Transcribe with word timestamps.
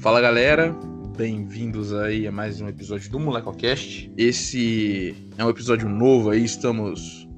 Fala 0.00 0.20
galera, 0.20 0.72
bem-vindos 1.16 1.92
aí 1.92 2.24
a 2.24 2.30
mais 2.30 2.60
um 2.60 2.68
episódio 2.68 3.10
do 3.10 3.18
MolecoCast. 3.18 4.12
Esse 4.16 5.12
é 5.36 5.44
um 5.44 5.50
episódio 5.50 5.88
novo 5.88 6.30
aí, 6.30 6.44
estamos. 6.44 7.28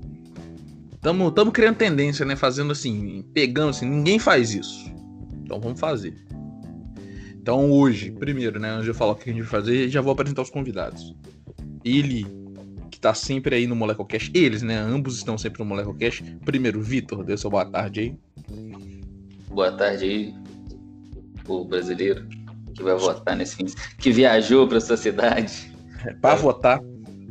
Estamos 0.92 1.32
tamo 1.32 1.50
criando 1.50 1.76
tendência, 1.76 2.26
né? 2.26 2.36
Fazendo 2.36 2.72
assim, 2.72 3.24
pegando 3.32 3.70
assim, 3.70 3.88
ninguém 3.88 4.18
faz 4.18 4.52
isso. 4.52 4.92
Então 5.42 5.58
vamos 5.58 5.80
fazer. 5.80 6.14
Então 7.34 7.72
hoje, 7.72 8.10
primeiro, 8.10 8.60
né? 8.60 8.68
Antes 8.68 8.84
de 8.84 8.90
eu 8.90 8.94
falar 8.94 9.12
o 9.12 9.16
que 9.16 9.30
a 9.30 9.32
gente 9.32 9.42
vai 9.42 9.50
fazer, 9.50 9.88
já 9.88 10.02
vou 10.02 10.12
apresentar 10.12 10.42
os 10.42 10.50
convidados. 10.50 11.16
Ele, 11.82 12.26
que 12.90 13.00
tá 13.00 13.14
sempre 13.14 13.54
aí 13.54 13.66
no 13.66 13.74
MolecoCast, 13.74 14.32
eles, 14.34 14.60
né? 14.60 14.76
Ambos 14.76 15.16
estão 15.16 15.38
sempre 15.38 15.60
no 15.60 15.64
MolecoCast. 15.64 16.22
Primeiro, 16.44 16.82
Vitor, 16.82 17.24
dê 17.24 17.38
sua 17.38 17.50
boa 17.50 17.64
tarde 17.64 18.00
aí. 18.00 18.14
Boa 19.48 19.72
tarde 19.72 20.04
aí, 20.04 20.34
o 21.48 21.64
brasileiro 21.64 22.39
que 22.74 22.82
vai 22.82 22.94
votar 22.96 23.36
nesse 23.36 23.56
fim, 23.56 23.66
que 23.98 24.10
viajou 24.10 24.66
para 24.66 24.80
sua 24.80 24.96
cidade. 24.96 25.72
É, 26.06 26.12
para 26.14 26.34
votar. 26.34 26.80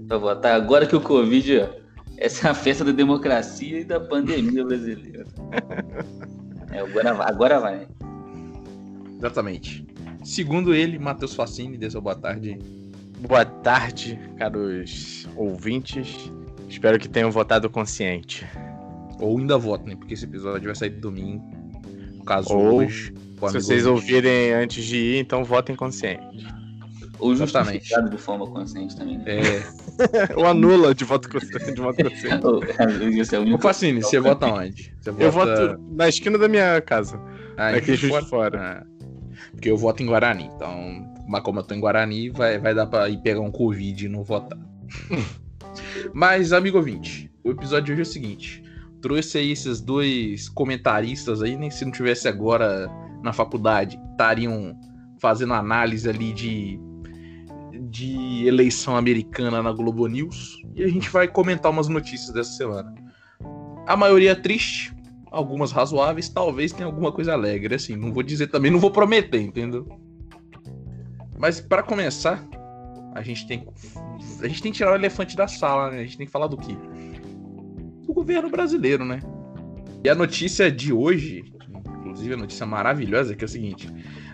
Para 0.07 0.17
votar. 0.17 0.55
Agora 0.55 0.85
que 0.85 0.95
o 0.95 1.01
Covid, 1.01 1.59
ó, 1.59 1.69
essa 2.17 2.47
é 2.47 2.51
a 2.51 2.53
festa 2.53 2.83
da 2.83 2.91
democracia 2.91 3.79
e 3.79 3.83
da 3.83 3.99
pandemia 3.99 4.63
brasileira. 4.65 5.25
é, 6.71 6.79
agora 6.79 7.13
vai. 7.13 7.27
Agora 7.29 7.59
vai. 7.59 7.87
Exatamente. 9.17 9.85
Segundo 10.23 10.73
ele, 10.73 10.99
Matheus 10.99 11.33
Facini, 11.33 11.77
dê 11.77 11.89
sua 11.89 12.01
boa 12.01 12.15
tarde. 12.15 12.59
Boa 13.27 13.45
tarde, 13.45 14.19
caros 14.37 15.27
ouvintes. 15.35 16.31
Espero 16.69 16.99
que 16.99 17.09
tenham 17.09 17.31
votado 17.31 17.69
consciente. 17.69 18.45
Ou 19.19 19.37
ainda 19.37 19.57
votem, 19.57 19.89
né? 19.89 19.95
Porque 19.95 20.13
esse 20.13 20.23
episódio 20.23 20.67
vai 20.67 20.75
sair 20.75 20.91
domingo. 20.91 21.43
No 22.15 22.23
caso, 22.23 22.53
Ou, 22.53 22.75
hoje. 22.75 23.13
Se 23.47 23.61
vocês 23.61 23.85
ouvirem 23.85 24.53
antes 24.53 24.83
de 24.83 24.97
ir, 24.97 25.19
então 25.19 25.43
votem 25.43 25.75
consciente. 25.75 26.45
Ou 27.19 27.35
justificado 27.35 28.09
de 28.09 28.17
forma 28.17 28.47
consciente 28.47 28.95
também. 28.95 29.17
Né? 29.17 29.25
É. 29.27 29.63
Ou 30.35 30.45
anula 30.45 30.95
de 30.95 31.03
voto 31.03 31.29
consciente. 31.29 31.73
De 31.73 31.81
voto 31.81 32.01
consciente. 32.03 33.19
Esse 33.19 33.35
é 33.35 33.39
o 33.39 33.55
Ô, 33.55 33.57
Facini, 33.57 34.01
você 34.01 34.19
vota 34.19 34.47
onde? 34.47 34.93
Você 35.01 35.09
Eu 35.09 35.31
vota- 35.31 35.67
voto 35.67 35.81
na 35.91 36.07
esquina 36.07 36.37
da 36.37 36.47
minha 36.47 36.79
casa. 36.81 37.19
Ah, 37.57 37.69
aqui 37.69 37.91
em 37.91 37.95
justo 37.95 38.15
Juiz 38.15 38.29
fora. 38.29 38.59
Ah, 38.61 38.85
porque 39.51 39.69
eu 39.69 39.77
voto 39.77 40.01
em 40.01 40.05
Guarani, 40.05 40.45
então. 40.55 41.05
Mas 41.27 41.43
como 41.43 41.59
eu 41.59 41.63
tô 41.63 41.75
em 41.75 41.79
Guarani, 41.79 42.29
vai, 42.29 42.57
vai 42.57 42.73
dar 42.73 42.87
pra 42.87 43.09
ir 43.09 43.17
pegar 43.17 43.41
um 43.41 43.51
Covid 43.51 44.05
e 44.05 44.09
não 44.09 44.23
votar. 44.23 44.57
mas, 46.13 46.53
amigo 46.53 46.77
ouvinte, 46.77 47.29
o 47.43 47.51
episódio 47.51 47.85
de 47.87 47.91
hoje 47.93 48.01
é 48.01 48.03
o 48.03 48.05
seguinte. 48.05 48.63
Trouxe 49.01 49.37
aí 49.37 49.51
esses 49.51 49.79
dois 49.81 50.49
comentaristas 50.49 51.41
aí, 51.41 51.55
nem 51.55 51.69
se 51.69 51.85
não 51.85 51.91
tivesse 51.91 52.27
agora 52.27 52.89
na 53.23 53.33
faculdade, 53.33 53.99
estariam 54.11 54.77
fazendo 55.19 55.53
análise 55.53 56.09
ali 56.09 56.33
de, 56.33 56.79
de 57.89 58.47
eleição 58.47 58.95
americana 58.95 59.61
na 59.61 59.71
Globo 59.71 60.07
News. 60.07 60.61
E 60.75 60.83
a 60.83 60.87
gente 60.87 61.09
vai 61.09 61.27
comentar 61.27 61.71
umas 61.71 61.87
notícias 61.87 62.33
dessa 62.33 62.51
semana. 62.51 62.93
A 63.85 63.95
maioria 63.95 64.31
é 64.31 64.35
triste, 64.35 64.93
algumas 65.31 65.71
razoáveis, 65.71 66.29
talvez 66.29 66.71
tenha 66.71 66.85
alguma 66.85 67.11
coisa 67.11 67.33
alegre, 67.33 67.75
assim, 67.75 67.95
não 67.95 68.13
vou 68.13 68.23
dizer 68.23 68.47
também, 68.47 68.71
não 68.71 68.79
vou 68.79 68.91
prometer, 68.91 69.41
entendeu? 69.41 69.87
Mas 71.37 71.59
para 71.61 71.81
começar, 71.81 72.43
a 73.15 73.21
gente 73.21 73.47
tem 73.47 73.65
a 74.41 74.47
gente 74.47 74.61
tem 74.61 74.71
que 74.71 74.77
tirar 74.77 74.91
o 74.91 74.95
elefante 74.95 75.35
da 75.35 75.47
sala, 75.47 75.91
né? 75.91 75.99
A 75.99 76.03
gente 76.03 76.17
tem 76.17 76.25
que 76.25 76.31
falar 76.31 76.47
do 76.47 76.57
quê? 76.57 76.75
Do 78.05 78.13
governo 78.13 78.49
brasileiro, 78.49 79.05
né? 79.05 79.21
E 80.03 80.09
a 80.09 80.15
notícia 80.15 80.71
de 80.71 80.93
hoje, 80.93 81.43
inclusive 82.19 82.33
a 82.33 82.37
notícia 82.37 82.65
maravilhosa, 82.65 83.35
que 83.35 83.43
é 83.43 83.47
o 83.47 83.49
seguinte: 83.49 83.89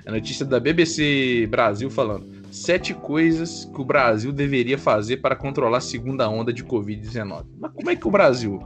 a 0.05 0.11
notícia 0.11 0.45
da 0.45 0.59
BBC 0.59 1.47
Brasil 1.49 1.89
falando 1.89 2.25
sete 2.51 2.93
coisas 2.93 3.65
que 3.65 3.81
o 3.81 3.85
Brasil 3.85 4.31
deveria 4.31 4.77
fazer 4.77 5.17
para 5.17 5.35
controlar 5.35 5.77
a 5.77 5.81
segunda 5.81 6.27
onda 6.29 6.51
de 6.51 6.63
Covid-19. 6.63 7.45
Mas 7.59 7.71
como 7.71 7.89
é 7.89 7.95
que 7.95 8.07
o 8.07 8.11
Brasil 8.11 8.59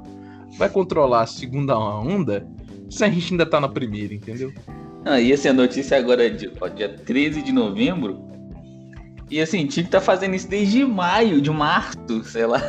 vai 0.57 0.69
controlar 0.69 1.23
a 1.23 1.27
segunda 1.27 1.77
onda 1.77 2.47
se 2.89 3.03
a 3.03 3.09
gente 3.09 3.33
ainda 3.33 3.45
tá 3.45 3.59
na 3.59 3.67
primeira, 3.67 4.13
entendeu? 4.13 4.53
Ah, 5.05 5.19
e 5.19 5.31
essa 5.31 5.51
notícia 5.53 5.97
agora 5.97 6.25
é 6.25 6.29
de, 6.29 6.51
ó, 6.59 6.67
dia 6.67 6.89
13 6.89 7.41
de 7.41 7.51
novembro. 7.51 8.27
E 9.29 9.39
assim, 9.39 9.65
tinha 9.67 9.83
que 9.83 9.91
tá 9.91 10.01
fazendo 10.01 10.35
isso 10.35 10.49
desde 10.49 10.83
maio, 10.83 11.39
de 11.39 11.51
março, 11.51 12.23
sei 12.23 12.45
lá. 12.45 12.61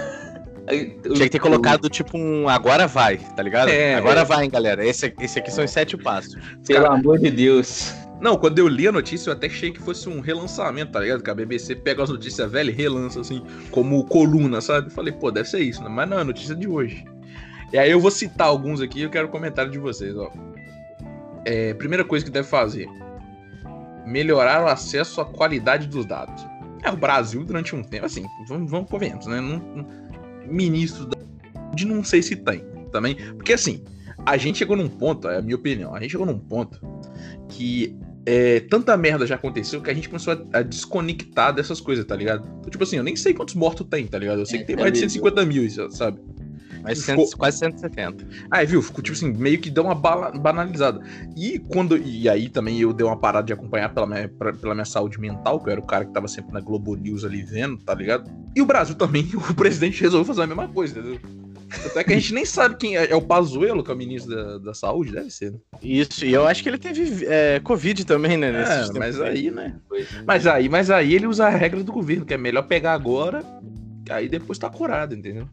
Tinha 0.70 1.24
que 1.24 1.30
ter 1.30 1.38
colocado 1.38 1.88
tipo 1.88 2.16
um 2.16 2.48
agora 2.48 2.86
vai, 2.86 3.18
tá 3.18 3.42
ligado? 3.42 3.68
É, 3.68 3.94
agora 3.94 4.20
é. 4.20 4.24
vai, 4.24 4.44
hein, 4.44 4.50
galera. 4.50 4.84
Esse, 4.86 5.12
esse 5.20 5.38
aqui 5.38 5.50
são 5.50 5.64
os 5.64 5.70
sete 5.70 5.96
passos. 5.96 6.36
Pelo 6.66 6.86
amor 6.86 7.18
de 7.18 7.30
Deus. 7.30 7.94
Não, 8.20 8.36
quando 8.36 8.58
eu 8.58 8.68
li 8.68 8.86
a 8.86 8.92
notícia, 8.92 9.30
eu 9.30 9.32
até 9.32 9.46
achei 9.46 9.70
que 9.70 9.80
fosse 9.80 10.08
um 10.08 10.20
relançamento, 10.20 10.92
tá 10.92 11.00
ligado? 11.00 11.22
Que 11.22 11.30
a 11.30 11.34
BBC 11.34 11.74
pega 11.76 12.02
as 12.02 12.10
notícias 12.10 12.50
velhas 12.50 12.74
e 12.74 12.76
relança, 12.76 13.20
assim, 13.20 13.42
como 13.70 14.04
coluna, 14.04 14.60
sabe? 14.60 14.88
Eu 14.88 14.90
falei, 14.90 15.12
pô, 15.12 15.30
deve 15.30 15.48
ser 15.48 15.60
isso, 15.60 15.82
né? 15.82 15.88
Mas 15.88 16.08
não, 16.08 16.18
é 16.18 16.24
notícia 16.24 16.54
de 16.54 16.68
hoje. 16.68 17.02
E 17.72 17.78
aí 17.78 17.90
eu 17.90 18.00
vou 18.00 18.10
citar 18.10 18.48
alguns 18.48 18.82
aqui 18.82 19.00
e 19.00 19.02
eu 19.02 19.10
quero 19.10 19.28
comentário 19.28 19.70
de 19.70 19.78
vocês, 19.78 20.14
ó. 20.16 20.30
É, 21.46 21.72
primeira 21.74 22.04
coisa 22.04 22.22
que 22.24 22.30
deve 22.30 22.46
fazer: 22.46 22.88
melhorar 24.06 24.64
o 24.64 24.66
acesso 24.66 25.20
à 25.20 25.24
qualidade 25.24 25.86
dos 25.86 26.04
dados. 26.04 26.44
É, 26.82 26.90
o 26.90 26.96
Brasil, 26.96 27.44
durante 27.44 27.74
um 27.74 27.82
tempo, 27.82 28.06
assim, 28.06 28.26
vamos, 28.48 28.70
vamos 28.70 28.90
convenhamos, 28.90 29.26
né? 29.26 29.40
Não, 29.40 29.58
não- 29.58 30.09
ministro 30.50 31.06
da 31.06 31.18
de 31.74 31.86
não 31.86 32.02
sei 32.02 32.22
se 32.22 32.36
tem 32.36 32.64
também. 32.90 33.16
Porque 33.36 33.52
assim, 33.52 33.84
a 34.26 34.36
gente 34.36 34.58
chegou 34.58 34.76
num 34.76 34.88
ponto, 34.88 35.28
é 35.28 35.38
a 35.38 35.42
minha 35.42 35.56
opinião, 35.56 35.94
a 35.94 36.00
gente 36.00 36.10
chegou 36.10 36.26
num 36.26 36.38
ponto 36.38 36.80
que 37.48 37.96
é, 38.26 38.60
tanta 38.60 38.96
merda 38.96 39.26
já 39.26 39.34
aconteceu 39.34 39.80
que 39.80 39.90
a 39.90 39.94
gente 39.94 40.08
começou 40.08 40.34
a, 40.52 40.58
a 40.58 40.62
desconectar 40.62 41.54
dessas 41.54 41.80
coisas, 41.80 42.04
tá 42.04 42.14
ligado? 42.14 42.46
Então, 42.58 42.70
tipo 42.70 42.84
assim, 42.84 42.96
eu 42.96 43.02
nem 43.02 43.16
sei 43.16 43.32
quantos 43.32 43.54
mortos 43.54 43.86
tem, 43.88 44.06
tá 44.06 44.18
ligado? 44.18 44.40
Eu 44.40 44.46
sei 44.46 44.58
É, 44.58 44.60
que 44.60 44.66
tem 44.66 44.76
mais 44.76 44.92
de 44.92 45.00
mesmo. 45.00 45.10
150 45.10 45.46
mil, 45.46 45.90
sabe? 45.90 46.20
Mas 46.82 47.00
Ficou- 47.04 47.24
cento- 47.26 47.36
quase 47.36 47.58
170. 47.58 48.26
Ah, 48.50 48.64
viu? 48.64 48.80
Ficou, 48.82 49.02
tipo 49.02 49.16
assim, 49.16 49.32
meio 49.32 49.58
que 49.58 49.70
deu 49.70 49.84
uma 49.84 49.94
bala- 49.94 50.30
banalizada. 50.32 51.00
E 51.36 51.58
quando. 51.58 51.96
E 51.96 52.28
aí 52.28 52.48
também 52.48 52.78
eu 52.80 52.92
dei 52.92 53.06
uma 53.06 53.16
parada 53.16 53.46
de 53.46 53.52
acompanhar 53.52 53.92
pela 53.92 54.06
minha, 54.06 54.28
pra- 54.28 54.52
pela 54.52 54.74
minha 54.74 54.84
saúde 54.84 55.20
mental, 55.20 55.60
que 55.60 55.68
eu 55.68 55.72
era 55.72 55.80
o 55.80 55.86
cara 55.86 56.04
que 56.04 56.12
tava 56.12 56.28
sempre 56.28 56.52
na 56.52 56.60
Globo 56.60 56.94
News 56.96 57.24
ali 57.24 57.42
vendo, 57.42 57.76
tá 57.78 57.94
ligado? 57.94 58.30
E 58.56 58.62
o 58.62 58.66
Brasil 58.66 58.94
também, 58.94 59.28
o 59.34 59.54
presidente 59.54 60.00
resolveu 60.00 60.24
fazer 60.24 60.42
a 60.42 60.46
mesma 60.46 60.68
coisa, 60.68 60.98
entendeu? 60.98 61.20
Até 61.86 62.02
que 62.02 62.12
a 62.12 62.16
gente 62.16 62.34
nem 62.34 62.44
sabe 62.44 62.76
quem 62.76 62.96
é. 62.96 63.12
É 63.12 63.14
o 63.14 63.22
Pazuello, 63.22 63.84
que 63.84 63.90
é 63.92 63.94
o 63.94 63.96
ministro 63.96 64.34
da, 64.34 64.58
da 64.58 64.74
saúde? 64.74 65.12
Deve 65.12 65.30
ser, 65.30 65.52
né? 65.52 65.58
Isso, 65.80 66.24
e 66.24 66.32
eu 66.32 66.44
acho 66.46 66.62
que 66.64 66.68
ele 66.68 66.78
teve 66.78 67.24
é, 67.26 67.60
Covid 67.60 68.04
também, 68.04 68.36
né? 68.36 68.48
É, 68.48 68.98
mas 68.98 69.20
aí, 69.20 69.50
né? 69.52 69.76
Pois. 69.88 70.08
Mas 70.26 70.46
aí, 70.48 70.68
mas 70.68 70.90
aí 70.90 71.14
ele 71.14 71.26
usa 71.28 71.46
a 71.46 71.50
regra 71.50 71.84
do 71.84 71.92
governo, 71.92 72.24
que 72.26 72.34
é 72.34 72.36
melhor 72.36 72.62
pegar 72.62 72.92
agora, 72.92 73.44
aí 74.10 74.28
depois 74.28 74.58
tá 74.58 74.68
curado, 74.68 75.14
entendeu? 75.14 75.46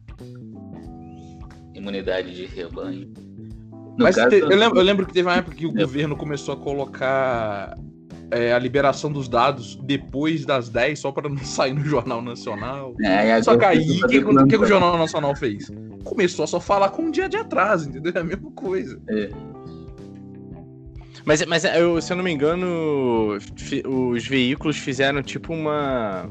Imunidade 1.88 2.34
de 2.36 2.46
rebanho. 2.46 3.08
No 3.98 4.04
Mas 4.04 4.16
caso, 4.16 4.30
te- 4.30 4.40
eu, 4.42 4.48
lembro, 4.50 4.78
eu 4.78 4.84
lembro 4.84 5.06
que 5.06 5.14
teve 5.14 5.28
uma 5.28 5.38
época 5.38 5.56
que 5.56 5.66
o 5.66 5.72
É. 5.72 5.82
governo 5.82 6.16
começou 6.18 6.54
a 6.54 6.58
colocar 6.58 7.76
é, 8.30 8.52
a 8.54 8.60
liberação 8.60 9.10
dos 9.12 9.30
dados 9.30 9.76
depois 9.84 10.46
das 10.46 10.68
10, 10.68 11.00
só 11.00 11.12
para 11.14 11.30
não 11.30 11.38
sair 11.46 11.74
no 11.74 11.84
Jornal 11.86 12.22
Nacional. 12.22 12.94
É, 13.02 13.40
e 13.40 13.44
Só 13.44 13.58
que 13.58 13.64
aí, 13.66 13.80
o 14.04 14.08
que, 14.08 14.22
que, 14.22 14.48
que 14.50 14.58
o. 14.58 14.66
Jornal 14.66 14.98
Nacional 14.98 15.34
fez? 15.36 15.72
Começou 16.04 16.44
a 16.44 16.48
só 16.48 16.60
falar 16.60 16.90
com 16.90 17.04
um 17.04 17.12
dia 17.12 17.30
de 17.30 17.38
atraso, 17.38 17.88
entendeu? 17.90 18.12
É 18.16 18.20
a 18.20 18.24
mesma 18.24 18.52
coisa. 18.52 19.00
Mas, 21.26 21.46
mas 21.46 21.64
eu, 21.66 22.02
se 22.02 22.12
eu 22.14 22.18
não 22.18 22.24
me 22.24 22.32
engano, 22.32 23.38
os 23.86 24.28
veículos 24.28 24.78
fizeram 24.78 25.22
tipo 25.22 25.54
uma 25.54 26.30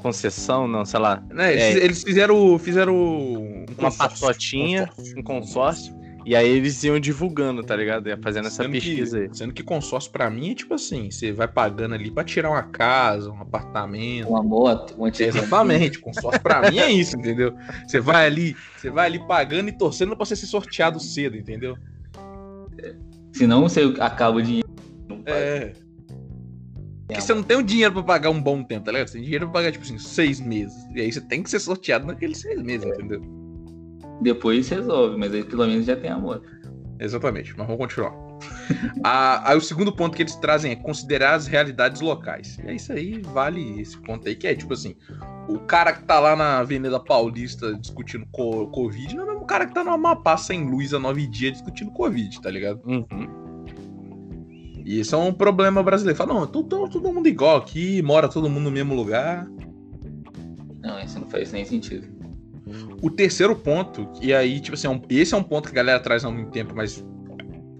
concessão, 0.00 0.66
não, 0.66 0.84
sei 0.84 0.98
lá, 1.00 1.22
Né? 1.30 1.52
Eles, 1.52 1.62
É. 1.62 1.84
eles 1.84 2.02
fizeram, 2.02 2.58
fizeram 2.58 2.94
um 2.96 3.64
uma 3.78 3.92
patotinha, 3.92 4.86
consórcio. 4.88 5.18
um 5.18 5.22
consórcio, 5.22 6.00
e 6.26 6.36
aí 6.36 6.48
eles 6.48 6.82
iam 6.84 7.00
divulgando, 7.00 7.62
tá 7.62 7.74
ligado? 7.74 8.08
Ia 8.08 8.18
fazendo 8.22 8.46
essa 8.48 8.62
Sendo 8.62 8.72
pesquisa 8.72 9.18
aí. 9.20 9.28
que, 9.28 9.36
sendo 9.38 9.52
que 9.54 9.62
consórcio 9.62 10.10
pra 10.12 10.28
mim 10.28 10.50
é 10.50 10.54
tipo 10.54 10.74
assim, 10.74 11.10
você 11.10 11.32
vai 11.32 11.48
pagando 11.48 11.94
ali 11.94 12.10
pra 12.10 12.22
tirar 12.22 12.50
uma 12.50 12.62
casa, 12.62 13.30
um 13.30 13.40
apartamento. 13.40 14.28
Uma 14.28 14.42
moto, 14.42 14.94
um 14.98 15.06
antigo. 15.06 15.28
Exatamente, 15.36 15.98
consórcio 15.98 16.40
pra 16.42 16.70
mim 16.70 16.78
é 16.78 16.90
isso, 16.90 17.16
entendeu? 17.16 17.54
Você 17.88 18.00
vai 18.00 18.26
ali, 18.26 18.54
você 18.76 18.90
vai 18.90 19.06
ali 19.06 19.18
pagando 19.26 19.68
e 19.68 19.72
torcendo 19.72 20.14
pra 20.16 20.24
você 20.26 20.36
ser 20.36 20.46
sorteado 20.46 21.00
cedo, 21.00 21.36
entendeu? 21.36 21.76
Senão 23.32 23.62
você 23.62 23.82
acaba 24.00 24.40
faz. 24.44 24.60
É. 25.26 25.72
Porque 27.10 27.20
você 27.26 27.34
não 27.34 27.42
tem 27.42 27.56
o 27.56 27.62
dinheiro 27.62 27.92
pra 27.94 28.02
pagar 28.02 28.30
um 28.30 28.40
bom 28.40 28.62
tempo, 28.62 28.84
tá 28.86 28.92
ligado? 28.92 29.08
Você 29.08 29.14
tem 29.14 29.22
dinheiro 29.22 29.46
pra 29.46 29.54
pagar, 29.60 29.72
tipo 29.72 29.84
assim, 29.84 29.98
seis 29.98 30.40
meses. 30.40 30.76
E 30.94 31.00
aí 31.00 31.12
você 31.12 31.20
tem 31.20 31.42
que 31.42 31.50
ser 31.50 31.60
sorteado 31.60 32.06
naqueles 32.06 32.38
seis 32.38 32.62
meses, 32.62 32.86
entendeu? 32.86 33.20
Depois 34.22 34.68
resolve, 34.68 35.16
mas 35.16 35.32
aí 35.34 35.42
pelo 35.44 35.66
menos 35.66 35.86
já 35.86 35.96
tem 35.96 36.10
a 36.10 36.18
moto. 36.18 36.42
Exatamente, 36.98 37.54
mas 37.56 37.66
vamos 37.66 37.80
continuar. 37.80 38.12
Ah, 39.04 39.50
aí 39.50 39.56
o 39.58 39.60
segundo 39.60 39.92
ponto 39.92 40.16
que 40.16 40.22
eles 40.22 40.34
trazem 40.36 40.72
é 40.72 40.76
considerar 40.76 41.34
as 41.34 41.46
realidades 41.46 42.00
locais. 42.00 42.58
E 42.64 42.68
é 42.68 42.74
isso 42.74 42.92
aí, 42.92 43.20
vale 43.20 43.80
esse 43.80 43.96
ponto 43.98 44.26
aí, 44.28 44.34
que 44.34 44.46
é 44.46 44.54
tipo 44.54 44.72
assim, 44.72 44.94
o 45.48 45.58
cara 45.58 45.92
que 45.92 46.04
tá 46.04 46.18
lá 46.20 46.36
na 46.36 46.58
Avenida 46.58 46.98
Paulista 47.00 47.74
discutindo 47.74 48.26
co- 48.30 48.68
Covid 48.68 49.14
não 49.16 49.22
é 49.22 49.26
o 49.26 49.28
mesmo 49.30 49.46
cara 49.46 49.66
que 49.66 49.74
tá 49.74 49.82
no 49.82 49.90
Amapá 49.90 50.36
sem 50.36 50.64
luz 50.70 50.94
há 50.94 50.98
nove 50.98 51.26
dias 51.26 51.52
discutindo 51.54 51.90
Covid, 51.92 52.40
tá 52.40 52.50
ligado? 52.50 52.80
Uhum. 52.86 53.49
E 54.90 54.98
isso 54.98 55.14
é 55.14 55.18
um 55.18 55.32
problema 55.32 55.84
brasileiro. 55.84 56.18
Fala, 56.18 56.34
não, 56.34 56.44
todo, 56.48 56.88
todo 56.88 57.12
mundo 57.12 57.28
igual 57.28 57.58
aqui, 57.58 58.02
mora 58.02 58.28
todo 58.28 58.50
mundo 58.50 58.64
no 58.64 58.70
mesmo 58.72 58.92
lugar. 58.92 59.48
Não, 60.82 60.98
isso 60.98 61.20
não 61.20 61.28
faz 61.28 61.52
nem 61.52 61.64
sentido. 61.64 62.08
O 63.00 63.08
terceiro 63.08 63.54
ponto, 63.54 64.10
e 64.20 64.34
aí, 64.34 64.58
tipo 64.58 64.74
assim, 64.74 64.88
é 64.88 64.90
um- 64.90 65.00
esse 65.08 65.32
é 65.32 65.36
um 65.36 65.44
ponto 65.44 65.66
que 65.68 65.74
a 65.74 65.76
galera 65.76 66.00
traz 66.00 66.24
há 66.24 66.30
muito 66.30 66.50
tempo, 66.50 66.74
mas 66.74 67.04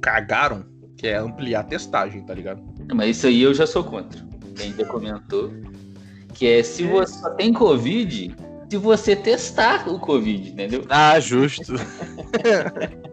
cagaram, 0.01 0.65
que 0.97 1.09
é 1.09 1.17
ampliar 1.17 1.61
a 1.61 1.65
testagem, 1.65 2.23
tá 2.23 2.33
ligado? 2.33 2.63
Mas 2.95 3.17
isso 3.17 3.27
aí 3.27 3.43
eu 3.43 3.53
já 3.53 3.67
sou 3.67 3.83
contra. 3.83 4.25
Quem 4.55 4.73
já 4.73 4.85
comentou. 4.85 5.53
Que 6.33 6.47
é 6.47 6.63
se 6.63 6.85
você 6.85 7.13
só 7.19 7.31
tem 7.31 7.53
Covid, 7.53 8.37
se 8.71 8.77
você 8.77 9.17
testar 9.17 9.89
o 9.89 9.99
Covid, 9.99 10.51
entendeu? 10.51 10.85
Ah, 10.89 11.19
justo. 11.19 11.75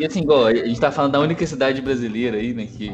E 0.00 0.06
assim, 0.06 0.20
igual, 0.22 0.46
a 0.46 0.54
gente 0.54 0.80
tá 0.80 0.90
falando 0.90 1.12
da 1.12 1.20
única 1.20 1.46
cidade 1.46 1.80
brasileira 1.82 2.38
aí, 2.38 2.54
né? 2.54 2.66
Que 2.66 2.90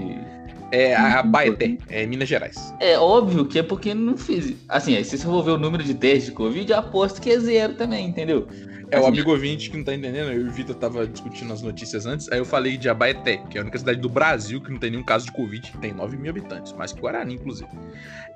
É 0.72 0.94
a 0.96 1.22
Baeté, 1.22 1.78
é 1.88 2.04
Minas 2.04 2.28
Gerais. 2.28 2.74
é 2.80 2.98
óbvio 2.98 3.46
que 3.46 3.58
é 3.58 3.62
porque 3.62 3.94
não 3.94 4.16
fiz. 4.18 4.54
Assim, 4.68 4.96
aí 4.96 5.04
se 5.04 5.16
você 5.16 5.24
for 5.24 5.42
ver 5.44 5.52
o 5.52 5.58
número 5.58 5.84
de 5.84 5.94
testes 5.94 6.26
de 6.26 6.32
Covid, 6.32 6.70
eu 6.70 6.78
aposto 6.78 7.20
que 7.20 7.30
é 7.30 7.38
zero 7.38 7.74
também, 7.74 8.08
entendeu? 8.08 8.48
É 8.90 8.98
o 8.98 9.00
Assim, 9.00 9.08
amigo 9.08 9.30
ouvinte 9.30 9.70
que 9.70 9.76
não 9.76 9.84
tá 9.84 9.94
entendendo, 9.94 10.30
eu 10.30 10.42
e 10.42 10.48
o 10.48 10.50
Vitor 10.52 10.74
tava 10.76 11.06
discutindo 11.06 11.52
as 11.52 11.60
notícias 11.62 12.06
antes, 12.06 12.30
aí 12.30 12.38
eu 12.38 12.44
falei 12.44 12.76
de 12.76 12.88
Abaeté, 12.88 13.38
que 13.50 13.58
é 13.58 13.60
a 13.60 13.62
única 13.62 13.78
cidade 13.78 14.00
do 14.00 14.08
Brasil 14.08 14.60
que 14.60 14.70
não 14.70 14.78
tem 14.78 14.90
nenhum 14.90 15.04
caso 15.04 15.26
de 15.26 15.32
Covid, 15.32 15.70
que 15.72 15.78
tem 15.78 15.92
9 15.92 16.16
mil 16.16 16.30
habitantes, 16.30 16.72
mais 16.72 16.92
que 16.92 17.00
Guarani, 17.00 17.34
inclusive. 17.34 17.68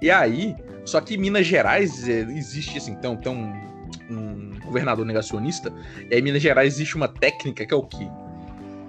E 0.00 0.11
aí, 0.11 0.56
só 0.84 1.00
que 1.00 1.17
Minas 1.17 1.46
Gerais 1.46 2.08
é, 2.08 2.20
existe 2.32 2.78
assim, 2.78 2.93
então, 2.93 3.17
tem 3.17 3.31
um, 3.31 3.52
um 4.11 4.58
governador 4.64 5.05
negacionista, 5.06 5.72
e 6.11 6.14
aí 6.14 6.20
em 6.20 6.22
Minas 6.25 6.43
Gerais 6.43 6.75
existe 6.75 6.96
uma 6.96 7.06
técnica 7.08 7.64
que 7.64 7.72
é 7.75 7.76
o 7.76 7.82
quê? 7.84 8.08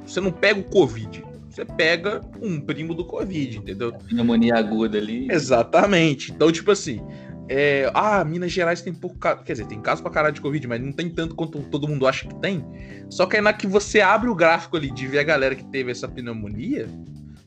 Você 0.05 0.19
não 0.19 0.31
pega 0.31 0.59
o 0.59 0.63
Covid, 0.63 1.23
você 1.49 1.65
pega 1.65 2.21
um 2.41 2.59
primo 2.59 2.93
do 2.93 3.03
Covid, 3.03 3.57
entendeu? 3.57 3.91
Pneumonia 3.93 4.55
aguda 4.55 4.97
ali. 4.97 5.27
Exatamente. 5.29 6.31
Então, 6.31 6.51
tipo 6.51 6.71
assim, 6.71 7.01
é, 7.49 7.91
ah, 7.93 8.23
Minas 8.23 8.51
Gerais 8.53 8.81
tem 8.81 8.93
pouco 8.93 9.17
caso. 9.17 9.43
Quer 9.43 9.53
dizer, 9.53 9.67
tem 9.67 9.81
caso 9.81 10.01
pra 10.01 10.09
caralho 10.09 10.33
de 10.33 10.39
Covid, 10.39 10.65
mas 10.67 10.81
não 10.81 10.93
tem 10.93 11.09
tanto 11.09 11.35
quanto 11.35 11.59
todo 11.63 11.87
mundo 11.87 12.07
acha 12.07 12.25
que 12.25 12.35
tem. 12.35 12.65
Só 13.09 13.25
que 13.25 13.35
aí 13.35 13.41
na 13.41 13.51
que 13.51 13.67
você 13.67 13.99
abre 13.99 14.29
o 14.29 14.35
gráfico 14.35 14.77
ali 14.77 14.89
de 14.89 15.05
ver 15.07 15.19
a 15.19 15.23
galera 15.23 15.53
que 15.53 15.65
teve 15.65 15.91
essa 15.91 16.07
pneumonia, 16.07 16.87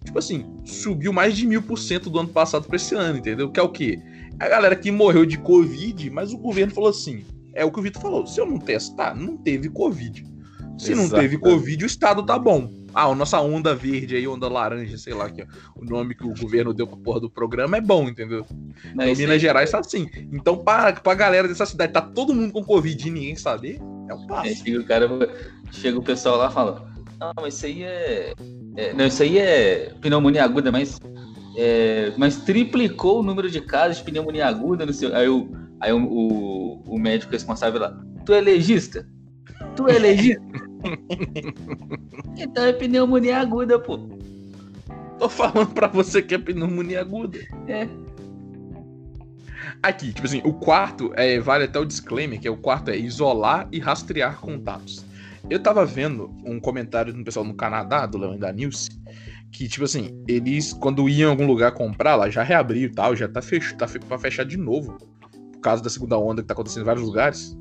tipo 0.04 0.18
assim, 0.18 0.44
subiu 0.66 1.10
mais 1.10 1.34
de 1.34 1.46
mil 1.46 1.62
por 1.62 1.78
cento 1.78 2.10
do 2.10 2.18
ano 2.18 2.28
passado 2.28 2.66
pra 2.66 2.76
esse 2.76 2.94
ano, 2.94 3.18
entendeu? 3.18 3.50
Que 3.50 3.58
é 3.58 3.62
o 3.62 3.70
quê? 3.70 3.98
A 4.38 4.48
galera 4.48 4.76
que 4.76 4.90
morreu 4.90 5.24
de 5.24 5.38
Covid, 5.38 6.10
mas 6.10 6.32
o 6.32 6.36
governo 6.36 6.74
falou 6.74 6.90
assim: 6.90 7.24
é 7.54 7.64
o 7.64 7.70
que 7.70 7.78
o 7.78 7.82
Vitor 7.82 8.02
falou, 8.02 8.26
se 8.26 8.38
eu 8.38 8.44
não 8.44 8.58
testar, 8.58 9.14
não 9.14 9.38
teve 9.38 9.70
Covid. 9.70 10.33
Se 10.78 10.94
não 10.94 11.08
teve. 11.08 11.38
Covid, 11.38 11.84
o 11.84 11.86
estado 11.86 12.24
tá 12.24 12.38
bom. 12.38 12.70
Ah, 12.94 13.06
a 13.06 13.14
nossa 13.14 13.40
onda 13.40 13.74
verde 13.74 14.14
aí, 14.16 14.26
onda 14.26 14.48
laranja, 14.48 14.96
sei 14.98 15.14
lá, 15.14 15.28
que 15.28 15.42
é 15.42 15.46
o 15.74 15.84
nome 15.84 16.14
que 16.14 16.24
o 16.24 16.32
governo 16.34 16.72
deu 16.72 16.86
pra 16.86 16.96
porra 16.96 17.20
do 17.20 17.28
programa 17.30 17.76
é 17.76 17.80
bom, 17.80 18.08
entendeu? 18.08 18.46
Não, 18.50 18.92
Então, 18.92 19.08
isso 19.08 19.20
Minas 19.22 19.40
Gerais 19.42 19.70
tá 19.70 19.80
assim. 19.80 20.08
Então, 20.32 20.56
pra, 20.58 20.92
pra 20.92 21.14
galera 21.14 21.48
dessa 21.48 21.66
cidade, 21.66 21.92
tá 21.92 22.00
todo 22.00 22.34
mundo 22.34 22.52
com 22.52 22.62
Covid 22.62 23.08
e 23.08 23.10
ninguém 23.10 23.34
saber, 23.36 23.80
é 24.08 24.14
um 24.14 24.26
passo. 24.26 24.54
chega 24.64 24.80
o 24.80 24.84
cara, 24.84 25.08
chega 25.72 25.98
o 25.98 26.02
pessoal 26.02 26.36
lá 26.36 26.48
e 26.48 26.52
fala: 26.52 26.88
Não, 27.18 27.32
mas 27.40 27.54
isso 27.54 27.66
aí 27.66 27.82
é. 27.82 28.32
é- 28.76 28.92
não, 28.94 29.06
isso 29.06 29.22
aí 29.22 29.38
é 29.38 29.92
pneumonia 30.00 30.44
aguda, 30.44 30.70
mas. 30.70 31.00
é, 31.56 32.12
mas 32.16 32.36
triplicou 32.36 33.20
o 33.20 33.22
número 33.24 33.50
de 33.50 33.60
casos 33.60 33.98
de 33.98 34.04
pneumonia 34.04 34.46
aguda 34.46 34.86
no 34.86 34.92
seu. 34.92 35.14
Aí, 35.16 35.28
o, 35.28 35.50
aí 35.80 35.92
o, 35.92 35.98
o, 36.04 36.82
o 36.94 36.98
médico 36.98 37.32
responsável 37.32 37.80
lá. 37.80 37.96
Tu 38.24 38.32
é 38.32 38.40
legista? 38.40 39.08
Tu 39.76 39.88
é 39.88 39.98
legista? 39.98 40.42
então 42.36 42.64
é 42.64 42.72
pneumonia 42.72 43.38
aguda, 43.38 43.78
pô. 43.78 43.98
Tô 45.18 45.28
falando 45.28 45.72
pra 45.72 45.88
você 45.88 46.22
que 46.22 46.34
é 46.34 46.38
pneumonia 46.38 47.00
aguda. 47.00 47.38
É. 47.68 47.88
Aqui, 49.82 50.12
tipo 50.12 50.26
assim, 50.26 50.40
o 50.44 50.52
quarto, 50.52 51.12
é, 51.14 51.38
vale 51.40 51.64
até 51.64 51.78
o 51.78 51.84
disclaimer, 51.84 52.40
que 52.40 52.48
é 52.48 52.50
o 52.50 52.56
quarto 52.56 52.90
é 52.90 52.96
isolar 52.96 53.68
e 53.70 53.78
rastrear 53.78 54.40
contatos. 54.40 55.04
Eu 55.50 55.60
tava 55.60 55.84
vendo 55.84 56.30
um 56.44 56.58
comentário 56.58 57.12
do 57.12 57.22
pessoal 57.22 57.44
no 57.44 57.54
Canadá, 57.54 58.06
do 58.06 58.16
Leão 58.16 58.38
da 58.38 58.52
News, 58.52 58.88
que, 59.52 59.68
tipo 59.68 59.84
assim, 59.84 60.22
eles, 60.26 60.72
quando 60.72 61.08
iam 61.08 61.28
em 61.28 61.30
algum 61.30 61.46
lugar 61.46 61.72
comprar, 61.72 62.16
lá 62.16 62.30
já 62.30 62.42
reabriu 62.42 62.88
e 62.88 62.92
tal, 62.92 63.14
já 63.14 63.28
tá, 63.28 63.42
fech 63.42 63.74
tá 63.76 63.86
pra 64.08 64.18
fechar 64.18 64.44
de 64.44 64.56
novo, 64.56 64.96
por 65.52 65.60
causa 65.60 65.82
da 65.82 65.90
segunda 65.90 66.18
onda 66.18 66.42
que 66.42 66.48
tá 66.48 66.54
acontecendo 66.54 66.82
em 66.82 66.86
vários 66.86 67.04
lugares. 67.04 67.56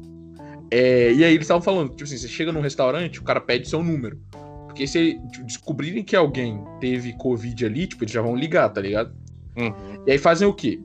É, 0.75 1.13
e 1.13 1.23
aí 1.23 1.35
eles 1.35 1.43
estavam 1.43 1.61
falando, 1.61 1.91
tipo 1.91 2.03
assim, 2.03 2.17
você 2.17 2.27
chega 2.27 2.51
num 2.51 2.59
restaurante, 2.59 3.19
o 3.19 3.23
cara 3.23 3.39
pede 3.39 3.69
seu 3.69 3.83
número. 3.83 4.19
Porque 4.65 4.87
se 4.87 5.19
tipo, 5.31 5.45
descobrirem 5.45 6.03
que 6.03 6.15
alguém 6.15 6.63
teve 6.79 7.13
Covid 7.13 7.63
ali, 7.63 7.85
tipo, 7.85 8.03
eles 8.03 8.11
já 8.11 8.23
vão 8.23 8.35
ligar, 8.35 8.69
tá 8.69 8.81
ligado? 8.81 9.13
Uhum. 9.55 10.03
E 10.07 10.11
aí 10.11 10.17
fazem 10.17 10.47
o 10.47 10.53
quê? 10.53 10.81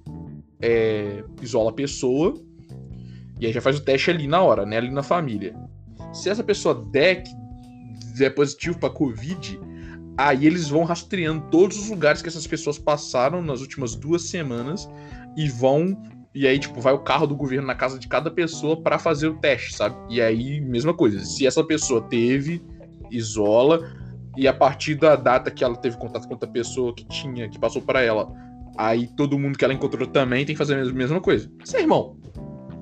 É, 0.60 1.24
isola 1.40 1.70
a 1.70 1.72
pessoa 1.72 2.38
e 3.40 3.46
aí 3.46 3.52
já 3.52 3.62
faz 3.62 3.78
o 3.78 3.80
teste 3.80 4.10
ali 4.10 4.26
na 4.26 4.42
hora, 4.42 4.66
né? 4.66 4.76
Ali 4.76 4.90
na 4.90 5.02
família. 5.02 5.56
Se 6.12 6.28
essa 6.28 6.44
pessoa 6.44 6.74
der, 6.74 7.22
der 8.14 8.34
positivo 8.34 8.78
pra 8.78 8.90
Covid, 8.90 9.58
aí 10.18 10.46
eles 10.46 10.68
vão 10.68 10.84
rastreando 10.84 11.46
todos 11.50 11.78
os 11.78 11.88
lugares 11.88 12.20
que 12.20 12.28
essas 12.28 12.46
pessoas 12.46 12.78
passaram 12.78 13.40
nas 13.40 13.62
últimas 13.62 13.94
duas 13.94 14.24
semanas 14.24 14.86
e 15.34 15.48
vão. 15.48 15.96
E 16.34 16.46
aí, 16.46 16.58
tipo, 16.58 16.80
vai 16.80 16.92
o 16.92 16.98
carro 16.98 17.26
do 17.26 17.34
governo 17.34 17.66
na 17.66 17.74
casa 17.74 17.98
de 17.98 18.06
cada 18.06 18.30
pessoa 18.30 18.80
pra 18.80 18.98
fazer 18.98 19.28
o 19.28 19.34
teste, 19.38 19.74
sabe? 19.74 19.96
E 20.10 20.20
aí, 20.20 20.60
mesma 20.60 20.94
coisa. 20.94 21.20
Se 21.24 21.46
essa 21.46 21.64
pessoa 21.64 22.02
teve, 22.02 22.62
isola. 23.10 23.80
E 24.36 24.46
a 24.46 24.52
partir 24.52 24.94
da 24.94 25.16
data 25.16 25.50
que 25.50 25.64
ela 25.64 25.74
teve 25.76 25.96
contato 25.96 26.26
com 26.28 26.34
outra 26.34 26.48
pessoa 26.48 26.94
que 26.94 27.04
tinha, 27.08 27.48
que 27.48 27.58
passou 27.58 27.82
pra 27.82 28.02
ela, 28.02 28.30
aí 28.76 29.08
todo 29.16 29.38
mundo 29.38 29.58
que 29.58 29.64
ela 29.64 29.74
encontrou 29.74 30.06
também 30.06 30.44
tem 30.46 30.54
que 30.54 30.58
fazer 30.58 30.74
a 30.74 30.92
mesma- 30.92 31.20
coisa. 31.20 31.50
Você, 31.64 31.78
irmão, 31.78 32.17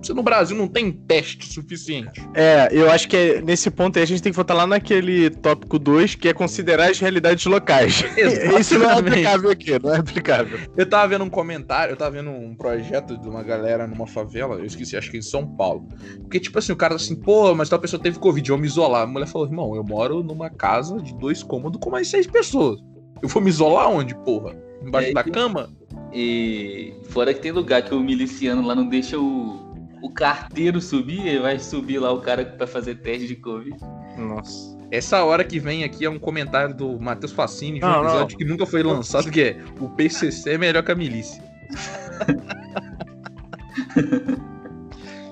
você 0.03 0.13
no 0.15 0.23
Brasil 0.23 0.57
não 0.57 0.69
tem 0.69 0.93
teste 0.93 1.53
suficiente. 1.53 2.21
É, 2.35 2.69
eu 2.71 2.91
acho 2.91 3.09
que 3.09 3.17
é- 3.17 3.41
nesse 3.43 3.71
ponto 3.71 3.97
aí 3.99 4.03
a 4.03 4.07
gente 4.07 4.23
tem 4.23 4.31
que 4.33 4.37
voltar 4.37 4.55
lá 4.55 4.67
naquele 4.67 5.31
tópico 5.31 5.79
2, 5.79 6.15
que 6.15 6.29
é 6.29 6.33
considerar 6.33 6.91
as 6.91 6.99
realidades 7.01 7.45
locais. 7.47 8.05
Isso 8.61 8.79
não 8.79 8.87
é 8.87 8.93
Exatamente. 8.93 9.09
aplicável 9.27 9.51
aqui, 9.51 9.79
não 9.83 9.95
é 9.95 9.99
aplicável. 9.99 10.59
Eu 10.77 10.87
tava 10.89 11.09
vendo 11.09 11.25
um 11.25 11.31
comentário, 11.31 11.93
eu 11.93 11.97
tava 11.97 12.13
vendo 12.13 12.31
um 12.31 12.55
projeto 12.55 13.17
de 13.19 13.29
uma 13.29 13.43
galera 13.43 13.87
numa 13.87 14.07
favela, 14.07 14.57
eu 14.57 14.65
esqueci, 14.65 14.97
acho 14.97 15.11
que 15.11 15.19
em 15.19 15.23
São 15.23 15.47
Paulo. 15.47 15.89
Porque, 16.23 16.39
tipo 16.39 16.59
assim, 16.59 16.73
o 16.73 16.77
cara 16.77 16.95
assim, 16.95 17.17
pô, 17.17 17.55
mas 17.55 17.69
tal 17.69 17.79
pessoa 17.79 18.01
teve 18.01 18.19
Covid, 18.19 18.49
vamos 18.49 18.63
me 18.63 18.69
isolar. 18.69 19.03
A 19.03 19.07
mulher 19.07 19.27
falou, 19.27 19.47
irmão, 19.49 19.75
eu 19.75 19.83
moro 19.83 20.23
numa 20.23 20.49
casa 20.51 20.97
de 21.01 21.15
dois 21.19 21.43
cômodos 21.43 21.81
com 21.81 21.91
mais 21.91 22.09
seis 22.09 22.27
pessoas. 22.27 22.79
Eu 23.23 23.29
vou 23.29 23.43
me 23.43 23.49
isolar 23.49 23.89
onde, 23.91 24.15
porra? 24.15 24.55
Embaixo 24.83 25.09
É, 25.11 25.13
da 25.15 25.25
cama? 25.25 25.71
E 26.13 26.95
fora 27.11 27.33
que 27.35 27.41
tem 27.41 27.51
lugar 27.53 27.83
que 27.83 27.95
o 27.95 28.01
miliciano 28.01 28.65
lá 28.67 28.75
não 28.75 28.87
deixa 28.89 29.19
o, 29.19 29.66
o 30.07 30.11
carteiro 30.11 30.81
subir, 30.81 31.27
ele 31.27 31.41
vai 31.41 31.59
subir 31.59 31.99
lá 31.99 32.13
o 32.13 32.21
cara 32.21 32.45
pra 32.45 32.67
fazer 32.67 32.97
teste 32.97 33.27
de 33.27 33.37
Covid. 33.37 33.77
Nossa. 34.17 34.77
Essa 34.91 35.25
hora 35.25 35.43
que 35.43 35.59
vem 35.59 35.83
aqui 35.83 36.05
é 36.05 36.11
um 36.11 36.19
comentário 36.19 36.73
do 36.75 36.99
Matheus 37.01 37.33
Facini 37.33 37.81
de 37.81 37.85
um 37.85 37.89
Não, 37.89 38.03
não. 38.05 38.11
episódio 38.11 38.39
que 38.39 38.45
nunca 38.45 38.65
foi 38.65 38.83
lançado, 38.85 39.31
que 39.31 39.41
é 39.43 39.57
o 39.81 39.89
PCC 39.91 40.51
é 40.53 40.59
melhor 40.59 40.83
que 40.85 40.93
a 40.93 40.95
milícia. 40.95 41.43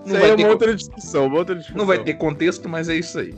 Isso 0.05 0.13
Não 0.13 0.17
aí 0.17 0.21
vai, 0.21 0.31
é 0.33 0.37
ter, 0.37 0.47
outra 0.49 0.75
discussão, 0.75 1.27
uma 1.27 1.39
outra 1.39 1.55
discussão. 1.55 1.79
não 1.79 1.87
vai 1.87 2.03
ter 2.03 2.15
contexto, 2.15 2.69
mas 2.69 2.89
é 2.89 2.97
isso 2.97 3.19
aí. 3.19 3.33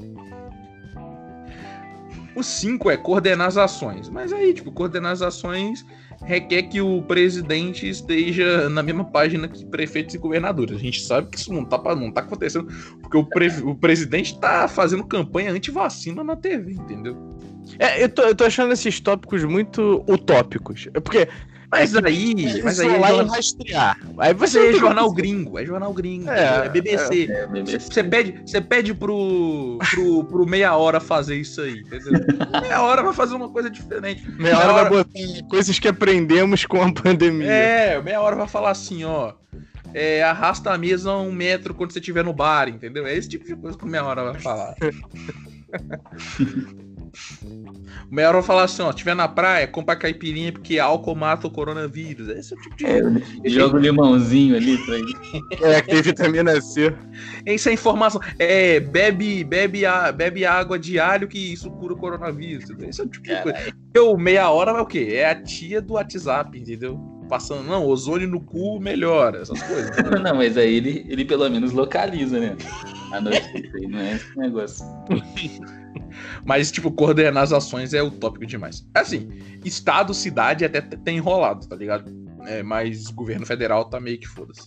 O 2.35 2.43
5 2.43 2.91
é 2.91 2.97
coordenar 2.97 3.47
as 3.49 3.57
ações. 3.57 4.09
Mas 4.09 4.33
aí, 4.33 4.53
tipo, 4.53 4.73
coordenar 4.73 5.13
as 5.13 5.23
ações 5.23 5.85
requer 6.25 6.63
que 6.65 6.81
o 6.81 7.03
presidente 7.03 7.89
esteja 7.89 8.69
na 8.69 8.83
mesma 8.83 9.05
página 9.05 9.49
que 9.49 9.65
prefeitos 9.67 10.15
e 10.15 10.19
governadores. 10.19 10.77
A 10.77 10.81
gente 10.81 11.01
sabe 11.01 11.29
que 11.31 11.39
isso 11.39 11.53
não 11.53 11.65
tá, 11.65 11.79
não 11.95 12.11
tá 12.11 12.21
acontecendo, 12.21 12.69
porque 13.01 13.17
o, 13.17 13.25
pre- 13.25 13.63
o 13.63 13.75
presidente 13.75 14.39
tá 14.41 14.67
fazendo 14.69 15.05
campanha 15.05 15.53
anti-vacina 15.53 16.25
na 16.25 16.37
TV, 16.37 16.73
entendeu? 16.73 17.17
É, 17.79 18.03
eu 18.03 18.09
tô, 18.09 18.23
eu 18.23 18.35
tô 18.35 18.45
achando 18.45 18.73
esses 18.73 19.01
tópicos 19.01 19.45
muito 19.45 20.05
utópicos. 20.09 20.89
É 20.95 21.01
porque. 21.01 21.29
Mas 21.79 21.95
é 21.95 22.07
aí, 22.07 22.63
mas 22.63 22.81
aí 22.81 22.89
é 22.89 22.93
isolar 22.93 23.11
e 23.11 23.17
jornal, 23.17 23.37
rastrear. 23.37 23.99
Aí 24.19 24.35
você 24.35 24.59
é 24.59 24.71
tem 24.71 24.81
jornal 24.81 25.13
gringo, 25.13 25.59
é 25.59 25.67
jornal 25.67 25.93
gringo, 25.93 26.31
É, 26.31 26.67
é, 26.67 26.69
BBC. 26.69 27.31
É, 27.31 27.47
bebê. 27.47 27.79
Você 27.79 28.03
pede, 28.03 28.41
você 28.45 28.61
pede 28.61 28.95
pro, 28.95 29.79
pro, 29.91 30.25
pro 30.25 30.47
meia 30.47 30.77
hora 30.77 31.01
fazer 31.01 31.37
isso 31.37 31.61
aí, 31.61 31.81
entendeu? 31.81 32.13
meia 32.63 32.83
hora 32.83 33.03
vai 33.03 33.13
fazer 33.13 33.35
uma 33.35 33.49
coisa 33.49 33.71
diferente. 33.71 34.29
Meia 34.33 34.59
hora 34.59 34.73
vai 34.73 34.89
botar 34.89 35.11
coisas 35.49 35.79
que 35.79 35.89
aprendemos 35.89 36.65
com 36.65 36.83
a 36.83 36.93
pandemia. 36.93 37.47
É, 37.47 38.03
meia 38.03 38.21
hora 38.21 38.37
vai 38.37 38.49
falar 38.49 38.71
assim, 38.71 39.05
ó. 39.05 39.33
É, 39.95 40.23
arrasta 40.23 40.73
a 40.73 40.79
mesa 40.79 41.15
um 41.15 41.33
metro 41.33 41.75
quando 41.75 41.93
você 41.93 42.01
estiver 42.01 42.25
no 42.25 42.33
bar, 42.33 42.69
entendeu? 42.69 43.07
É 43.07 43.15
esse 43.15 43.29
tipo 43.29 43.45
de 43.45 43.57
coisa 43.57 43.79
que 43.79 43.85
o 43.85 43.87
meia 43.87 44.05
hora 44.05 44.33
vai 44.33 44.41
falar. 44.41 44.75
O 48.11 48.15
melhor 48.15 48.35
vai 48.35 48.43
falar 48.43 48.65
assim, 48.65 48.83
ó, 48.83 48.93
tiver 48.93 49.15
na 49.15 49.27
praia, 49.27 49.67
compra 49.67 49.97
caipirinha 49.97 50.53
porque 50.53 50.79
álcool 50.79 51.15
mata 51.15 51.47
o 51.47 51.51
coronavírus. 51.51 52.29
Esse 52.29 52.55
é 52.55 52.57
o 52.57 52.61
tipo 52.61 52.77
de... 52.77 52.87
É, 52.87 53.49
joga 53.49 53.77
o 53.77 53.81
limãozinho 53.81 54.57
ali 54.57 54.79
pra 54.85 54.95
ele. 54.97 55.15
É, 55.63 55.83
que 55.83 55.89
tem 55.89 56.03
vitamina 56.03 56.61
C. 56.61 56.95
Essa 57.45 57.69
é 57.69 57.73
a 57.73 57.75
informação. 57.75 58.21
É, 58.39 58.81
bebe, 58.81 59.43
bebe, 59.45 59.85
a, 59.85 60.13
bebe 60.13 60.45
água 60.45 60.79
de 60.79 60.99
alho 60.99 61.27
que 61.29 61.53
isso 61.53 61.71
cura 61.71 61.95
o 61.95 61.97
coronavírus. 61.97 62.71
Esse 62.81 63.01
é 63.01 63.05
o 63.05 63.09
tipo 63.09 63.27
de 63.27 63.43
coisa. 63.43 63.75
Eu, 63.95 64.17
meia 64.17 64.51
hora 64.51 64.73
é 64.73 64.81
o 64.81 64.87
quê? 64.87 65.09
É 65.13 65.31
a 65.31 65.35
tia 65.35 65.81
do 65.81 65.95
WhatsApp, 65.95 66.59
entendeu? 66.59 66.99
Passando, 67.29 67.65
não, 67.65 67.87
ozônio 67.87 68.29
no 68.29 68.41
cu 68.41 68.79
melhora, 68.79 69.41
essas 69.41 69.61
coisas. 69.63 69.91
não, 70.23 70.37
mas 70.37 70.57
aí 70.57 70.75
ele, 70.75 71.05
ele 71.09 71.25
pelo 71.25 71.49
menos 71.49 71.73
localiza, 71.73 72.39
né? 72.39 72.57
A 73.13 73.21
notícia 73.21 73.71
aí, 73.75 73.87
não 73.89 73.99
é 73.99 74.13
esse 74.15 74.39
negócio. 74.39 74.87
Mas, 76.45 76.71
tipo, 76.71 76.91
coordenar 76.91 77.43
as 77.43 77.53
ações 77.53 77.95
é 77.95 78.03
utópico 78.03 78.47
demais. 78.47 78.87
Assim, 78.95 79.29
estado, 79.65 80.15
cidade 80.15 80.65
até 80.65 80.81
tem 80.81 81.17
enrolado, 81.17 81.67
tá 81.67 81.77
ligado? 81.77 82.11
É, 82.47 82.63
mas 82.63 83.09
governo 83.09 83.45
federal 83.45 83.85
tá 83.87 83.99
meio 83.99 84.19
que 84.19 84.29
foda-se. 84.29 84.67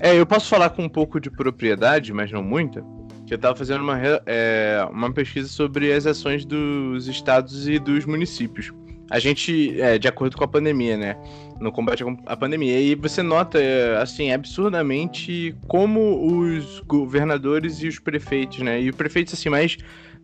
É, 0.00 0.18
eu 0.18 0.24
posso 0.26 0.48
falar 0.48 0.70
com 0.70 0.84
um 0.84 0.88
pouco 0.88 1.20
de 1.20 1.30
propriedade, 1.30 2.12
mas 2.12 2.32
não 2.32 2.42
muita. 2.42 2.82
Que 3.26 3.34
eu 3.34 3.38
tava 3.38 3.54
fazendo 3.54 3.82
uma, 3.82 3.98
é, 4.26 4.84
uma 4.90 5.12
pesquisa 5.12 5.48
sobre 5.48 5.92
as 5.92 6.06
ações 6.06 6.44
dos 6.44 7.06
estados 7.06 7.68
e 7.68 7.78
dos 7.78 8.04
municípios. 8.06 8.72
A 9.10 9.18
gente, 9.18 9.78
é, 9.80 9.98
de 9.98 10.06
acordo 10.06 10.36
com 10.36 10.44
a 10.44 10.48
pandemia, 10.48 10.96
né? 10.96 11.16
No 11.60 11.72
combate 11.72 12.04
à 12.26 12.36
pandemia. 12.36 12.80
E 12.80 12.94
você 12.94 13.22
nota, 13.22 13.60
é, 13.60 13.96
assim, 14.00 14.32
absurdamente 14.32 15.54
como 15.66 16.26
os 16.32 16.80
governadores 16.86 17.82
e 17.82 17.88
os 17.88 17.98
prefeitos, 17.98 18.60
né? 18.60 18.80
E 18.80 18.88
os 18.88 18.96
prefeitos, 18.96 19.34
assim, 19.34 19.48
mais 19.48 19.76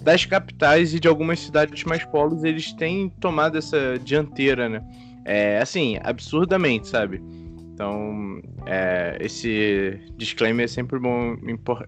das 0.03 0.25
capitais 0.25 0.95
e 0.95 1.01
de 1.01 1.09
algumas 1.09 1.41
cidades 1.41 1.85
mais 1.85 2.05
polos, 2.05 2.45
eles 2.45 2.73
têm 2.73 3.09
tomado 3.21 3.59
essa 3.59 3.99
dianteira, 3.99 4.69
né? 4.69 4.83
É, 5.25 5.59
assim, 5.59 5.99
absurdamente, 6.03 6.89
sabe? 6.89 7.23
Então, 7.75 8.41
é, 8.65 9.19
esse 9.21 10.01
disclaimer 10.17 10.65
é 10.65 10.69
sempre 10.69 10.99
bom 10.99 11.37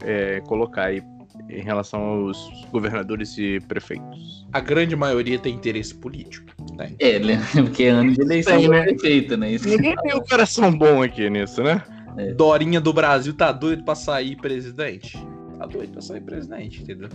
é, 0.04 0.40
colocar 0.40 0.86
aí 0.86 1.02
em 1.48 1.62
relação 1.62 2.00
aos 2.00 2.66
governadores 2.70 3.38
e 3.38 3.60
prefeitos. 3.60 4.46
A 4.52 4.60
grande 4.60 4.96
maioria 4.96 5.38
tem 5.38 5.54
interesse 5.54 5.94
político. 5.94 6.46
Né? 6.76 6.92
É, 6.98 7.18
porque 7.62 7.84
é 7.84 7.90
ano 7.90 8.12
de 8.12 8.20
eleição 8.20 8.60
Sim, 8.60 8.68
né? 8.68 8.82
prefeito, 8.82 9.36
né? 9.36 9.52
Isso 9.52 9.68
Ninguém 9.68 9.96
tem 9.96 10.14
um 10.14 10.20
coração 10.20 10.76
bom 10.76 11.02
aqui 11.02 11.30
nisso, 11.30 11.62
né? 11.62 11.82
É. 12.16 12.32
Dorinha 12.32 12.80
do 12.80 12.92
Brasil 12.92 13.32
tá 13.32 13.52
doido 13.52 13.84
pra 13.84 13.94
sair 13.94 14.36
presidente? 14.36 15.16
Tá 15.58 15.66
doido 15.66 15.92
pra 15.92 16.02
sair 16.02 16.20
presidente, 16.20 16.82
entendeu? 16.82 17.08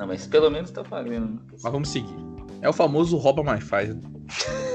Não, 0.00 0.06
mas 0.06 0.26
pelo 0.26 0.50
menos 0.50 0.70
tá 0.70 0.82
fazendo. 0.82 1.38
Mas 1.62 1.70
vamos 1.70 1.90
seguir. 1.90 2.16
É 2.62 2.68
o 2.70 2.72
famoso 2.72 3.18
rouba 3.18 3.42
mais 3.42 3.62
faz. 3.62 3.94
Né? 3.94 4.00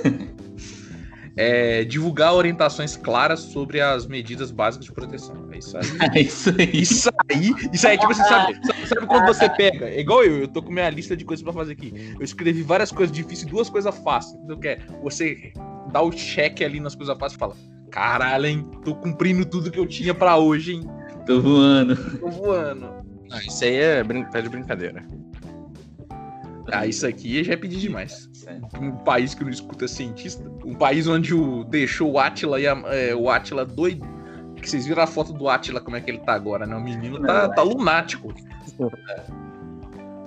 é, 1.35 1.83
divulgar 1.83 2.35
orientações 2.35 2.95
claras 2.95 3.39
sobre 3.39 3.81
as 3.81 4.05
medidas 4.05 4.51
básicas 4.51 4.85
de 4.85 4.91
proteção. 4.91 5.49
É 5.51 5.57
isso 5.57 5.77
aí. 5.77 5.83
É 6.13 6.21
isso 6.21 6.49
aí. 6.51 6.69
Isso 6.71 7.09
aí, 7.09 7.55
isso 7.73 7.87
aí, 7.87 7.97
tipo, 7.97 8.13
você 8.13 8.21
sabe, 8.29 8.53
sabe 8.87 9.07
quando 9.07 9.25
você 9.25 9.49
pega? 9.49 9.89
É 9.89 9.99
igual 9.99 10.23
eu, 10.23 10.41
eu 10.41 10.47
tô 10.47 10.61
com 10.61 10.71
minha 10.71 10.91
lista 10.91 11.17
de 11.17 11.25
coisas 11.25 11.43
pra 11.43 11.51
fazer 11.51 11.71
aqui. 11.71 12.13
Eu 12.19 12.23
escrevi 12.23 12.61
várias 12.61 12.91
coisas 12.91 13.13
difíceis 13.13 13.47
e 13.47 13.51
duas 13.51 13.67
coisas 13.67 13.97
fáceis. 14.03 14.39
Então, 14.43 14.59
que 14.59 14.67
é 14.67 14.79
você 15.01 15.51
dá 15.91 16.03
o 16.03 16.11
check 16.11 16.61
ali 16.61 16.79
nas 16.79 16.93
coisas 16.93 17.17
fáceis 17.17 17.35
e 17.35 17.39
fala: 17.39 17.55
caralho, 17.89 18.45
hein, 18.45 18.69
tô 18.83 18.93
cumprindo 18.93 19.43
tudo 19.43 19.71
que 19.71 19.79
eu 19.79 19.87
tinha 19.87 20.13
pra 20.13 20.37
hoje, 20.37 20.73
hein. 20.73 20.83
Tô 21.25 21.41
voando. 21.41 21.95
Tô 22.19 22.29
voando. 22.29 22.94
Ah, 23.31 23.39
isso 23.39 23.63
aí 23.63 23.75
é 23.75 24.03
brin 24.03 24.23
tá 24.25 24.41
de 24.41 24.49
brincadeira. 24.49 25.03
Ah, 26.71 26.85
isso 26.87 27.05
aqui 27.05 27.43
já 27.43 27.53
é 27.53 27.55
pedir 27.55 27.77
demais. 27.77 28.29
Um 28.79 28.91
país 28.91 29.33
que 29.33 29.43
não 29.43 29.51
escuta 29.51 29.87
cientista. 29.87 30.43
Um 30.63 30.73
país 30.73 31.07
onde 31.07 31.33
o 31.33 31.63
deixou 31.63 32.13
o 32.13 32.19
Atila 32.19 32.59
e 32.59 32.67
a, 32.67 32.71
é, 32.87 33.15
o 33.15 33.29
Atila 33.29 33.65
doido. 33.65 34.05
Que 34.55 34.69
vocês 34.69 34.87
viram 34.87 35.03
a 35.03 35.07
foto 35.07 35.31
do 35.31 35.47
Atila, 35.47 35.79
como 35.79 35.95
é 35.95 36.01
que 36.01 36.09
ele 36.09 36.19
tá 36.19 36.33
agora, 36.33 36.65
né? 36.65 36.75
O 36.75 36.81
menino 36.81 37.21
tá, 37.21 37.49
tá 37.49 37.61
lunático. 37.61 38.33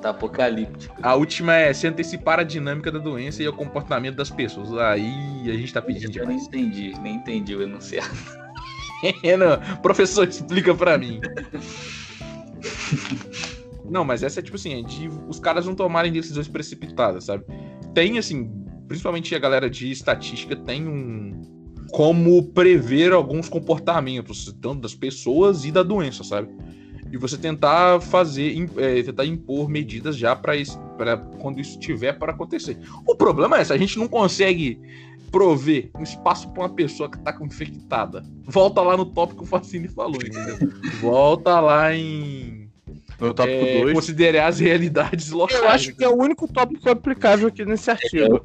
Tá 0.01 0.11
apocalíptico. 0.11 0.95
A 1.03 1.15
última 1.17 1.57
é 1.57 1.73
se 1.73 1.89
antecipar 1.89 2.39
a 2.39 2.45
dinâmica 2.45 2.93
da 2.93 3.01
doença 3.01 3.43
e 3.43 3.49
o 3.49 3.53
comportamento 3.53 4.15
das 4.15 4.31
pessoas. 4.31 4.73
Aí 4.75 5.51
a 5.51 5.55
gente 5.55 5.73
tá 5.73 5.83
pedindo 5.83 6.17
Eu 6.17 6.25
demais. 6.27 6.49
nem 6.49 6.67
entendi, 6.67 7.01
nem 7.01 7.15
entendi 7.17 7.57
o 7.57 7.63
enunciado. 7.63 8.09
não, 9.39 9.81
professor, 9.81 10.29
explica 10.29 10.73
pra 10.73 10.97
mim. 10.97 11.21
Não, 13.89 14.05
mas 14.05 14.23
essa 14.23 14.41
é 14.41 14.43
tipo 14.43 14.57
assim, 14.57 14.81
é 14.81 14.83
de 14.83 15.09
os 15.29 15.39
caras 15.39 15.67
não 15.67 15.75
tomarem 15.75 16.13
decisões 16.13 16.47
precipitadas, 16.47 17.25
sabe? 17.25 17.45
Tem 17.95 18.19
assim, 18.19 18.51
principalmente 18.87 19.35
a 19.35 19.39
galera 19.39 19.69
de 19.69 19.91
estatística 19.91 20.55
tem 20.55 20.87
um 20.87 21.41
como 21.91 22.43
prever 22.49 23.13
alguns 23.13 23.49
comportamentos, 23.49 24.55
tanto 24.61 24.83
das 24.83 24.95
pessoas 24.95 25.65
e 25.65 25.73
da 25.73 25.83
doença, 25.83 26.23
sabe? 26.23 26.49
E 27.11 27.17
você 27.17 27.39
tentar 27.39 28.01
fazer, 28.03 28.55
é, 28.77 29.03
tentar 29.03 29.25
impor 29.25 29.69
medidas 29.69 30.17
já 30.17 30.37
para 30.37 30.55
quando 31.41 31.59
isso 31.59 31.79
tiver 31.79 32.13
para 32.19 32.33
acontecer. 32.33 32.79
O 33.07 33.15
problema 33.15 33.59
é 33.59 33.63
esse, 33.63 33.73
a 33.73 33.79
gente 33.79 33.99
não 33.99 34.07
consegue 34.07 34.79
prover 35.31 35.91
um 35.99 36.03
espaço 36.03 36.51
para 36.51 36.65
uma 36.65 36.69
pessoa 36.69 37.11
que 37.11 37.19
tá 37.19 37.37
infectada. 37.41 38.23
Volta 38.45 38.83
lá 38.83 38.97
no 38.97 39.07
tópico 39.07 39.39
que 39.39 39.45
o 39.45 39.47
Facine 39.47 39.89
falou, 39.89 40.17
entendeu? 40.17 40.59
Volta 41.01 41.59
lá 41.61 41.95
em 41.95 42.68
no 43.21 43.35
tópico 43.35 43.65
2. 43.65 43.91
É, 43.91 43.93
considerar 43.93 44.47
as 44.47 44.61
realidades 44.61 45.31
locais. 45.31 45.61
Eu 45.61 45.69
acho 45.69 45.95
que 45.95 46.05
é 46.05 46.09
o 46.09 46.17
único 46.17 46.47
tópico 46.47 46.89
aplicável 46.89 47.49
aqui 47.49 47.65
nesse 47.65 47.91
artigo. 47.91 48.43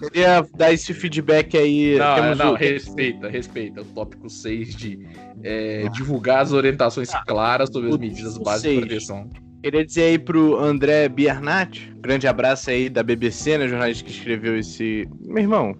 Queria 0.00 0.46
dar 0.56 0.72
esse 0.72 0.92
feedback 0.92 1.56
aí. 1.56 1.96
Não, 1.98 2.14
Temos 2.14 2.38
não, 2.38 2.52
o... 2.52 2.54
respeita, 2.54 3.28
respeita. 3.28 3.82
O 3.82 3.84
tópico 3.84 4.28
6 4.28 4.74
de 4.74 5.06
é, 5.42 5.84
ah. 5.86 5.90
divulgar 5.90 6.40
as 6.40 6.52
orientações 6.52 7.14
ah, 7.14 7.22
claras 7.26 7.70
sobre 7.72 7.90
as 7.90 7.98
medidas 7.98 8.36
básicas 8.38 8.72
de 8.72 8.80
proteção. 8.80 9.30
Queria 9.62 9.84
dizer 9.84 10.02
aí 10.02 10.18
pro 10.18 10.58
André 10.58 11.08
Biernat, 11.08 11.92
grande 11.96 12.28
abraço 12.28 12.70
aí 12.70 12.88
da 12.88 13.02
BBC, 13.02 13.58
né, 13.58 13.66
jornalista 13.66 14.04
que 14.04 14.10
escreveu 14.10 14.56
esse. 14.56 15.08
Meu 15.24 15.42
irmão, 15.42 15.74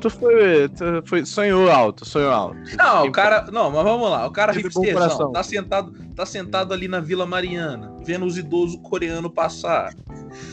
Tu 0.00 0.10
foi, 0.10 0.68
tu 0.68 1.02
foi. 1.06 1.24
Sonhou 1.24 1.70
alto, 1.70 2.04
sonhou 2.04 2.30
alto. 2.30 2.56
Não, 2.76 3.06
o 3.06 3.12
cara. 3.12 3.46
Não, 3.50 3.70
mas 3.70 3.82
vamos 3.82 4.10
lá. 4.10 4.26
O 4.26 4.30
cara 4.30 4.52
hipsterzão 4.52 5.32
tá 5.32 5.42
sentado, 5.42 5.92
tá 6.14 6.26
sentado 6.26 6.74
ali 6.74 6.86
na 6.86 7.00
Vila 7.00 7.26
Mariana, 7.26 7.94
vendo 8.04 8.26
os 8.26 8.36
idosos 8.36 8.78
coreanos 8.82 9.32
passar. 9.32 9.94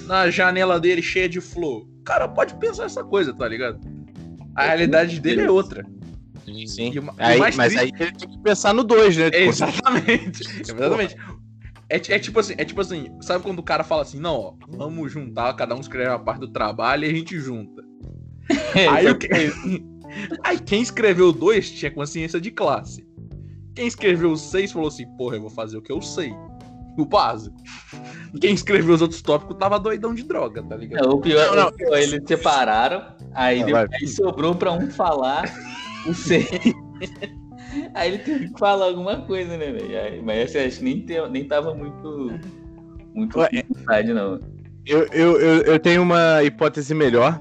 Na 0.05 0.29
janela 0.29 0.79
dele 0.79 1.01
cheia 1.01 1.27
de 1.27 1.41
flor. 1.41 1.81
O 1.81 2.03
cara 2.03 2.27
pode 2.27 2.55
pensar 2.55 2.85
essa 2.85 3.03
coisa, 3.03 3.33
tá 3.33 3.47
ligado? 3.47 3.79
A 4.55 4.65
realidade 4.65 5.19
dele 5.19 5.41
é 5.41 5.51
outra. 5.51 5.85
Sim, 6.45 6.67
sim. 6.67 6.91
E, 6.93 6.99
aí, 7.17 7.39
mas 7.39 7.55
triste... 7.55 7.79
aí 7.79 7.91
ele 7.99 8.11
tem 8.11 8.29
que 8.29 8.39
pensar 8.39 8.73
no 8.73 8.83
2, 8.83 9.17
né? 9.17 9.31
Tipo... 9.31 9.43
Exatamente. 9.43 10.43
Exatamente. 10.61 11.15
É, 11.89 11.95
é, 11.95 12.19
tipo 12.19 12.39
assim, 12.39 12.55
é 12.57 12.65
tipo 12.65 12.81
assim, 12.81 13.15
sabe 13.21 13.43
quando 13.43 13.59
o 13.59 13.63
cara 13.63 13.83
fala 13.83 14.01
assim, 14.01 14.19
não, 14.19 14.35
ó, 14.35 14.53
vamos 14.67 15.11
juntar, 15.11 15.53
cada 15.53 15.75
um 15.75 15.79
escreve 15.79 16.09
uma 16.09 16.19
parte 16.19 16.39
do 16.39 16.47
trabalho 16.47 17.05
e 17.05 17.09
a 17.09 17.13
gente 17.13 17.37
junta. 17.39 17.83
Aí, 18.89 19.07
o 19.09 19.17
que... 19.17 19.27
Aí 20.43 20.59
quem 20.59 20.81
escreveu 20.81 21.31
dois 21.31 21.71
tinha 21.71 21.91
consciência 21.91 22.39
de 22.39 22.51
classe. 22.51 23.05
Quem 23.75 23.87
escreveu 23.87 24.31
o 24.31 24.37
seis 24.37 24.71
falou 24.71 24.87
assim, 24.87 25.07
porra, 25.17 25.37
eu 25.37 25.41
vou 25.41 25.49
fazer 25.49 25.77
o 25.77 25.81
que 25.81 25.91
eu 25.91 26.01
sei. 26.01 26.33
O 26.95 27.05
básico. 27.05 27.55
Quem 28.39 28.53
escreveu 28.53 28.93
os 28.93 29.01
outros 29.01 29.21
tópicos 29.21 29.57
tava 29.57 29.79
doidão 29.79 30.13
de 30.13 30.23
droga, 30.23 30.61
tá 30.61 30.75
ligado? 30.75 31.07
Não, 31.07 31.15
o 31.15 31.21
pior, 31.21 31.47
não, 31.47 31.63
não. 31.63 31.69
O 31.69 31.71
pior 31.71 31.97
eles 31.97 32.21
separaram, 32.27 33.03
aí, 33.33 33.59
não, 33.61 33.65
depois, 33.65 33.89
aí 33.93 34.07
sobrou 34.07 34.53
pra 34.53 34.71
um 34.71 34.91
falar 34.91 35.51
o 36.05 36.13
seis. 36.13 36.47
aí 37.95 38.09
ele 38.09 38.19
teve 38.19 38.49
que 38.49 38.59
falar 38.59 38.85
alguma 38.85 39.21
coisa, 39.21 39.57
né, 39.57 39.71
velho? 39.71 40.23
Mas 40.23 40.49
assim, 40.49 40.67
acho 40.67 40.77
que 40.77 40.83
nem, 40.83 41.01
te, 41.01 41.29
nem 41.29 41.47
tava 41.47 41.73
muito. 41.73 42.39
Muito 43.15 43.39
Ué, 43.39 43.49
vontade, 43.69 44.13
não. 44.13 44.39
Eu, 44.85 45.07
eu, 45.11 45.39
eu, 45.39 45.61
eu 45.63 45.79
tenho 45.79 46.03
uma 46.03 46.43
hipótese 46.43 46.93
melhor 46.93 47.39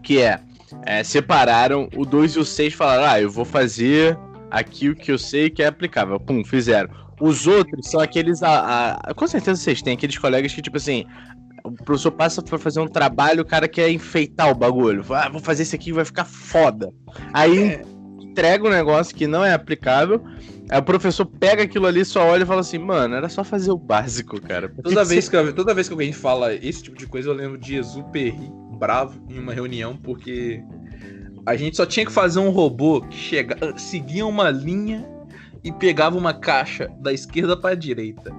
que 0.00 0.20
é, 0.20 0.40
é 0.84 1.02
separaram 1.02 1.88
o 1.96 2.04
2 2.04 2.32
e 2.32 2.38
o 2.38 2.44
6 2.44 2.74
falaram, 2.74 3.04
ah, 3.04 3.20
eu 3.20 3.30
vou 3.30 3.44
fazer 3.44 4.16
aqui 4.50 4.90
o 4.90 4.94
que 4.94 5.10
eu 5.10 5.18
sei 5.18 5.48
que 5.50 5.62
é 5.62 5.66
aplicável. 5.66 6.20
Pum, 6.20 6.44
fizeram. 6.44 6.90
Os 7.20 7.46
outros 7.46 7.88
são 7.88 8.00
aqueles. 8.00 8.42
A, 8.42 8.94
a, 8.94 9.14
com 9.14 9.26
certeza 9.26 9.60
vocês 9.60 9.80
têm 9.80 9.94
aqueles 9.94 10.18
colegas 10.18 10.52
que, 10.52 10.60
tipo 10.60 10.76
assim, 10.76 11.06
o 11.64 11.72
professor 11.72 12.10
passa 12.10 12.42
pra 12.42 12.58
fazer 12.58 12.80
um 12.80 12.88
trabalho, 12.88 13.42
o 13.42 13.46
cara 13.46 13.68
quer 13.68 13.90
enfeitar 13.90 14.50
o 14.50 14.54
bagulho. 14.54 15.04
Ah, 15.10 15.28
vou 15.28 15.40
fazer 15.40 15.62
isso 15.62 15.74
aqui 15.74 15.92
vai 15.92 16.04
ficar 16.04 16.24
foda. 16.24 16.92
Aí 17.32 17.74
é. 17.74 17.82
entrega 18.20 18.66
um 18.66 18.70
negócio 18.70 19.14
que 19.14 19.26
não 19.26 19.44
é 19.44 19.52
aplicável. 19.52 20.22
Aí 20.68 20.78
o 20.78 20.82
professor 20.82 21.26
pega 21.26 21.62
aquilo 21.62 21.86
ali, 21.86 22.04
só 22.04 22.24
olha 22.24 22.42
e 22.42 22.46
fala 22.46 22.60
assim, 22.60 22.78
mano, 22.78 23.14
era 23.14 23.28
só 23.28 23.44
fazer 23.44 23.70
o 23.70 23.78
básico, 23.78 24.40
cara. 24.40 24.72
Toda 24.82 25.04
vez, 25.04 25.28
que, 25.28 25.52
toda 25.52 25.74
vez 25.74 25.86
que 25.86 25.92
alguém 25.92 26.12
fala 26.12 26.54
esse 26.54 26.82
tipo 26.82 26.96
de 26.96 27.06
coisa, 27.06 27.28
eu 27.28 27.34
lembro 27.34 27.58
de 27.58 27.76
Exuperry 27.76 28.50
bravo 28.82 29.24
em 29.30 29.38
uma 29.38 29.54
reunião 29.54 29.96
porque 29.96 30.60
a 31.46 31.54
gente 31.54 31.76
só 31.76 31.86
tinha 31.86 32.04
que 32.04 32.10
fazer 32.10 32.40
um 32.40 32.50
robô 32.50 33.00
que 33.00 33.14
chega, 33.16 33.56
seguia 33.78 34.26
uma 34.26 34.50
linha 34.50 35.08
e 35.62 35.70
pegava 35.70 36.18
uma 36.18 36.34
caixa 36.34 36.88
da 36.98 37.12
esquerda 37.12 37.56
para 37.56 37.70
a 37.70 37.74
direita. 37.76 38.34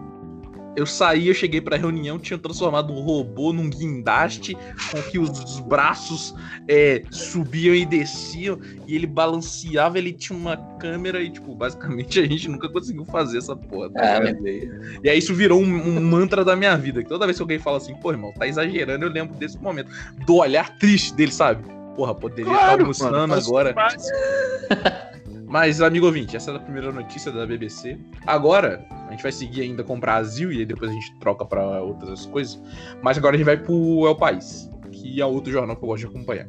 Eu 0.76 0.86
saí, 0.88 1.28
eu 1.28 1.34
cheguei 1.36 1.62
pra 1.62 1.78
reunião, 1.78 2.18
tinha 2.18 2.38
transformado 2.38 2.92
um 2.92 3.00
robô 3.02 3.54
num 3.54 3.70
guindaste, 3.70 4.56
com 4.92 5.02
que 5.04 5.20
os 5.20 5.60
braços 5.60 6.34
é, 6.68 7.04
subiam 7.12 7.76
e 7.76 7.86
desciam, 7.86 8.60
e 8.88 8.96
ele 8.96 9.06
balanceava, 9.06 10.00
ele 10.00 10.12
tinha 10.12 10.38
uma 10.38 10.58
câmera, 10.80 11.22
e, 11.22 11.30
tipo, 11.30 11.54
basicamente 11.54 12.18
a 12.20 12.26
gente 12.26 12.50
nunca 12.50 12.68
conseguiu 12.70 13.06
fazer 13.06 13.38
essa 13.38 13.56
porra. 13.56 13.90
Tá 13.92 14.02
aí- 14.20 14.70
E 15.04 15.10
aí 15.10 15.18
isso 15.20 15.34
virou 15.36 15.62
um, 15.62 15.66
um 15.66 16.02
mantra 16.02 16.44
da 16.44 16.56
minha 16.56 16.76
vida. 16.76 17.04
Que 17.04 17.10
toda 17.10 17.26
vez 17.26 17.38
que 17.38 17.44
alguém 17.44 17.60
fala 17.60 17.78
assim, 17.78 17.94
pô, 17.96 18.12
irmão, 18.12 18.34
tá 18.34 18.48
exagerando, 18.48 19.06
eu 19.06 19.10
lembro 19.12 19.36
desse 19.36 19.58
momento. 19.60 19.92
Do 20.26 20.38
olhar 20.38 20.76
triste 20.80 21.14
dele, 21.14 21.32
sabe? 21.32 21.64
Porra, 21.96 22.16
poderia 22.16 22.52
estar 22.52 22.66
Claro, 22.66 22.82
almoçando 22.82 23.12
mano, 23.12 23.34
agora. 23.36 23.76
Mas, 25.54 25.80
amigo 25.82 26.08
ouvinte, 26.08 26.36
essa 26.36 26.50
é 26.50 26.56
a 26.56 26.60
primeira 26.60 26.92
notícia 26.92 27.32
da 27.32 27.46
BBC. 27.46 27.96
Agora, 28.26 28.84
a 29.08 29.12
gente 29.12 29.22
vai 29.22 29.32
seguir 29.32 29.62
ainda 29.62 29.84
com 29.84 29.98
o 29.98 30.00
Brasil 30.00 30.52
e 30.52 30.66
depois 30.66 30.90
a 30.90 30.94
gente 30.96 31.16
troca 31.20 31.46
pra 31.46 31.80
outras 31.80 32.26
coisas. 32.26 32.60
Mas 33.04 33.20
agora 33.20 33.36
a 33.36 33.38
gente 33.38 33.46
vai 33.46 33.56
pro 33.56 34.08
El 34.08 34.16
País, 34.16 34.68
que 34.92 35.22
é 35.22 35.26
outro 35.28 35.54
jornal 35.54 35.76
que 35.76 35.84
eu 35.84 35.88
gosto 35.88 36.08
de 36.08 36.08
acompanhar. 36.08 36.48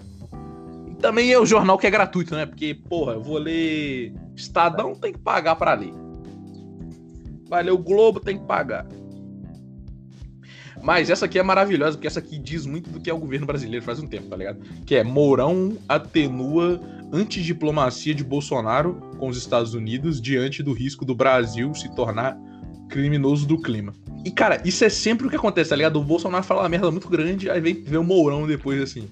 E 0.88 0.94
também 0.94 1.30
é 1.30 1.38
o 1.38 1.44
jornal 1.44 1.76
que 1.76 1.87
é 1.87 1.90
gratuito, 1.90 2.34
né? 2.34 2.46
Porque, 2.46 2.73
porra, 2.88 3.12
eu 3.12 3.23
vou 3.23 3.37
ler 3.37 4.14
Estadão, 4.34 4.94
tem 4.94 5.12
que 5.12 5.18
pagar 5.18 5.56
pra 5.56 5.75
ler. 5.75 5.92
O 7.70 7.76
Globo, 7.76 8.20
tem 8.20 8.38
que 8.38 8.46
pagar. 8.46 8.87
Mas 10.84 11.08
essa 11.08 11.24
aqui 11.24 11.38
é 11.38 11.42
maravilhosa, 11.42 11.92
porque 11.96 12.06
essa 12.06 12.18
aqui 12.18 12.38
diz 12.38 12.66
muito 12.66 12.90
do 12.90 13.00
que 13.00 13.08
é 13.08 13.14
o 13.14 13.18
governo 13.18 13.46
brasileiro 13.46 13.82
faz 13.82 13.98
um 13.98 14.06
tempo, 14.06 14.28
tá 14.28 14.36
ligado? 14.36 14.60
Que 14.84 14.96
é 14.96 15.02
Mourão 15.02 15.78
atenua 15.88 16.78
antidiplomacia 17.10 18.14
de 18.14 18.22
Bolsonaro 18.22 19.00
com 19.18 19.28
os 19.28 19.38
Estados 19.38 19.72
Unidos 19.72 20.20
diante 20.20 20.62
do 20.62 20.74
risco 20.74 21.02
do 21.06 21.14
Brasil 21.14 21.74
se 21.74 21.88
tornar 21.94 22.38
criminoso 22.90 23.46
do 23.46 23.56
clima. 23.62 23.94
E, 24.26 24.30
cara, 24.30 24.60
isso 24.62 24.84
é 24.84 24.90
sempre 24.90 25.26
o 25.26 25.30
que 25.30 25.36
acontece, 25.36 25.70
tá 25.70 25.76
ligado? 25.76 25.98
O 25.98 26.04
Bolsonaro 26.04 26.44
fala 26.44 26.60
uma 26.60 26.68
merda 26.68 26.90
muito 26.90 27.08
grande, 27.08 27.48
aí 27.48 27.62
vem, 27.62 27.82
vem 27.82 27.98
o 27.98 28.04
Mourão 28.04 28.46
depois 28.46 28.82
assim. 28.82 29.08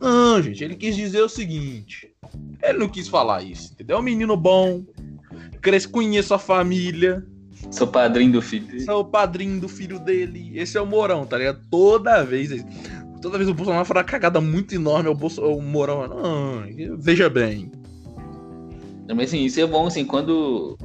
Não, 0.00 0.40
gente, 0.40 0.64
ele 0.64 0.74
quis 0.74 0.96
dizer 0.96 1.20
o 1.20 1.28
seguinte. 1.28 2.10
Ele 2.62 2.78
não 2.78 2.88
quis 2.88 3.08
falar 3.08 3.42
isso, 3.42 3.74
entendeu? 3.74 3.98
É 3.98 4.00
um 4.00 4.02
menino 4.02 4.38
bom, 4.38 4.86
cresce, 5.60 5.86
conheço 5.86 6.32
a 6.32 6.38
família, 6.38 7.22
Sou 7.70 7.86
padrinho 7.86 8.32
do 8.32 8.42
filho 8.42 8.66
dele. 8.66 8.80
sou 8.84 9.00
o 9.00 9.04
padrinho 9.04 9.60
do 9.60 9.68
filho 9.68 9.98
dele. 9.98 10.50
Esse 10.54 10.76
é 10.76 10.80
o 10.80 10.86
Mourão, 10.86 11.26
tá 11.26 11.38
ligado? 11.38 11.60
Toda 11.70 12.24
vez. 12.24 12.64
Toda 13.20 13.36
vez 13.36 13.50
o 13.50 13.54
Bolsonaro 13.54 13.84
fala 13.84 14.00
uma 14.00 14.04
cagada 14.04 14.40
muito 14.40 14.74
enorme, 14.74 15.08
o, 15.08 15.14
Bolso, 15.14 15.42
o 15.44 15.60
Mourão. 15.60 16.08
Não, 16.08 16.64
veja 16.98 17.28
bem. 17.28 17.70
Não, 19.06 19.14
Mas 19.14 19.28
assim, 19.28 19.44
isso 19.44 19.60
é 19.60 19.66
bom, 19.66 19.86
assim, 19.86 20.04
quando. 20.04 20.78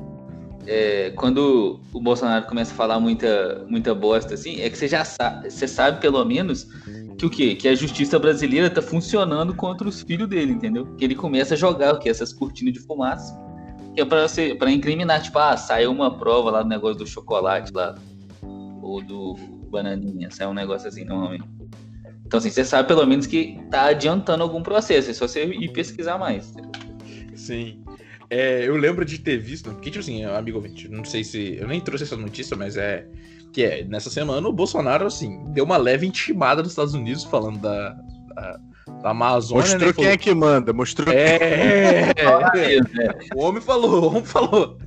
é, 0.67 1.11
quando 1.15 1.79
o 1.93 1.99
Bolsonaro 2.01 2.45
começa 2.45 2.73
a 2.73 2.75
falar 2.75 2.99
muita, 2.99 3.65
muita 3.69 3.95
bosta, 3.95 4.33
assim, 4.33 4.59
é 4.61 4.69
que 4.69 4.77
você 4.77 4.87
já 4.87 5.05
sabe, 5.05 5.49
você 5.49 5.67
sabe 5.67 6.01
pelo 6.01 6.23
menos 6.25 6.67
que 7.17 7.25
o 7.25 7.29
quê? 7.29 7.55
Que 7.55 7.67
a 7.69 7.75
justiça 7.75 8.19
brasileira 8.19 8.69
tá 8.69 8.81
funcionando 8.81 9.55
contra 9.55 9.87
os 9.87 10.01
filhos 10.01 10.27
dele, 10.27 10.51
entendeu? 10.51 10.85
Que 10.97 11.05
ele 11.05 11.15
começa 11.15 11.53
a 11.53 11.57
jogar 11.57 11.93
o 11.95 11.99
que? 11.99 12.09
Essas 12.09 12.33
cortinas 12.33 12.73
de 12.73 12.79
fumaça. 12.81 13.33
Que 13.95 14.01
é 14.01 14.05
pra, 14.05 14.27
você, 14.27 14.53
pra 14.53 14.69
incriminar, 14.69 15.21
tipo, 15.21 15.39
ah, 15.39 15.55
saiu 15.55 15.91
uma 15.91 16.17
prova 16.17 16.51
lá 16.51 16.63
do 16.63 16.69
negócio 16.69 16.97
do 16.97 17.07
chocolate 17.07 17.71
lá. 17.73 17.95
Ou 18.41 19.01
do 19.01 19.35
bananinha, 19.69 20.29
saiu 20.29 20.49
um 20.49 20.53
negócio 20.53 20.87
assim, 20.87 21.05
normalmente. 21.05 21.45
Então, 22.25 22.39
assim, 22.39 22.49
você 22.49 22.65
sabe 22.65 22.87
pelo 22.87 23.05
menos 23.05 23.25
que 23.25 23.59
tá 23.69 23.85
adiantando 23.85 24.43
algum 24.43 24.61
processo, 24.61 25.09
é 25.09 25.13
só 25.13 25.27
você 25.27 25.45
ir 25.45 25.71
pesquisar 25.71 26.17
mais. 26.17 26.53
Sim. 27.35 27.83
É, 28.29 28.67
eu 28.67 28.75
lembro 28.75 29.05
de 29.05 29.19
ter 29.19 29.37
visto, 29.37 29.71
porque, 29.71 29.91
tipo 29.91 30.03
assim, 30.03 30.23
amigo 30.23 30.57
ouvinte, 30.57 30.89
não 30.89 31.05
sei 31.05 31.23
se. 31.23 31.57
Eu 31.57 31.67
nem 31.67 31.79
trouxe 31.79 32.03
essa 32.03 32.17
notícia, 32.17 32.57
mas 32.57 32.75
é. 32.75 33.07
Que 33.53 33.63
é, 33.63 33.83
nessa 33.85 34.09
semana 34.09 34.47
o 34.47 34.51
Bolsonaro, 34.51 35.05
assim, 35.05 35.41
deu 35.53 35.63
uma 35.63 35.77
leve 35.77 36.05
intimada 36.05 36.61
nos 36.61 36.71
Estados 36.71 36.93
Unidos 36.93 37.23
falando 37.23 37.59
da. 37.59 37.91
da, 38.33 38.59
da 39.01 39.11
Amazônia. 39.11 39.63
Mostrou 39.63 39.87
né? 39.87 39.93
quem 39.93 40.07
é 40.07 40.17
que 40.17 40.33
manda, 40.33 40.73
mostrou 40.73 41.13
É, 41.13 41.35
é, 41.35 42.13
É, 42.17 43.35
O 43.35 43.43
homem 43.43 43.61
falou, 43.61 44.03
o 44.03 44.07
homem 44.07 44.23
falou. 44.23 44.77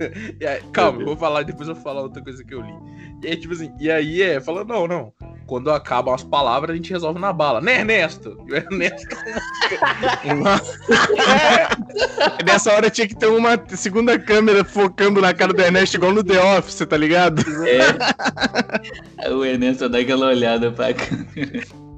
E 0.41 0.47
aí, 0.47 0.63
calma, 0.73 1.01
eu 1.01 1.07
vou 1.07 1.17
falar, 1.17 1.43
depois 1.43 1.69
eu 1.69 1.75
vou 1.75 1.83
falar 1.83 2.03
outra 2.03 2.23
coisa 2.23 2.45
que 2.45 2.55
eu 2.55 2.61
li. 2.61 2.75
E 3.23 3.29
aí, 3.29 3.37
tipo 3.37 3.53
assim, 3.53 3.73
e 3.81 3.91
aí 3.91 4.23
é, 4.23 4.41
falou, 4.41 4.65
não, 4.65 4.87
não. 4.87 5.13
Quando 5.47 5.71
acabam 5.71 6.15
as 6.15 6.23
palavras, 6.23 6.73
a 6.73 6.77
gente 6.77 6.93
resolve 6.93 7.19
na 7.19 7.33
bala. 7.33 7.61
Né, 7.61 7.79
Ernesto? 7.79 8.37
E 8.47 8.53
o 8.53 8.57
Ernesto. 8.57 9.17
Nessa 12.45 12.73
hora 12.73 12.91
tinha 12.91 13.09
que 13.09 13.17
ter 13.17 13.27
uma 13.27 13.61
segunda 13.69 14.19
câmera 14.19 14.63
focando 14.63 15.21
na 15.21 15.33
cara 15.33 15.53
do 15.53 15.63
Ernesto, 15.63 15.97
igual 15.97 16.13
no 16.13 16.23
The 16.23 16.59
Office, 16.59 16.87
tá 16.87 16.97
ligado? 16.97 17.43
É. 17.67 19.31
o 19.31 19.45
Enes 19.45 19.79
só 19.79 19.89
dá 19.89 19.99
aquela 19.99 20.27
olhada 20.27 20.71
pra 20.71 20.93
cá. 20.93 21.07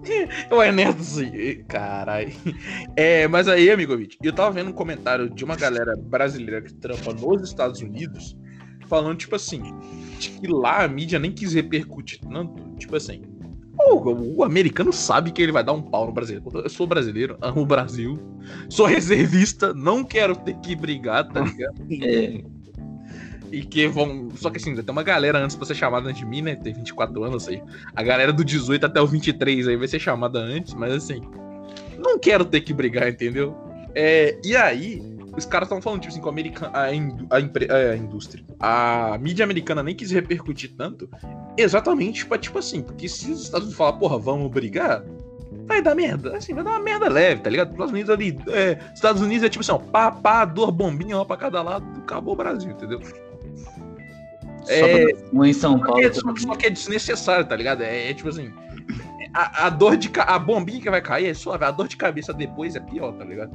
O 0.50 0.62
Ernesto, 0.62 1.20
caralho. 1.68 2.32
É, 2.96 3.28
mas 3.28 3.48
aí, 3.48 3.70
amigo 3.70 3.96
eu 4.22 4.32
tava 4.32 4.50
vendo 4.50 4.70
um 4.70 4.74
comentário 4.74 5.28
de 5.28 5.44
uma 5.44 5.56
galera 5.56 5.96
brasileira 5.96 6.62
que 6.62 6.72
trampa 6.74 7.12
nos 7.12 7.42
Estados 7.42 7.80
Unidos, 7.80 8.36
falando, 8.86 9.18
tipo 9.18 9.36
assim, 9.36 9.62
de 10.18 10.30
que 10.30 10.46
lá 10.46 10.84
a 10.84 10.88
mídia 10.88 11.18
nem 11.18 11.32
quis 11.32 11.52
repercutir 11.54 12.20
tanto. 12.20 12.62
Tipo 12.76 12.96
assim, 12.96 13.22
o, 13.78 14.38
o 14.38 14.44
americano 14.44 14.92
sabe 14.92 15.32
que 15.32 15.40
ele 15.40 15.52
vai 15.52 15.64
dar 15.64 15.72
um 15.72 15.82
pau 15.82 16.06
no 16.06 16.12
brasileiro. 16.12 16.50
Eu 16.54 16.68
sou 16.68 16.86
brasileiro, 16.86 17.36
amo 17.40 17.62
o 17.62 17.66
Brasil, 17.66 18.18
sou 18.68 18.86
reservista, 18.86 19.72
não 19.74 20.04
quero 20.04 20.36
ter 20.36 20.58
que 20.58 20.74
brigar, 20.74 21.28
tá 21.28 21.40
ligado? 21.40 21.74
É, 22.02 22.42
E 23.50 23.62
que 23.62 23.88
vão. 23.88 24.28
Só 24.36 24.50
que 24.50 24.58
assim, 24.58 24.74
tem 24.74 24.84
uma 24.92 25.02
galera 25.02 25.38
antes 25.38 25.56
pra 25.56 25.66
ser 25.66 25.74
chamada 25.74 26.08
antes 26.08 26.20
de 26.20 26.26
mim, 26.26 26.42
né? 26.42 26.54
Tem 26.56 26.72
24 26.72 27.24
anos 27.24 27.48
aí. 27.48 27.62
A 27.94 28.02
galera 28.02 28.32
do 28.32 28.44
18 28.44 28.86
até 28.86 29.00
o 29.00 29.06
23 29.06 29.68
aí 29.68 29.76
vai 29.76 29.88
ser 29.88 29.98
chamada 29.98 30.38
antes, 30.38 30.74
mas 30.74 30.92
assim. 30.92 31.20
Não 31.98 32.18
quero 32.18 32.44
ter 32.44 32.60
que 32.62 32.72
brigar, 32.72 33.08
entendeu? 33.08 33.56
É, 33.94 34.38
e 34.44 34.56
aí, 34.56 35.02
os 35.36 35.44
caras 35.44 35.66
estão 35.66 35.82
falando, 35.82 36.00
tipo 36.00 36.12
assim, 36.14 36.22
o 36.24 36.28
americano, 36.28 36.70
a, 36.74 36.94
in- 36.94 37.26
a 37.28 37.38
é, 37.74 37.90
a 37.92 37.96
indústria. 37.96 38.42
A 38.58 39.18
mídia 39.20 39.44
americana 39.44 39.82
nem 39.82 39.94
quis 39.94 40.10
repercutir 40.10 40.72
tanto. 40.76 41.08
Exatamente 41.56 42.24
pra, 42.24 42.38
tipo 42.38 42.58
assim, 42.58 42.82
porque 42.82 43.08
se 43.08 43.30
os 43.30 43.42
Estados 43.42 43.64
Unidos 43.66 43.76
falar, 43.76 43.94
porra, 43.94 44.18
vamos 44.18 44.50
brigar. 44.50 45.02
Vai 45.66 45.82
dar 45.82 45.94
merda. 45.94 46.36
Assim, 46.36 46.54
vai 46.54 46.64
dar 46.64 46.70
uma 46.70 46.80
merda 46.80 47.08
leve, 47.08 47.42
tá 47.42 47.50
ligado? 47.50 47.68
Os 47.68 47.74
Estados 47.74 47.92
Unidos 47.92 48.10
ali. 48.10 48.38
É, 48.48 48.78
Estados 48.94 49.22
Unidos 49.22 49.44
é 49.44 49.48
tipo 49.48 49.60
assim, 49.62 49.72
ó, 49.72 49.78
pá, 49.78 50.10
pá, 50.10 50.44
duas 50.44 50.70
bombinhas, 50.70 51.18
uma 51.18 51.26
pra 51.26 51.36
cada 51.36 51.62
lado, 51.62 51.84
acabou 51.98 52.34
o 52.34 52.36
Brasil, 52.36 52.70
entendeu? 52.70 53.00
É, 54.70 55.14
um 55.32 55.44
em 55.44 55.52
São 55.52 55.78
só 55.78 55.84
Paulo. 55.84 56.00
que, 56.00 56.06
é- 56.06 56.12
só, 56.12 56.32
que- 56.32 56.40
só 56.42 56.54
que 56.54 56.66
é 56.66 56.70
desnecessário, 56.70 57.44
tá 57.46 57.56
ligado? 57.56 57.82
É, 57.82 58.10
é 58.10 58.14
tipo 58.14 58.28
assim. 58.28 58.50
A, 59.32 59.66
a 59.66 59.70
dor 59.70 59.96
de 59.96 60.08
ca- 60.08 60.24
a 60.24 60.38
bombinha 60.38 60.80
que 60.80 60.90
vai 60.90 61.00
cair 61.00 61.26
é 61.28 61.34
suave, 61.34 61.64
a 61.64 61.70
dor 61.70 61.86
de 61.86 61.96
cabeça 61.96 62.32
depois 62.32 62.74
é 62.74 62.80
pior, 62.80 63.12
tá 63.12 63.24
ligado? 63.24 63.52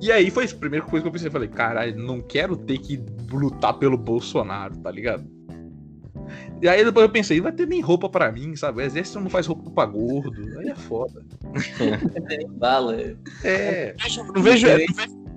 E 0.00 0.10
aí 0.10 0.30
foi 0.30 0.44
isso, 0.46 0.54
a 0.56 0.58
primeira 0.58 0.84
coisa 0.86 1.02
que 1.02 1.08
eu 1.08 1.12
pensei, 1.12 1.28
falei, 1.30 1.48
caralho, 1.48 1.94
não 1.98 2.22
quero 2.22 2.56
ter 2.56 2.78
que 2.78 2.98
lutar 3.30 3.74
pelo 3.74 3.98
Bolsonaro, 3.98 4.74
tá 4.78 4.90
ligado? 4.90 5.24
E 6.62 6.68
aí 6.68 6.82
depois 6.84 7.04
eu 7.04 7.10
pensei, 7.12 7.38
vai 7.40 7.52
ter 7.52 7.66
nem 7.66 7.80
roupa 7.82 8.08
pra 8.08 8.32
mim, 8.32 8.56
sabe? 8.56 8.78
O 8.78 8.80
exército 8.84 9.20
não 9.20 9.28
faz 9.28 9.46
roupa 9.46 9.70
pra 9.70 9.84
gordo, 9.84 10.58
aí 10.58 10.68
é 10.68 10.74
foda. 10.74 11.22
Bala. 12.56 12.96
É, 13.44 13.94
Não 14.34 14.42
vejo, 14.42 14.66
não 14.66 14.76
vejo 14.76 14.94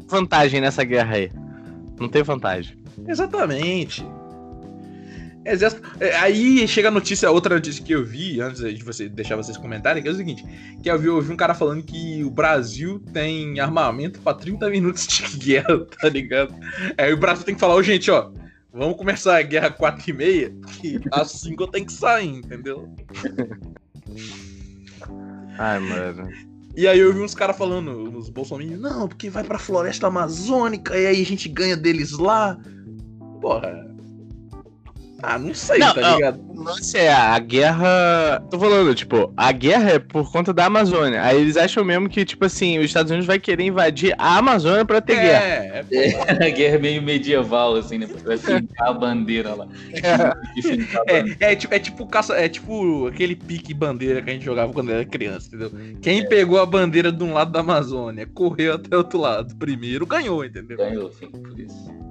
vantagem 0.07 0.61
nessa 0.61 0.83
guerra 0.85 1.15
aí. 1.15 1.31
Não 1.99 2.07
tem 2.07 2.23
vantagem. 2.23 2.77
exatamente. 3.07 4.05
Exército. 5.45 5.81
é, 5.99 6.15
Aí 6.15 6.67
chega 6.67 6.87
a 6.87 6.91
notícia, 6.91 7.29
outra 7.29 7.55
notícia 7.55 7.83
que 7.83 7.91
eu 7.93 8.05
vi, 8.05 8.39
antes 8.39 8.61
de 8.61 8.83
você 8.83 9.09
deixar 9.09 9.35
vocês 9.35 9.57
comentarem, 9.57 10.01
que 10.01 10.07
é 10.07 10.11
o 10.11 10.15
seguinte: 10.15 10.43
que 10.81 10.89
eu 10.89 10.97
vi, 10.97 11.07
eu 11.07 11.21
vi 11.21 11.33
um 11.33 11.37
cara 11.37 11.53
falando 11.53 11.83
que 11.83 12.23
o 12.23 12.29
Brasil 12.29 12.99
tem 13.11 13.59
armamento 13.59 14.19
pra 14.21 14.33
30 14.33 14.69
minutos 14.69 15.05
de 15.07 15.23
guerra, 15.37 15.85
tá 15.99 16.09
ligado? 16.09 16.55
Aí 16.97 17.11
o 17.11 17.17
Brasil 17.17 17.43
tem 17.43 17.55
que 17.55 17.59
falar, 17.59 17.75
ô 17.75 17.83
gente, 17.83 18.09
ó, 18.09 18.31
vamos 18.71 18.95
começar 18.97 19.37
a 19.37 19.41
guerra 19.41 19.69
4 19.69 20.09
e 20.09 20.13
meia, 20.13 20.55
que 20.79 20.99
às 21.11 21.31
5 21.31 21.61
eu 21.61 21.67
tenho 21.67 21.85
que 21.85 21.93
sair, 21.93 22.29
entendeu? 22.37 22.93
Ai, 25.57 25.79
mano. 25.79 26.29
E 26.75 26.87
aí 26.87 26.99
eu 26.99 27.13
vi 27.13 27.19
uns 27.21 27.35
caras 27.35 27.55
falando, 27.55 28.17
uns 28.17 28.29
bolsominions, 28.29 28.81
não, 28.81 29.07
porque 29.07 29.29
vai 29.29 29.43
pra 29.43 29.59
floresta 29.59 30.07
amazônica 30.07 30.97
e 30.97 31.05
aí 31.05 31.21
a 31.21 31.25
gente 31.25 31.47
ganha 31.47 31.77
deles 31.77 32.13
lá. 32.13 32.57
Porra. 33.39 33.92
Ah, 35.25 35.39
não 35.39 35.53
sei, 35.53 35.79
Não, 35.79 35.93
tá 35.93 36.01
não. 36.01 36.15
ligado? 36.15 36.41
O 36.49 36.63
lance 36.63 36.97
é 36.97 37.11
a 37.13 37.39
guerra. 37.39 38.43
Tô 38.51 38.59
falando, 38.59 38.93
tipo, 38.93 39.33
a 39.37 39.51
guerra 39.53 39.91
é 39.91 39.99
por 39.99 40.29
conta 40.29 40.53
da 40.53 40.65
Amazônia. 40.65 41.23
Aí 41.23 41.39
eles 41.39 41.55
acham 41.55 41.83
mesmo 41.85 42.09
que, 42.09 42.25
tipo 42.25 42.43
assim, 42.43 42.77
os 42.77 42.85
Estados 42.85 43.09
Unidos 43.09 43.25
vai 43.25 43.39
querer 43.39 43.63
invadir 43.63 44.13
a 44.17 44.37
Amazônia 44.37 44.83
pra 44.83 44.99
ter 44.99 45.15
guerra. 45.15 45.43
É, 45.45 45.85
é, 45.91 46.43
A 46.45 46.49
guerra 46.49 46.75
é 46.75 46.77
meio 46.77 47.01
medieval, 47.01 47.75
assim, 47.77 47.97
né? 47.97 48.07
Vai 48.25 48.37
fincar 48.37 48.89
a 48.89 48.93
bandeira 48.93 49.55
lá. 49.55 49.65
A 50.03 50.35
bandeira. 50.57 51.35
é, 51.39 51.51
é 51.51 51.55
tipo, 51.55 51.73
é 51.73 51.79
tipo 51.79 52.05
caça, 52.05 52.35
é 52.35 52.49
tipo 52.49 53.07
aquele 53.07 53.35
pique 53.35 53.73
bandeira 53.73 54.21
que 54.21 54.29
a 54.29 54.33
gente 54.33 54.43
jogava 54.43 54.73
quando 54.73 54.91
era 54.91 55.05
criança, 55.05 55.47
entendeu? 55.47 55.71
Quem 56.01 56.27
pegou 56.27 56.59
a 56.59 56.65
bandeira 56.65 57.11
de 57.13 57.23
um 57.23 57.33
lado 57.33 57.51
da 57.51 57.61
Amazônia, 57.61 58.27
correu 58.27 58.73
até 58.73 58.93
o 58.93 58.99
outro 58.99 59.19
lado 59.19 59.55
primeiro, 59.55 60.05
ganhou, 60.05 60.43
entendeu? 60.43 60.77
Ganhou, 60.77 61.09
fim, 61.11 61.27
por 61.27 61.57
isso. 61.57 62.02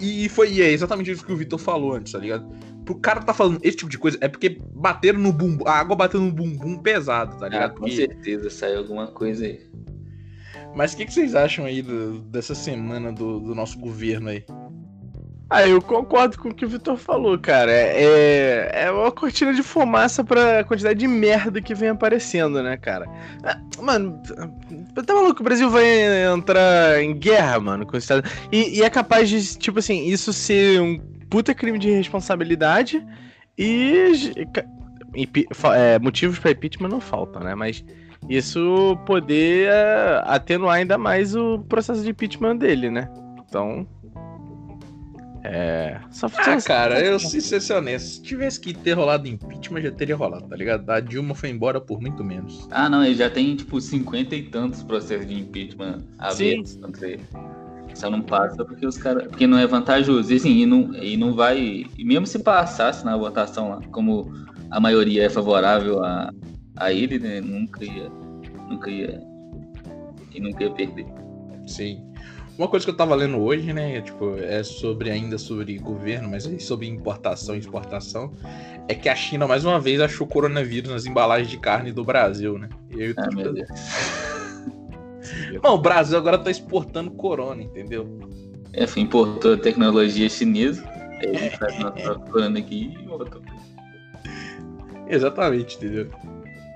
E 0.00 0.28
foi 0.28 0.52
e 0.52 0.62
é 0.62 0.70
exatamente 0.70 1.10
isso 1.10 1.24
que 1.24 1.32
o 1.32 1.36
Vitor 1.36 1.58
falou 1.58 1.94
antes, 1.94 2.12
tá 2.12 2.18
ligado? 2.18 2.46
Pro 2.84 2.96
cara 2.96 3.22
tá 3.22 3.32
falando 3.32 3.58
esse 3.62 3.76
tipo 3.78 3.90
de 3.90 3.96
coisa, 3.98 4.18
é 4.20 4.28
porque 4.28 4.60
bateram 4.74 5.18
no 5.18 5.32
bumbum, 5.32 5.66
a 5.66 5.72
água 5.78 5.96
bateu 5.96 6.20
no 6.20 6.30
bumbum 6.32 6.76
pesado, 6.78 7.38
tá 7.38 7.46
Ah, 7.46 7.48
ligado? 7.48 7.74
com 7.74 7.80
Porque- 7.80 7.96
certeza 7.96 8.50
saiu 8.50 8.78
alguma 8.78 9.06
coisa 9.06 9.46
aí. 9.46 9.60
Mas 10.74 10.92
o 10.92 10.96
que, 10.96 11.06
que 11.06 11.14
vocês 11.14 11.34
acham 11.34 11.64
aí 11.64 11.80
do- 11.80 12.18
dessa 12.22 12.54
semana 12.54 13.12
do, 13.12 13.38
do 13.40 13.54
nosso 13.54 13.78
governo 13.78 14.28
aí? 14.28 14.44
Ah, 15.50 15.68
eu 15.68 15.80
concordo 15.80 16.38
com 16.38 16.48
o 16.48 16.54
que 16.54 16.64
o 16.64 16.68
Vitor 16.68 16.96
falou, 16.96 17.38
cara. 17.38 17.70
É, 17.70 18.86
é 18.86 18.90
uma 18.90 19.12
cortina 19.12 19.52
de 19.52 19.62
fumaça 19.62 20.24
pra 20.24 20.64
quantidade 20.64 20.98
de 20.98 21.06
merda 21.06 21.60
que 21.60 21.74
vem 21.74 21.90
aparecendo, 21.90 22.62
né, 22.62 22.76
cara? 22.76 23.06
Ah, 23.44 23.58
Mano, 23.80 24.20
tá 24.94 25.14
maluco? 25.14 25.40
O 25.40 25.44
Brasil 25.44 25.68
vai 25.68 25.84
entrar 26.32 27.02
em 27.02 27.14
guerra, 27.14 27.60
mano, 27.60 27.86
com 27.86 27.94
o 27.94 27.98
Estado. 27.98 28.28
E, 28.50 28.78
e 28.78 28.82
é 28.82 28.88
capaz 28.88 29.28
de, 29.28 29.58
tipo 29.58 29.78
assim, 29.78 30.06
isso 30.06 30.32
ser 30.32 30.80
um 30.80 30.98
puta 31.28 31.54
crime 31.54 31.78
de 31.78 31.90
responsabilidade 31.90 33.04
e. 33.58 34.12
é, 35.74 35.98
motivos 35.98 36.38
pra 36.38 36.52
impeachment 36.52 36.88
não 36.88 37.00
faltam, 37.00 37.42
né? 37.42 37.54
Mas 37.54 37.84
isso 38.28 38.96
poder 39.04 39.68
é, 39.68 40.22
atenuar 40.24 40.76
ainda 40.76 40.96
mais 40.96 41.34
o 41.36 41.58
processo 41.68 42.02
de 42.02 42.10
impeachment 42.10 42.56
dele, 42.56 42.90
né? 42.90 43.08
Então. 43.46 43.86
É. 45.46 46.00
Só 46.10 46.26
Ah, 46.38 46.58
só- 46.58 46.66
cara, 46.66 46.98
eu 47.04 47.18
se 47.18 47.38
ser 47.40 47.74
honesto, 47.74 48.06
se 48.14 48.22
tivesse 48.22 48.58
que 48.58 48.72
ter 48.72 48.94
rolado 48.94 49.28
impeachment, 49.28 49.82
já 49.82 49.90
teria 49.92 50.16
rolado, 50.16 50.48
tá 50.48 50.56
ligado? 50.56 50.88
A 50.88 51.00
Dilma 51.00 51.34
foi 51.34 51.50
embora 51.50 51.78
por 51.80 52.00
muito 52.00 52.24
menos. 52.24 52.66
Ah, 52.70 52.88
não, 52.88 53.04
ele 53.04 53.14
já 53.14 53.28
tem, 53.28 53.54
tipo, 53.54 53.78
cinquenta 53.80 54.34
e 54.34 54.42
tantos 54.44 54.82
processos 54.82 55.26
de 55.26 55.34
impeachment 55.38 56.02
abertos 56.18 56.76
contra 56.76 57.08
ele. 57.08 57.22
Só 57.94 58.10
não 58.10 58.22
passa 58.22 58.64
porque 58.64 58.86
os 58.86 58.96
caras. 58.96 59.28
Porque 59.28 59.46
não 59.46 59.58
é 59.58 59.66
vantajoso. 59.66 60.32
E 60.32 60.36
assim, 60.36 60.50
e 60.62 60.66
não, 60.66 60.94
e 60.96 61.16
não 61.16 61.34
vai. 61.34 61.84
E 61.96 62.04
mesmo 62.04 62.26
se 62.26 62.38
passasse 62.38 63.04
na 63.04 63.14
votação 63.16 63.68
lá, 63.68 63.80
como 63.92 64.32
a 64.70 64.80
maioria 64.80 65.24
é 65.26 65.28
favorável 65.28 66.02
a, 66.02 66.32
a 66.76 66.92
ele, 66.92 67.18
né? 67.18 67.40
Nunca 67.40 67.84
ia. 67.84 68.08
Nunca 68.68 68.90
ia. 68.90 69.22
E 70.34 70.40
nunca 70.40 70.64
ia 70.64 70.70
perder. 70.70 71.06
Sim. 71.66 72.02
Uma 72.56 72.68
coisa 72.68 72.86
que 72.86 72.90
eu 72.90 72.96
tava 72.96 73.14
lendo 73.16 73.38
hoje, 73.40 73.72
né, 73.72 74.00
tipo, 74.00 74.36
é 74.38 74.62
sobre 74.62 75.10
ainda 75.10 75.36
sobre 75.38 75.76
governo, 75.78 76.28
mas 76.30 76.48
sobre 76.62 76.86
importação 76.86 77.56
e 77.56 77.58
exportação, 77.58 78.32
é 78.88 78.94
que 78.94 79.08
a 79.08 79.16
China 79.16 79.46
mais 79.48 79.64
uma 79.64 79.80
vez 79.80 80.00
achou 80.00 80.26
coronavírus 80.26 80.90
nas 80.90 81.06
embalagens 81.06 81.50
de 81.50 81.58
carne 81.58 81.90
do 81.90 82.04
Brasil, 82.04 82.56
né? 82.56 82.68
E 82.90 83.02
aí 83.02 83.14
Ah, 83.16 83.28
meu 83.34 83.52
Deus. 83.52 83.68
Mano, 85.62 85.74
o 85.76 85.78
Brasil 85.78 86.16
agora 86.16 86.38
tá 86.38 86.50
exportando 86.50 87.10
corona, 87.10 87.62
entendeu? 87.62 88.20
Enfim, 88.76 89.02
importou 89.02 89.56
tecnologia 89.56 90.28
chinesa. 90.28 90.84
Aí 91.20 91.28
ele 91.28 91.50
faz 91.50 91.78
nosso 91.78 92.02
próprio 92.02 92.32
corona 92.32 92.58
aqui 92.58 92.94
e 93.00 93.06
voltou. 93.06 93.42
Exatamente, 95.08 95.76
entendeu? 95.76 96.10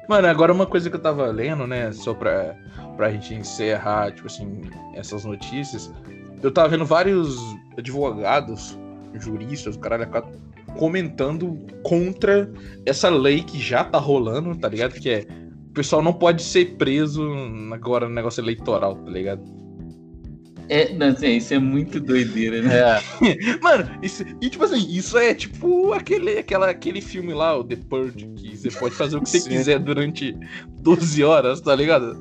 Mano, 0.09 0.27
agora 0.27 0.53
uma 0.53 0.67
coisa 0.67 0.89
que 0.89 0.97
eu 0.97 1.01
tava 1.01 1.27
lendo, 1.27 1.67
né, 1.67 1.93
só 1.93 2.15
pra, 2.15 2.57
pra 2.99 3.13
gente 3.13 3.33
encerrar, 3.33 4.11
tipo 4.11 4.27
assim, 4.27 4.61
essas 4.93 5.25
notícias, 5.25 5.89
eu 6.43 6.51
tava 6.51 6.69
vendo 6.69 6.85
vários 6.85 7.39
advogados, 7.79 8.77
juristas, 9.15 9.77
o 9.77 9.79
caralho, 9.79 10.05
comentando 10.77 11.57
contra 11.85 12.53
essa 12.85 13.09
lei 13.09 13.45
que 13.45 13.57
já 13.57 13.85
tá 13.85 13.99
rolando, 13.99 14.53
tá 14.57 14.69
ligado? 14.69 14.95
Que 14.95 15.11
é, 15.11 15.27
o 15.69 15.73
pessoal 15.73 16.03
não 16.03 16.13
pode 16.13 16.43
ser 16.43 16.75
preso 16.75 17.25
agora 17.73 18.09
no 18.09 18.15
negócio 18.17 18.41
eleitoral, 18.41 18.97
tá 18.97 19.11
ligado? 19.13 19.43
É, 20.69 20.93
não, 20.93 21.07
assim, 21.07 21.37
isso 21.37 21.55
é 21.55 21.59
muito 21.61 22.01
doideira, 22.01 22.61
né? 22.61 22.79
É. 22.81 23.59
Mano, 23.63 23.89
isso, 24.03 24.25
e 24.43 24.51
tipo 24.51 24.65
assim, 24.65 24.85
isso 24.91 25.17
é 25.17 25.33
tipo 25.35 25.93
aquele, 25.93 26.37
aquela, 26.37 26.69
aquele 26.69 27.01
filme 27.01 27.33
lá, 27.33 27.57
o 27.57 27.63
The 27.63 27.77
Purge, 27.77 28.27
que 28.37 28.57
você 28.57 28.73
pode 28.73 28.97
fazer 28.97 29.17
o 29.17 29.23
que 29.23 29.31
você 29.31 29.49
quiser 29.49 29.79
durante 29.79 30.37
12 30.81 31.23
horas, 31.23 31.61
tá 31.61 31.77
ligado? 31.77 32.19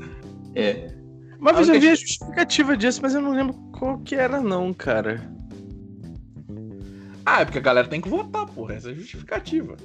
É. 0.57 0.87
Uma 1.39 1.53
vez 1.53 1.69
Ah, 1.69 1.75
eu 1.75 1.79
vi 1.81 1.89
a 1.89 1.95
justificativa 1.95 2.75
disso, 2.75 2.99
mas 3.01 3.13
eu 3.13 3.21
não 3.21 3.31
lembro 3.31 3.53
qual 3.77 3.99
que 3.99 4.15
era, 4.15 4.41
não, 4.41 4.73
cara. 4.73 5.21
Ah, 7.25 7.41
é 7.41 7.45
porque 7.45 7.59
a 7.59 7.61
galera 7.61 7.87
tem 7.87 8.01
que 8.01 8.09
votar, 8.09 8.47
porra. 8.47 8.73
Essa 8.75 8.89
é 8.89 8.91
a 8.93 8.95
justificativa. 8.95 9.75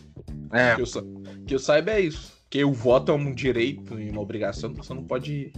É. 0.52 0.74
Que, 0.76 0.82
eu, 0.82 0.87
sa- 0.87 1.04
que 1.46 1.54
eu 1.54 1.58
saiba 1.58 1.90
é 1.90 2.00
isso. 2.00 2.32
Que 2.48 2.64
o 2.64 2.72
voto 2.72 3.12
é 3.12 3.14
um 3.14 3.35
direito 3.35 3.98
e 3.98 4.11
uma 4.11 4.20
obrigação, 4.20 4.70
então 4.70 4.82
você 4.82 4.94
não 4.94 5.04
pode 5.04 5.52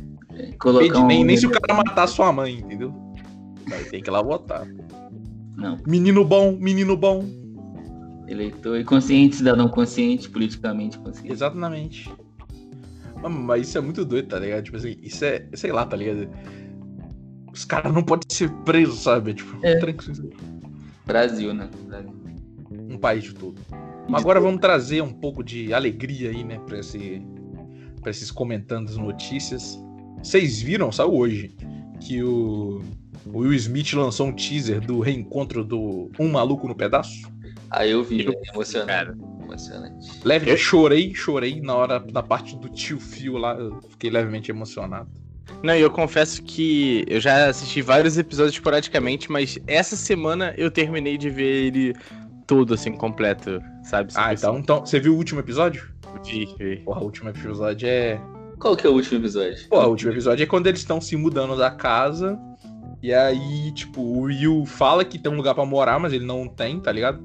Colocar 0.59 0.87
pedir, 0.87 0.99
um... 0.99 1.07
nem, 1.07 1.25
nem 1.25 1.37
se 1.37 1.47
o 1.47 1.51
cara 1.51 1.75
matar 1.75 2.07
sua 2.07 2.33
mãe, 2.33 2.55
entendeu? 2.59 2.93
Vai 3.69 3.85
ter 3.85 4.01
que 4.01 4.09
ir 4.09 4.13
lá 4.13 4.23
votar. 4.23 4.67
Não. 5.57 5.79
Menino 5.87 6.25
bom, 6.25 6.57
menino 6.59 6.97
bom. 6.97 7.25
Eleitor 8.27 8.79
e 8.79 8.85
consciente, 8.85 9.37
cidadão 9.37 9.69
consciente, 9.69 10.29
politicamente 10.31 10.99
consciente. 10.99 11.31
Exatamente. 11.31 12.13
Mas 13.29 13.69
isso 13.69 13.79
é 13.79 13.81
muito 13.81 14.05
doido, 14.05 14.29
tá 14.29 14.39
ligado? 14.39 14.65
Tipo 14.65 14.77
assim, 14.77 14.97
isso 15.03 15.25
é, 15.25 15.47
sei 15.55 15.73
lá, 15.73 15.85
tá 15.87 15.97
ligado? 15.97 16.29
Os 17.53 17.65
caras 17.65 17.93
não 17.93 18.03
podem 18.03 18.27
ser 18.31 18.51
presos, 18.65 19.03
sabe? 19.03 19.35
Tipo, 19.35 19.59
É. 19.65 19.77
tranquilo. 19.77 20.31
Brasil, 21.07 21.55
né? 21.55 21.69
Brasil. 21.87 22.13
um 22.91 22.99
país 22.99 23.25
de 23.25 23.35
todo. 23.35 23.61
Mas 24.09 24.23
agora 24.23 24.41
vamos 24.41 24.61
trazer 24.61 25.01
um 25.03 25.13
pouco 25.13 25.43
de 25.43 25.73
alegria 25.73 26.31
aí, 26.31 26.43
né, 26.45 26.59
pra, 26.67 26.79
esse, 26.81 27.23
pra 28.01 28.11
esses 28.11 28.31
comentando 28.31 28.89
as 28.89 28.97
notícias. 28.97 29.79
Vocês 30.23 30.61
viram, 30.61 30.91
saiu 30.93 31.15
hoje, 31.15 31.55
que 32.01 32.23
o, 32.23 32.83
o 33.27 33.39
Will 33.39 33.55
Smith 33.55 33.93
lançou 33.95 34.27
um 34.29 34.33
teaser 34.33 34.81
do 34.81 35.01
reencontro 35.01 35.65
do 35.65 36.11
Um 36.19 36.33
Maluco 36.33 36.67
no 36.69 36.75
Pedaço? 36.75 37.33
Aí 37.77 37.91
eu 37.91 38.03
vi, 38.05 38.25
Eu- 38.25 38.33
é 38.33 38.51
emocionante. 38.53 38.89
Cara. 38.89 39.15
Emocionante. 39.43 40.11
Leve, 40.25 40.51
Eu- 40.51 40.57
chorei, 40.57 41.15
chorei 41.15 41.61
na 41.61 41.75
hora, 41.75 42.05
na 42.13 42.23
parte 42.23 42.57
do 42.57 42.69
tio 42.69 42.99
Fio 42.99 43.37
lá, 43.37 43.55
eu 43.55 43.81
fiquei 43.91 44.11
levemente 44.11 44.51
emocionado. 44.51 45.09
Não, 45.63 45.75
e 45.75 45.81
eu 45.81 45.91
confesso 45.91 46.43
que 46.43 47.05
eu 47.07 47.21
já 47.21 47.49
assisti 47.49 47.81
vários 47.83 48.17
episódios 48.19 48.55
esporadicamente, 48.55 49.31
mas 49.31 49.59
essa 49.67 49.97
semana 49.97 50.55
eu 50.57 50.71
terminei 50.71 51.17
de 51.19 51.29
ver 51.31 51.67
ele 51.67 51.95
todo, 52.47 52.75
assim, 52.75 52.93
completo, 52.93 53.61
sabe? 53.83 54.13
Ah, 54.15 54.33
então, 54.33 54.59
então, 54.59 54.81
você 54.85 54.99
viu 55.01 55.15
o 55.15 55.17
último 55.17 55.41
episódio? 55.41 55.89
Vi, 56.25 56.47
vi. 56.59 56.77
Porra, 56.85 57.01
o 57.01 57.05
último 57.05 57.31
episódio 57.31 57.89
é... 57.89 58.21
Qual 58.59 58.77
que 58.77 58.87
é 58.87 58.91
o 58.91 58.95
último 58.95 59.19
episódio? 59.21 59.69
Pô, 59.69 59.81
o 59.83 59.89
último 59.91 60.13
episódio 60.13 60.43
é 60.43 60.47
quando 60.47 60.67
eles 60.67 60.81
estão 60.81 61.01
se 61.01 61.17
mudando 61.17 61.57
da 61.57 61.71
casa. 61.71 62.39
E 63.03 63.13
aí, 63.13 63.73
tipo, 63.73 64.01
o 64.01 64.21
Will 64.23 64.65
fala 64.65 65.05
que 65.05 65.19
tem 65.19 65.31
um 65.31 65.37
lugar 65.37 65.55
pra 65.55 65.67
morar, 65.67 65.99
mas 65.99 66.13
ele 66.13 66.25
não 66.25 66.49
tem, 66.49 66.81
tá 66.81 66.91
ligado? 66.93 67.23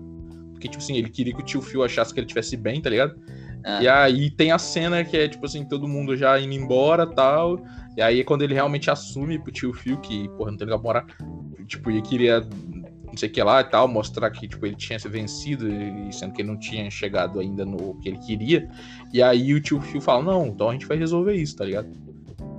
Porque, 0.60 0.68
tipo 0.68 0.84
assim, 0.84 0.98
ele 0.98 1.10
queria 1.10 1.34
que 1.34 1.42
o 1.42 1.46
tio 1.46 1.62
Phil 1.62 1.82
achasse 1.82 2.14
que 2.14 2.20
ele 2.20 2.28
tivesse 2.28 2.58
bem, 2.58 2.82
tá 2.82 2.90
ligado? 2.90 3.16
Ah. 3.64 3.82
E 3.82 3.88
aí 3.88 4.30
tem 4.30 4.52
a 4.52 4.60
cena 4.60 5.06
que 5.06 5.16
é, 5.16 5.26
tipo 5.26 5.46
assim, 5.46 5.64
todo 5.64 5.88
mundo 5.88 6.18
já 6.18 6.38
indo 6.38 6.54
embora 6.54 7.08
tal. 7.08 7.64
E 7.96 8.02
aí 8.02 8.20
é 8.20 8.24
quando 8.26 8.42
ele 8.42 8.54
realmente 8.54 8.92
assume 8.92 9.40
pro 9.40 9.54
tio 9.54 9.74
Phil 9.74 9.98
que, 10.02 10.28
porra, 10.30 10.52
não 10.52 10.58
tem 10.58 10.68
lugar 10.68 10.80
pra 10.80 10.88
morar. 10.88 11.06
Tipo, 11.66 11.90
ele 11.90 12.02
queria 12.02 12.46
não 13.08 13.18
sei 13.18 13.28
o 13.28 13.32
que 13.32 13.42
lá 13.42 13.62
e 13.62 13.64
tal, 13.64 13.88
mostrar 13.88 14.30
que, 14.30 14.48
tipo, 14.48 14.64
ele 14.66 14.76
tinha 14.76 15.00
se 15.00 15.10
vencido, 15.10 15.68
e 15.68 16.14
sendo 16.14 16.32
que 16.34 16.42
ele 16.42 16.50
não 16.50 16.60
tinha 16.60 16.92
chegado 16.92 17.40
ainda 17.40 17.66
no 17.66 17.96
que 18.00 18.10
ele 18.10 18.20
queria. 18.20 18.70
E 19.12 19.22
aí 19.22 19.52
o 19.54 19.60
tio 19.60 19.82
Phil 19.82 20.00
fala, 20.00 20.24
não, 20.24 20.48
então 20.48 20.70
a 20.70 20.74
gente 20.74 20.86
vai 20.86 20.96
resolver 20.96 21.34
isso, 21.34 21.56
tá 21.56 21.66
ligado? 21.66 21.90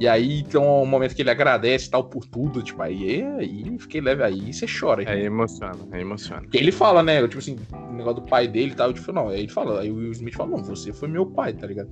E 0.01 0.09
aí 0.09 0.43
tem 0.43 0.59
um 0.59 0.87
momento 0.87 1.15
que 1.15 1.21
ele 1.21 1.31
agradece 1.31 1.87
e 1.87 1.91
tal 1.91 2.05
por 2.05 2.25
tudo, 2.25 2.63
tipo, 2.63 2.81
aí, 2.81 3.23
aí 3.23 3.79
fiquei 3.79 4.01
leve, 4.01 4.23
aí 4.23 4.51
você 4.51 4.65
chora. 4.67 5.05
Aí 5.07 5.27
emociona, 5.27 5.77
aí 5.93 6.01
emociona. 6.01 6.41
Porque 6.41 6.57
ele 6.57 6.73
fala, 6.73 7.03
né, 7.03 7.21
tipo 7.29 7.39
assim, 7.39 7.59
o 7.71 7.93
negócio 7.93 8.23
do 8.23 8.27
pai 8.27 8.49
dele 8.49 8.73
e 8.73 8.75
tal, 8.75 8.95
tipo, 8.95 9.13
não, 9.13 9.29
aí 9.29 9.41
ele 9.41 9.49
fala, 9.49 9.83
aí 9.83 9.91
o 9.91 9.97
Will 9.97 10.11
Smith 10.13 10.35
fala, 10.35 10.53
não, 10.53 10.65
você 10.65 10.91
foi 10.91 11.07
meu 11.07 11.27
pai, 11.27 11.53
tá 11.53 11.67
ligado? 11.67 11.91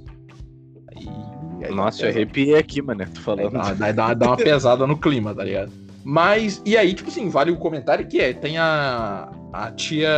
Aí, 0.96 1.06
aí 1.66 1.74
Nossa, 1.74 2.06
eu 2.06 2.08
arrepiei 2.08 2.56
aqui, 2.56 2.80
mano, 2.80 3.04
tô 3.04 3.18
aí 3.18 3.24
falando. 3.24 3.52
dá, 3.52 3.74
dá, 3.74 3.92
dá, 3.92 4.14
dá 4.14 4.26
uma 4.28 4.36
pesada 4.38 4.86
no 4.86 4.96
clima, 4.96 5.34
tá 5.34 5.44
ligado? 5.44 5.87
Mas, 6.04 6.62
e 6.64 6.76
aí, 6.76 6.94
tipo 6.94 7.10
assim, 7.10 7.28
vale 7.28 7.50
o 7.50 7.56
comentário 7.56 8.06
que 8.06 8.20
é, 8.20 8.32
tem 8.32 8.56
a, 8.56 9.30
a 9.52 9.70
tia, 9.72 10.08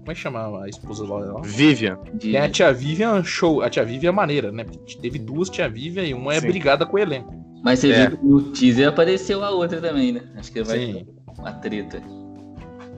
como 0.00 0.10
é 0.10 0.14
que 0.14 0.20
chama 0.20 0.64
a 0.64 0.68
esposa 0.68 1.04
lá? 1.06 1.40
Vivian. 1.42 1.96
Tem 2.18 2.36
a 2.36 2.48
tia 2.48 2.72
Vivian 2.72 3.22
show, 3.22 3.62
a 3.62 3.70
tia 3.70 3.84
Vivian 3.84 4.12
maneira, 4.12 4.50
né? 4.50 4.64
Porque 4.64 4.96
teve 4.98 5.18
duas 5.18 5.48
tia 5.48 5.68
Vivian 5.68 6.04
e 6.04 6.14
uma 6.14 6.34
é 6.34 6.40
Sim. 6.40 6.48
brigada 6.48 6.84
com 6.86 6.96
o 6.96 6.98
elenco. 6.98 7.32
Mas 7.62 7.78
você 7.80 7.92
É. 7.92 8.08
viu 8.08 8.16
que 8.18 8.24
no 8.26 8.42
teaser 8.52 8.88
apareceu 8.88 9.44
a 9.44 9.50
outra 9.50 9.80
também, 9.80 10.12
né? 10.12 10.22
Acho 10.36 10.50
que 10.50 10.62
vai 10.62 10.78
Sim. 10.78 11.06
uma 11.38 11.52
treta. 11.52 12.02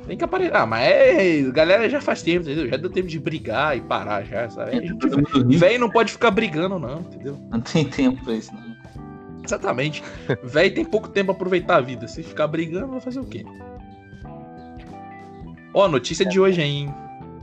Tem 0.07 0.17
que 0.17 0.25
aparecer. 0.25 0.55
Ah, 0.57 0.67
mas 0.67 0.85
é. 0.85 1.43
Galera 1.53 1.89
já 1.89 2.01
faz 2.01 2.23
tempo, 2.23 2.41
entendeu? 2.49 2.69
Já 2.69 2.77
deu 2.77 2.91
tempo 2.91 3.07
de 3.09 3.19
brigar 3.21 3.77
e 3.77 3.81
parar 3.81 4.25
já, 4.25 4.49
sabe? 4.51 4.71
A 4.77 4.81
gente- 4.81 5.59
Véi 5.59 5.79
não 5.79 5.89
pode 5.91 6.13
ficar 6.13 6.31
brigando, 6.31 6.79
não, 6.79 7.01
entendeu? 7.01 7.39
não 7.51 7.61
tem 7.61 7.85
tempo 7.85 8.23
pra 8.25 8.35
isso, 8.35 8.53
não. 8.55 8.62
Exatamente. 9.45 10.03
Véi 10.43 10.71
tem 10.71 10.85
pouco 10.85 11.09
tempo 11.09 11.27
pra 11.27 11.35
aproveitar 11.35 11.77
a 11.77 11.81
vida. 11.81 12.07
Se 12.07 12.23
ficar 12.23 12.47
brigando, 12.47 12.89
vai 12.89 13.01
fazer 13.01 13.21
o 13.21 13.25
quê? 13.25 13.45
Ó, 15.75 15.89
notícia 15.89 16.25
de 16.25 16.39
hoje, 16.39 16.61
hein? 16.61 16.95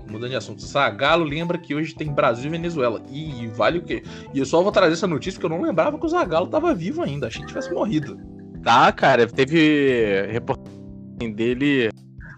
Mudando 0.07 0.31
de 0.31 0.35
assunto. 0.35 0.61
Zagalo 0.61 1.23
lembra 1.23 1.57
que 1.57 1.75
hoje 1.75 1.93
tem 1.93 2.11
Brasil 2.11 2.47
e 2.47 2.49
Venezuela. 2.49 3.01
E 3.11 3.47
vale 3.47 3.79
o 3.79 3.83
quê? 3.83 4.03
E 4.33 4.39
eu 4.39 4.45
só 4.45 4.61
vou 4.61 4.71
trazer 4.71 4.93
essa 4.93 5.07
notícia 5.07 5.39
porque 5.39 5.53
eu 5.53 5.57
não 5.57 5.65
lembrava 5.65 5.97
que 5.97 6.05
o 6.05 6.09
Zagalo 6.09 6.47
tava 6.47 6.73
vivo 6.73 7.01
ainda. 7.01 7.27
Achei 7.27 7.41
que 7.41 7.47
tivesse 7.47 7.71
morrido. 7.73 8.19
Tá, 8.63 8.91
cara, 8.91 9.27
teve 9.27 10.27
reportagem 10.31 11.33
dele 11.33 11.89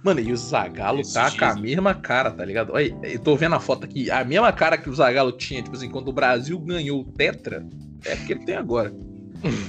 Mano, 0.04 0.20
e 0.20 0.32
o 0.32 0.38
Zagalo 0.38 1.02
Esse 1.02 1.14
tá 1.14 1.30
com 1.30 1.46
a 1.46 1.56
mesma 1.56 1.94
cara, 1.94 2.32
tá 2.32 2.44
ligado? 2.44 2.74
Olha, 2.74 2.96
eu 3.04 3.20
tô 3.20 3.36
vendo 3.36 3.54
a 3.54 3.60
foto 3.60 3.86
aqui, 3.86 4.10
a 4.10 4.24
mesma 4.24 4.52
cara 4.52 4.78
que 4.78 4.90
o 4.90 4.96
Zagalo 4.96 5.32
tinha, 5.32 5.62
tipo 5.62 5.76
assim, 5.76 5.90
quando 5.90 6.08
o 6.08 6.14
Brasil 6.14 6.60
ganhou 6.60 7.02
o 7.02 7.06
Tetra, 7.06 7.66
é 8.06 8.16
que 8.16 8.34
ele 8.34 8.44
tem 8.44 8.56
agora. 8.56 8.92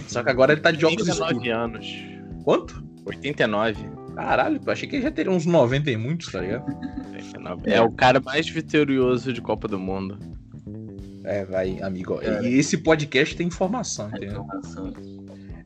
Só 0.06 0.22
que 0.22 0.30
agora 0.30 0.52
ele 0.52 0.60
tá 0.60 0.70
de 0.70 0.84
óculos 0.84 1.08
89 1.08 1.34
escuros. 1.34 1.58
anos. 1.58 2.44
Quanto? 2.44 2.84
89. 3.06 3.76
Caralho, 4.14 4.60
eu 4.64 4.72
achei 4.72 4.88
que 4.88 4.96
ele 4.96 5.02
já 5.02 5.10
teria 5.10 5.32
uns 5.32 5.46
90 5.46 5.90
e 5.90 5.96
muitos, 5.96 6.30
tá 6.30 6.40
ligado? 6.40 6.66
89. 7.12 7.70
É 7.70 7.80
o 7.80 7.90
cara 7.90 8.20
mais 8.20 8.48
vitorioso 8.48 9.32
de 9.32 9.40
Copa 9.40 9.66
do 9.66 9.78
Mundo. 9.78 10.18
É, 11.24 11.44
vai, 11.44 11.80
amigo. 11.80 12.18
Cara. 12.18 12.46
E 12.46 12.58
esse 12.58 12.78
podcast 12.78 13.36
tem 13.36 13.46
informação, 13.46 14.06
A 14.06 14.16
entendeu? 14.16 14.42
informação. 14.42 14.92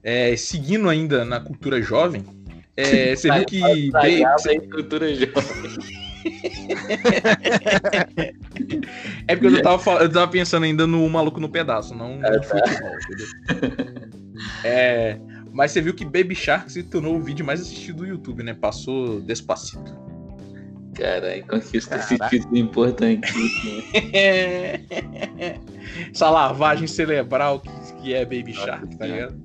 É, 0.03 0.37
seguindo 0.37 0.89
ainda 0.89 1.25
na 1.25 1.41
cultura 1.41 1.83
jovem, 1.83 2.23
é, 2.77 3.15
você 3.17 3.31
viu 3.33 3.45
que. 3.47 3.61
É 3.65 4.61
cultura 4.71 5.13
jovem. 5.15 5.97
É 9.29 9.37
porque 9.37 9.59
eu 9.59 9.63
tava, 9.63 9.91
eu 10.03 10.11
tava 10.11 10.29
pensando 10.31 10.65
ainda 10.65 10.87
no 10.87 11.09
Maluco 11.09 11.39
no 11.41 11.49
Pedaço, 11.49 11.95
não 11.95 12.19
no 12.19 12.27
Ah, 12.27 12.41
tá. 12.41 12.43
futebol? 12.43 12.97
É, 14.63 15.19
mas 15.51 15.71
você 15.73 15.81
viu 15.81 15.95
que 15.95 16.05
Baby 16.05 16.35
Shark 16.35 16.71
se 16.71 16.83
tornou 16.83 17.17
o 17.17 17.23
vídeo 17.23 17.45
mais 17.45 17.63
assistido 17.63 17.99
do 17.99 18.07
YouTube, 18.07 18.43
né? 18.43 18.53
Passou 18.53 19.19
despacito. 19.23 19.97
Caralho, 20.95 21.47
conquista 21.47 21.97
esse 21.97 22.19
título 22.29 22.57
importantíssimo. 22.59 23.83
Essa 26.13 26.31
lavagem 26.31 26.87
cerebral 26.87 27.61
que, 27.61 27.71
que 28.03 28.15
é 28.15 28.25
Baby 28.25 28.53
Shark, 28.53 28.97
tá 28.97 29.07
ligado? 29.07 29.37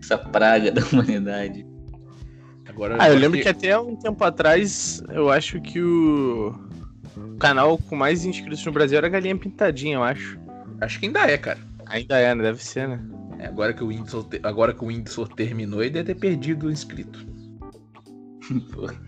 Essa 0.00 0.18
praga 0.18 0.70
da 0.70 0.82
humanidade. 0.92 1.66
Agora, 2.68 2.96
Ah, 2.98 3.10
eu 3.10 3.16
lembro 3.18 3.40
que 3.40 3.48
até 3.48 3.78
um 3.78 3.96
tempo 3.96 4.22
atrás, 4.24 5.02
eu 5.10 5.30
acho 5.30 5.60
que 5.60 5.80
o 5.80 6.54
o 7.16 7.36
canal 7.36 7.78
com 7.78 7.96
mais 7.96 8.24
inscritos 8.24 8.64
no 8.64 8.72
Brasil 8.72 8.98
era 8.98 9.08
Galinha 9.08 9.36
Pintadinha, 9.36 9.96
eu 9.96 10.02
acho. 10.02 10.38
Acho 10.80 10.98
que 10.98 11.06
ainda 11.06 11.20
é, 11.30 11.38
cara. 11.38 11.58
Ainda 11.86 12.18
é, 12.18 12.34
né? 12.34 12.42
Deve 12.42 12.62
ser, 12.62 12.88
né? 12.88 13.00
É, 13.38 13.46
agora, 13.46 13.72
que 13.72 13.82
o 13.82 13.88
Whindersson, 13.88 14.22
te- 14.22 14.40
agora 14.42 14.72
que 14.72 14.84
o 14.84 14.86
Whindersson 14.86 15.26
terminou, 15.26 15.82
ele 15.82 15.90
deve 15.90 16.14
ter 16.14 16.20
perdido 16.20 16.66
o 16.66 16.70
inscrito. 16.70 17.26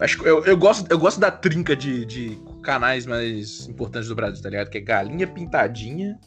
Acho 0.00 0.22
eu, 0.22 0.44
eu, 0.44 0.56
gosto, 0.56 0.88
eu 0.90 0.98
gosto 0.98 1.18
da 1.18 1.30
trinca 1.30 1.74
de, 1.74 2.04
de 2.04 2.38
canais 2.62 3.04
mais 3.04 3.68
importantes 3.68 4.08
do 4.08 4.14
Brasil, 4.14 4.40
tá 4.42 4.48
ligado? 4.48 4.70
Que 4.70 4.78
é 4.78 4.80
Galinha 4.80 5.26
Pintadinha. 5.26 6.18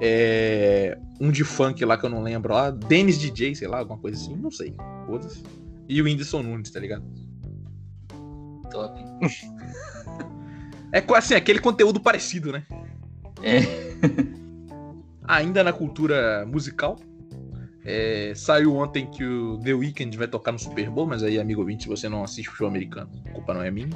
É, 0.00 0.96
um 1.20 1.30
de 1.30 1.42
funk 1.44 1.84
lá 1.84 1.96
que 1.96 2.04
eu 2.04 2.10
não 2.10 2.22
lembro 2.22 2.52
lá. 2.54 2.70
Dennis 2.70 3.18
DJ, 3.18 3.54
sei 3.54 3.68
lá, 3.68 3.78
alguma 3.78 3.98
coisa 3.98 4.20
assim. 4.20 4.36
Não 4.36 4.50
sei. 4.50 4.74
Foda-se. 5.06 5.42
E 5.88 6.00
o 6.00 6.04
Whindersson 6.04 6.42
Nunes, 6.42 6.70
tá 6.70 6.78
ligado? 6.80 7.04
Top. 8.70 8.98
É 10.92 11.04
assim, 11.14 11.34
aquele 11.34 11.60
conteúdo 11.60 12.00
parecido, 12.00 12.50
né? 12.50 12.64
É. 13.44 13.60
Ainda 15.22 15.62
na 15.62 15.72
cultura 15.72 16.44
musical. 16.44 16.98
é, 17.84 18.32
saiu 18.34 18.74
ontem 18.74 19.06
que 19.06 19.24
o 19.24 19.56
The 19.58 19.72
Weeknd 19.72 20.18
vai 20.18 20.26
tocar 20.26 20.50
no 20.50 20.58
Super 20.58 20.90
Bowl, 20.90 21.06
mas 21.06 21.22
aí, 21.22 21.38
amigo 21.38 21.60
ouvinte, 21.60 21.84
se 21.84 21.88
você 21.88 22.08
não 22.08 22.24
assiste 22.24 22.48
o 22.48 22.52
show 22.52 22.66
americano, 22.66 23.08
a 23.24 23.30
culpa 23.30 23.54
não 23.54 23.62
é 23.62 23.70
minha. 23.70 23.90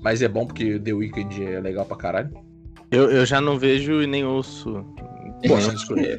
Mas 0.00 0.22
é 0.22 0.28
bom 0.28 0.46
porque 0.46 0.74
o 0.74 0.80
The 0.80 0.92
Weeknd 0.92 1.44
é 1.44 1.60
legal 1.60 1.84
pra 1.84 1.96
caralho. 1.96 2.30
Eu, 2.90 3.10
eu 3.10 3.26
já 3.26 3.40
não 3.40 3.58
vejo 3.58 4.00
e 4.00 4.06
nem 4.06 4.24
ouço. 4.24 4.86
Pô, 5.46 5.56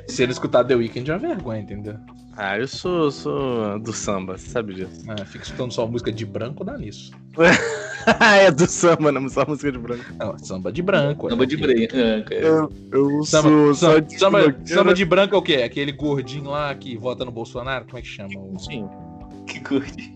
se 0.08 0.23
ele 0.23 0.32
escutar 0.32 0.63
The 0.63 0.75
Weeknd 0.75 1.10
é 1.10 1.13
uma 1.13 1.19
vergonha, 1.19 1.62
entendeu? 1.62 1.95
Ah, 2.38 2.60
eu 2.60 2.67
sou, 2.67 3.10
sou 3.12 3.80
do 3.80 3.93
samba, 3.93 4.38
você 4.38 4.49
sabe 4.49 4.73
disso. 4.73 5.04
Ah, 5.08 5.23
fica 5.25 5.43
escutando 5.45 5.71
só 5.71 5.88
música 5.88 6.12
de 6.12 6.25
branco, 6.25 6.63
dá 6.63 6.78
nisso. 6.78 7.12
É 8.38 8.51
do 8.51 8.67
samba, 8.69 9.12
não 9.12 9.28
só 9.28 9.43
música 9.47 9.71
de 9.71 9.80
branco. 9.80 10.04
Não, 10.19 10.38
samba 10.38 10.71
de 10.71 10.80
branco. 10.84 11.28
Samba 11.28 11.43
é 11.43 11.47
de 11.47 11.58
branco. 11.58 11.95
é. 11.95 12.23
Eu, 12.30 12.71
eu 12.91 13.23
Samba, 13.23 13.49
sou 13.49 13.73
samba, 13.73 14.01
de 14.01 14.19
samba, 14.19 14.56
samba 14.63 14.93
de 14.93 15.04
branco 15.06 15.34
é 15.34 15.38
o 15.39 15.41
quê? 15.41 15.56
Aquele 15.56 15.91
gordinho 15.91 16.51
lá 16.51 16.75
que 16.75 16.95
vota 16.97 17.25
no 17.25 17.32
Bolsonaro? 17.32 17.86
Como 17.86 17.97
é 17.97 18.01
que 18.04 18.08
chama? 18.08 18.38
O- 18.38 18.60
Sim. 18.60 18.88
Que 19.47 19.60
curte. 19.60 20.13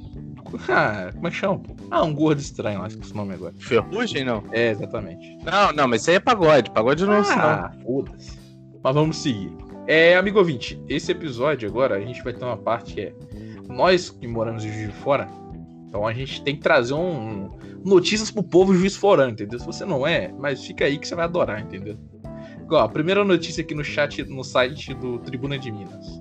Ah, 0.70 1.10
como 1.16 1.28
é 1.28 1.32
que 1.32 1.38
chama? 1.38 1.62
Ah, 1.90 2.04
um 2.04 2.14
gordo 2.14 2.40
estranho 2.40 2.80
lá, 2.80 2.88
esqueci 2.88 3.12
o 3.12 3.18
nome 3.18 3.34
agora. 3.34 3.56
Ferrugem, 3.58 4.24
não? 4.24 4.44
É, 4.52 4.70
exatamente. 4.70 5.38
Não, 5.44 5.72
não, 5.74 5.88
mas 5.88 6.02
isso 6.02 6.12
aí 6.12 6.18
é 6.18 6.20
pagode. 6.20 6.70
Pagode 6.70 7.04
não, 7.08 7.14
não. 7.24 7.32
Ah, 7.32 7.72
foda-se. 7.84 8.39
Mas 8.84 8.94
vamos 8.94 9.18
seguir. 9.18 9.52
É, 9.88 10.16
amigo 10.16 10.38
ouvinte, 10.38 10.80
esse 10.88 11.12
episódio 11.12 11.68
agora 11.68 11.96
a 11.96 12.02
gente 12.02 12.24
vai 12.24 12.34
ter 12.34 12.46
uma 12.46 12.58
parte 12.58 12.94
que 12.94 13.02
é 13.02 13.14
nós 13.68 14.10
que 14.10 14.28
moramos 14.28 14.64
em 14.64 14.72
Juiz 14.72 14.88
de 14.88 14.94
Fora, 14.94 15.28
então 15.88 16.06
a 16.06 16.14
gente 16.14 16.44
tem 16.44 16.56
que 16.56 16.62
trazer 16.62 16.94
um 16.94 17.50
notícias 17.84 18.30
pro 18.30 18.44
povo 18.44 18.74
Juiz 18.76 18.96
Forano, 18.96 19.32
entendeu? 19.32 19.60
Se 19.60 19.66
você 19.66 19.86
não 19.86 20.06
é, 20.06 20.32
mas 20.38 20.64
fica 20.64 20.86
aí 20.86 20.98
que 20.98 21.08
você 21.08 21.16
vai 21.16 21.26
adorar, 21.26 21.62
entendeu? 21.62 21.98
Igual, 22.62 22.84
a 22.84 22.90
primeira 22.90 23.24
notícia 23.26 23.62
aqui 23.64 23.74
no 23.74 23.84
chat, 23.84 24.24
no 24.26 24.44
site 24.44 24.94
do 24.94 25.18
Tribuna 25.20 25.58
de 25.58 25.72
Minas. 25.72 26.20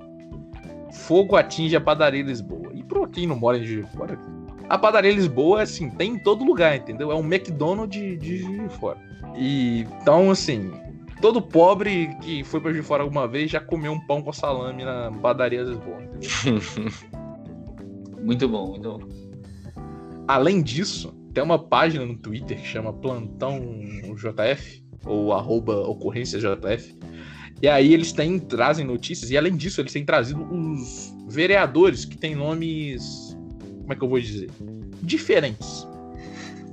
Fogo 0.92 1.37
atinge 1.37 1.77
a 1.77 1.81
padaria 1.81 2.23
Lisboa. 2.23 2.71
E 2.75 2.83
pra 2.83 3.07
quem 3.07 3.27
não 3.27 3.37
mora 3.37 3.59
em 3.59 3.64
Juiz 3.64 3.85
de 3.85 3.97
Fora, 3.97 4.18
a 4.68 4.79
padaria 4.79 5.12
Lisboa, 5.12 5.62
assim, 5.62 5.90
tem 5.90 6.12
em 6.12 6.18
todo 6.18 6.44
lugar, 6.44 6.77
entendeu? 6.77 7.12
É 7.12 7.14
um 7.14 7.25
McDonald's 7.25 8.01
de, 8.01 8.16
de 8.16 8.38
Juiz 8.38 8.62
de 8.62 8.79
Fora. 8.79 8.99
E, 9.37 9.87
então, 10.01 10.31
assim, 10.31 10.73
todo 11.20 11.42
pobre 11.42 12.14
que 12.22 12.44
foi 12.44 12.61
pra 12.61 12.70
Juiz 12.70 12.83
de 12.83 12.88
Fora 12.88 13.02
alguma 13.02 13.26
vez 13.26 13.50
já 13.50 13.61
comeu 13.61 13.92
um 13.92 14.00
pão 14.00 14.22
com 14.22 14.33
salame 14.33 14.85
na 14.85 15.11
padaria 15.22 15.62
Lisboa. 15.62 15.98
Muito 18.20 18.48
bom, 18.48 18.70
muito 18.72 18.83
bom. 18.83 19.09
Além 20.26 20.61
disso, 20.61 21.14
tem 21.33 21.42
uma 21.42 21.59
página 21.59 22.04
no 22.04 22.16
Twitter 22.16 22.61
que 22.61 22.66
chama 22.66 22.92
Plantão 22.92 23.61
JF, 24.14 24.85
ou 25.07 25.33
arroba 25.33 25.88
ocorrência 25.88 26.38
JF. 26.38 26.94
E 27.62 27.68
aí 27.68 27.94
eles 27.94 28.12
têm, 28.12 28.38
trazem 28.38 28.85
notícias, 28.85 29.31
e 29.31 29.38
além 29.38 29.57
disso, 29.57 29.81
eles 29.81 29.92
têm 29.92 30.04
trazido 30.04 30.42
os 30.42 31.14
vereadores 31.28 32.04
que 32.04 32.18
têm 32.18 32.35
nomes. 32.35 33.35
Como 33.81 33.92
é 33.92 33.96
que 33.96 34.04
eu 34.04 34.09
vou 34.09 34.20
dizer? 34.20 34.50
Diferentes. 35.02 35.88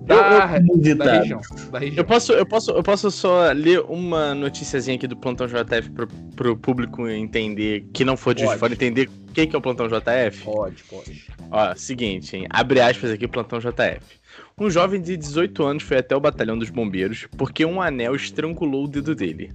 Da, 0.06 0.30
da 0.30 0.46
região. 0.46 0.98
Da 0.98 1.80
região. 1.80 1.98
Eu 1.98 2.06
posso, 2.06 2.34
eu, 2.34 2.46
posso, 2.46 2.72
eu 2.72 2.84
posso 2.84 3.10
só 3.10 3.52
ler 3.52 3.82
uma 3.82 4.36
noticiazinha 4.36 4.96
aqui 4.96 5.08
do 5.08 5.18
Plantão 5.18 5.48
JF 5.48 5.90
pro, 5.92 6.08
pro 6.36 6.58
público 6.58 7.08
entender, 7.10 7.86
que 7.92 8.06
não 8.06 8.16
for 8.16 8.36
de 8.36 8.44
Pode. 8.44 8.60
fora, 8.60 8.74
entender 8.74 9.10
o 9.30 9.34
que, 9.34 9.48
que 9.48 9.56
é 9.56 9.60
o 9.60 9.62
Plantão 9.62 9.88
JF? 9.88 10.44
Pode, 10.44 10.84
pode. 10.84 11.26
Ó, 11.50 11.76
seguinte, 11.76 12.38
hein? 12.38 12.46
Abre 12.52 12.82
aspas 12.82 13.12
aqui, 13.12 13.28
Plantão 13.28 13.60
JF. 13.60 14.20
Um 14.58 14.70
jovem 14.70 15.02
de 15.02 15.18
18 15.18 15.64
anos 15.64 15.84
foi 15.84 15.98
até 15.98 16.16
o 16.16 16.20
batalhão 16.20 16.58
dos 16.58 16.70
bombeiros 16.70 17.28
porque 17.36 17.66
um 17.66 17.82
anel 17.82 18.16
estrangulou 18.16 18.86
o 18.86 18.88
dedo 18.88 19.16
dele. 19.16 19.52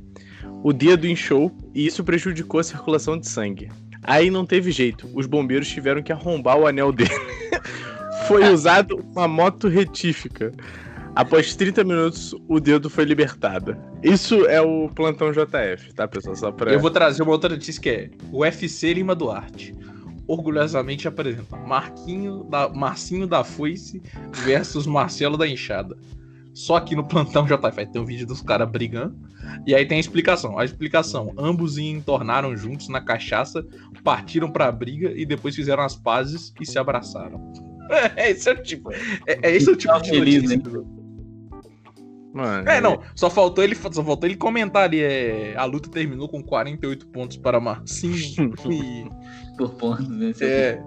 O 0.64 0.72
dedo 0.72 1.06
inchou 1.06 1.56
e 1.74 1.86
isso 1.86 2.02
prejudicou 2.02 2.60
a 2.60 2.64
circulação 2.64 3.16
de 3.16 3.28
sangue. 3.28 3.70
Aí 4.02 4.30
não 4.30 4.44
teve 4.44 4.72
jeito, 4.72 5.08
os 5.14 5.26
bombeiros 5.26 5.68
tiveram 5.68 6.02
que 6.02 6.12
arrombar 6.12 6.58
o 6.58 6.66
anel 6.66 6.90
dele. 6.92 7.10
foi 8.30 8.48
usado 8.52 9.04
uma 9.12 9.26
moto 9.26 9.66
retífica. 9.66 10.52
Após 11.16 11.56
30 11.56 11.82
minutos, 11.82 12.32
o 12.48 12.60
dedo 12.60 12.88
foi 12.88 13.04
libertado. 13.04 13.76
Isso 14.04 14.46
é 14.46 14.60
o 14.60 14.88
Plantão 14.88 15.32
JF, 15.32 15.92
tá, 15.94 16.06
pessoal? 16.06 16.36
Só 16.36 16.52
pra. 16.52 16.72
Eu 16.72 16.78
vou 16.78 16.92
trazer 16.92 17.24
uma 17.24 17.32
outra 17.32 17.50
notícia 17.50 17.82
que 17.82 17.90
é 17.90 18.10
o 18.30 18.42
UFC 18.42 18.94
Lima 18.94 19.16
Duarte. 19.16 19.74
Orgulhosamente 20.28 21.08
apresenta 21.08 21.56
Marquinho 21.56 22.44
da, 22.44 22.68
Marcinho 22.68 23.26
da 23.26 23.42
Foice 23.42 24.00
versus 24.44 24.86
Marcelo 24.86 25.36
da 25.36 25.48
Enxada. 25.48 25.98
Só 26.54 26.76
aqui 26.76 26.94
no 26.94 27.04
plantão 27.04 27.44
JF 27.44 27.86
ter 27.92 27.98
um 27.98 28.04
vídeo 28.04 28.28
dos 28.28 28.40
caras 28.40 28.70
brigando. 28.70 29.16
E 29.66 29.74
aí 29.74 29.84
tem 29.84 29.96
a 29.96 30.00
explicação. 30.00 30.56
A 30.56 30.64
explicação: 30.64 31.32
ambos 31.36 31.78
entornaram 31.78 32.56
juntos 32.56 32.88
na 32.88 33.00
cachaça, 33.00 33.66
partiram 34.04 34.52
pra 34.52 34.70
briga 34.70 35.10
e 35.16 35.26
depois 35.26 35.56
fizeram 35.56 35.82
as 35.82 35.96
pazes 35.96 36.54
e 36.60 36.64
se 36.64 36.78
abraçaram. 36.78 37.69
É, 38.16 38.30
esse 38.30 38.48
é 38.48 38.52
o 38.52 38.62
tipo. 38.62 38.92
É, 38.92 39.38
é 39.42 39.56
esse 39.56 39.68
é 39.68 39.72
o 39.72 39.76
tipo 39.76 40.00
de 40.00 40.10
Feliz, 40.10 40.42
notícia. 40.42 40.56
né? 40.80 40.84
Mano, 42.32 42.68
É, 42.70 42.80
não, 42.80 43.00
só 43.16 43.28
faltou 43.28 43.64
ele, 43.64 43.74
só 43.74 44.04
faltou 44.04 44.28
ele 44.28 44.36
comentar 44.36 44.84
ali, 44.84 45.00
é, 45.02 45.52
a 45.56 45.64
luta 45.64 45.90
terminou 45.90 46.28
com 46.28 46.40
48 46.40 47.08
pontos 47.08 47.36
para 47.36 47.58
Marcinho 47.58 48.54
e 48.70 49.04
Por 49.58 49.70
pontos, 49.74 50.08
né? 50.08 50.32
é, 50.40 50.80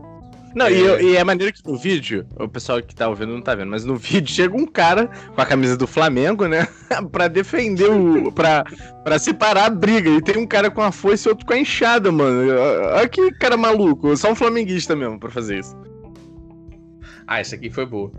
Não, 0.56 0.68
É. 0.68 0.72
E, 0.72 0.80
eu- 0.80 1.02
e 1.02 1.18
é 1.18 1.24
maneiro 1.26 1.52
que 1.52 1.60
no 1.70 1.76
vídeo, 1.78 2.26
o 2.40 2.48
pessoal 2.48 2.82
que 2.82 2.96
tá 2.96 3.10
ouvindo 3.10 3.34
não 3.34 3.42
tá 3.42 3.54
vendo, 3.56 3.72
mas 3.72 3.84
no 3.84 3.98
vídeo 3.98 4.32
chega 4.34 4.56
um 4.56 4.66
cara 4.66 5.08
com 5.36 5.42
a 5.42 5.46
camisa 5.46 5.76
do 5.76 5.86
Flamengo, 5.86 6.48
né? 6.48 6.66
pra 7.12 7.28
defender 7.28 7.90
o. 7.92 8.32
Pra, 8.32 8.64
pra 9.04 9.20
separar 9.20 9.66
a 9.66 9.70
briga. 9.70 10.10
E 10.12 10.22
tem 10.22 10.38
um 10.38 10.48
cara 10.48 10.72
com 10.72 10.82
a 10.82 10.94
foice 10.94 11.28
e 11.28 11.30
outro 11.30 11.46
com 11.46 11.52
a 11.54 11.58
enxada, 11.60 12.10
mano. 12.10 12.54
Olha 12.94 13.10
que 13.10 13.32
cara 13.34 13.58
maluco. 13.58 14.16
Só 14.16 14.32
um 14.32 14.36
flamenguista 14.36 14.96
mesmo 14.96 15.20
pra 15.20 15.30
fazer 15.30 15.60
isso. 15.60 15.76
Ah, 17.34 17.40
essa 17.40 17.56
aqui 17.56 17.72
foi 17.72 17.86
boa. 17.86 18.12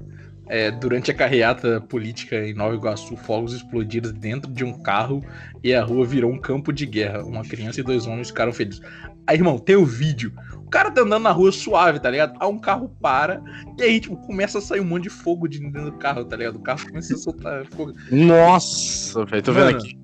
É, 0.48 0.72
durante 0.72 1.08
a 1.08 1.14
carreata 1.14 1.80
política 1.80 2.36
em 2.36 2.52
Nova 2.52 2.74
Iguaçu, 2.74 3.16
fogos 3.16 3.54
explodiram 3.54 4.12
dentro 4.12 4.50
de 4.50 4.64
um 4.64 4.82
carro 4.82 5.24
e 5.62 5.72
a 5.72 5.84
rua 5.84 6.04
virou 6.04 6.32
um 6.32 6.38
campo 6.38 6.72
de 6.72 6.84
guerra. 6.84 7.22
Uma 7.22 7.44
criança 7.44 7.78
e 7.78 7.84
dois 7.84 8.08
homens 8.08 8.28
ficaram 8.28 8.52
feridos. 8.52 8.82
Aí, 9.24 9.36
irmão, 9.36 9.56
tem 9.56 9.76
o 9.76 9.86
vídeo. 9.86 10.32
O 10.66 10.68
cara 10.68 10.90
tá 10.90 11.02
andando 11.02 11.22
na 11.22 11.30
rua 11.30 11.52
suave, 11.52 12.00
tá 12.00 12.10
ligado? 12.10 12.36
Aí 12.40 12.48
um 12.48 12.58
carro 12.58 12.88
para 13.00 13.40
e 13.78 13.84
aí, 13.84 14.00
tipo, 14.00 14.16
começa 14.16 14.58
a 14.58 14.60
sair 14.60 14.80
um 14.80 14.84
monte 14.84 15.04
de 15.04 15.10
fogo 15.10 15.46
de 15.46 15.60
dentro 15.60 15.92
do 15.92 15.98
carro, 15.98 16.24
tá 16.24 16.36
ligado? 16.36 16.56
O 16.56 16.62
carro 16.62 16.84
começa 16.84 17.14
a 17.14 17.16
soltar 17.16 17.64
fogo. 17.66 17.92
Nossa, 18.10 19.24
velho, 19.24 19.42
tô 19.44 19.52
vendo 19.52 19.66
Mano, 19.66 19.78
aqui. 19.78 19.98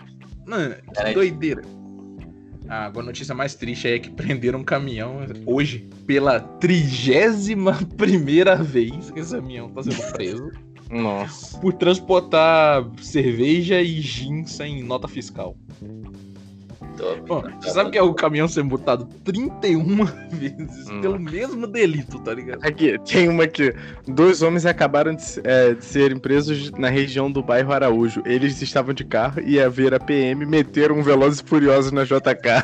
Mano, 0.46 0.74
que 0.94 1.14
doideira. 1.14 1.62
Ah, 2.70 2.85
agora 2.85 3.04
a 3.04 3.06
notícia 3.09 3.35
mais 3.35 3.56
triste 3.56 3.88
é 3.88 3.98
que 3.98 4.09
prenderam 4.14 4.61
um 4.61 4.64
caminhão 4.64 5.18
hoje 5.44 5.90
pela 6.06 6.38
trigésima 6.38 7.76
primeira 7.96 8.54
vez 8.54 9.11
que 9.11 9.18
esse 9.18 9.35
caminhão 9.35 9.68
tá 9.70 9.83
sendo 9.83 10.12
preso 10.12 10.52
Nossa. 10.88 11.59
por 11.59 11.72
transportar 11.72 12.88
cerveja 13.02 13.83
e 13.83 14.00
gin 14.00 14.46
sem 14.46 14.85
nota 14.85 15.09
fiscal. 15.09 15.56
Top. 17.00 17.22
Mano, 17.28 17.56
você 17.60 17.70
sabe 17.70 17.90
que 17.90 17.98
é 17.98 18.02
o 18.02 18.12
caminhão 18.14 18.46
sendo 18.46 18.68
botado 18.68 19.06
31 19.24 20.04
vezes 20.30 20.88
Hum. 20.90 21.00
pelo 21.00 21.18
mesmo 21.18 21.66
delito, 21.66 22.18
tá 22.20 22.34
ligado? 22.34 22.64
Aqui, 22.64 22.98
tem 23.04 23.28
uma 23.28 23.44
aqui. 23.44 23.72
Dois 24.06 24.42
homens 24.42 24.66
acabaram 24.66 25.14
de, 25.14 25.22
é, 25.44 25.74
de 25.74 25.84
serem 25.84 26.18
presos 26.18 26.70
na 26.72 26.88
região 26.88 27.30
do 27.30 27.42
bairro 27.42 27.72
Araújo. 27.72 28.22
Eles 28.26 28.60
estavam 28.60 28.92
de 28.92 29.04
carro 29.04 29.40
e, 29.40 29.58
a 29.60 29.68
ver 29.68 29.94
a 29.94 29.98
PM, 30.00 30.44
meteram 30.44 30.98
um 30.98 31.02
Velozes 31.02 31.40
e 31.40 31.44
Furiosos 31.44 31.90
na 31.92 32.04
JK. 32.04 32.62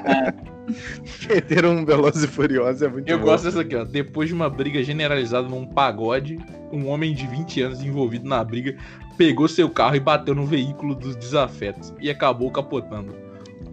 meteram 1.28 1.70
um 1.76 1.84
Velozes 1.84 2.24
e 2.24 2.28
Furiosos, 2.28 2.82
é 2.82 2.88
muito 2.88 3.08
Eu 3.08 3.18
bom. 3.18 3.24
gosto 3.24 3.44
dessa 3.44 3.60
aqui, 3.60 3.76
ó. 3.76 3.84
Depois 3.84 4.28
de 4.28 4.34
uma 4.34 4.48
briga 4.48 4.82
generalizada 4.82 5.48
num 5.48 5.66
pagode, 5.66 6.38
um 6.72 6.88
homem 6.88 7.14
de 7.14 7.26
20 7.26 7.62
anos 7.62 7.82
envolvido 7.82 8.28
na 8.28 8.42
briga 8.44 8.76
pegou 9.18 9.46
seu 9.48 9.68
carro 9.68 9.96
e 9.96 10.00
bateu 10.00 10.34
no 10.34 10.46
veículo 10.46 10.94
dos 10.94 11.14
desafetos 11.16 11.92
e 12.00 12.08
acabou 12.08 12.50
capotando. 12.50 13.14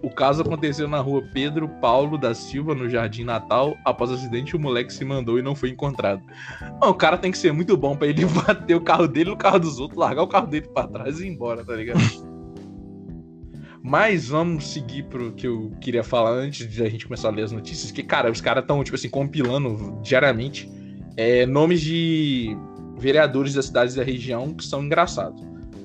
O 0.02 0.10
caso 0.10 0.42
aconteceu 0.42 0.86
na 0.86 1.00
rua 1.00 1.22
Pedro 1.32 1.68
Paulo 1.80 2.16
da 2.16 2.34
Silva, 2.34 2.74
no 2.74 2.88
Jardim 2.88 3.24
Natal. 3.24 3.76
Após 3.84 4.10
o 4.10 4.14
acidente, 4.14 4.54
o 4.54 4.58
moleque 4.58 4.92
se 4.92 5.04
mandou 5.04 5.38
e 5.38 5.42
não 5.42 5.54
foi 5.54 5.70
encontrado. 5.70 6.22
Mano, 6.60 6.92
o 6.92 6.94
cara 6.94 7.18
tem 7.18 7.32
que 7.32 7.38
ser 7.38 7.52
muito 7.52 7.76
bom 7.76 7.96
pra 7.96 8.06
ele 8.06 8.24
bater 8.46 8.76
o 8.76 8.80
carro 8.80 9.08
dele 9.08 9.30
no 9.30 9.36
carro 9.36 9.58
dos 9.58 9.80
outros, 9.80 9.98
largar 9.98 10.22
o 10.22 10.28
carro 10.28 10.46
dele 10.46 10.68
pra 10.72 10.86
trás 10.86 11.18
e 11.18 11.26
ir 11.26 11.30
embora, 11.30 11.64
tá 11.64 11.74
ligado? 11.74 12.00
Mas 13.82 14.28
vamos 14.28 14.66
seguir 14.68 15.04
pro 15.04 15.32
que 15.32 15.46
eu 15.46 15.72
queria 15.80 16.04
falar 16.04 16.32
antes 16.32 16.68
de 16.68 16.82
a 16.82 16.88
gente 16.88 17.06
começar 17.06 17.28
a 17.28 17.30
ler 17.30 17.44
as 17.44 17.52
notícias. 17.52 17.90
Que, 17.90 18.02
cara, 18.02 18.30
os 18.30 18.40
caras 18.40 18.62
estão, 18.62 18.82
tipo 18.84 18.96
assim, 18.96 19.08
compilando 19.08 19.98
diariamente 20.02 20.70
é, 21.16 21.46
nomes 21.46 21.80
de 21.80 22.56
vereadores 22.98 23.54
das 23.54 23.66
cidades 23.66 23.94
da 23.94 24.02
região 24.02 24.52
que 24.52 24.64
são 24.64 24.84
engraçados. 24.84 25.42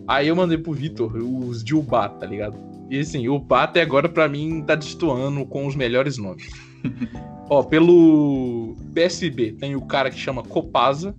Aí 0.07 0.27
eu 0.27 0.35
mandei 0.35 0.57
pro 0.57 0.73
Vitor 0.73 1.15
os 1.15 1.63
de 1.63 1.73
Ubá, 1.73 2.09
tá 2.09 2.25
ligado? 2.25 2.72
E 2.93 2.99
assim, 2.99 3.27
o 3.27 3.43
até 3.49 3.81
agora 3.81 4.07
pra 4.07 4.29
mim 4.29 4.61
tá 4.61 4.75
destoando 4.75 5.43
com 5.47 5.65
os 5.65 5.75
melhores 5.75 6.19
nomes. 6.19 6.47
Ó, 7.49 7.63
pelo 7.63 8.75
PSB 8.93 9.53
tem 9.53 9.75
o 9.75 9.81
cara 9.81 10.11
que 10.11 10.19
chama 10.19 10.43
Copasa. 10.43 11.15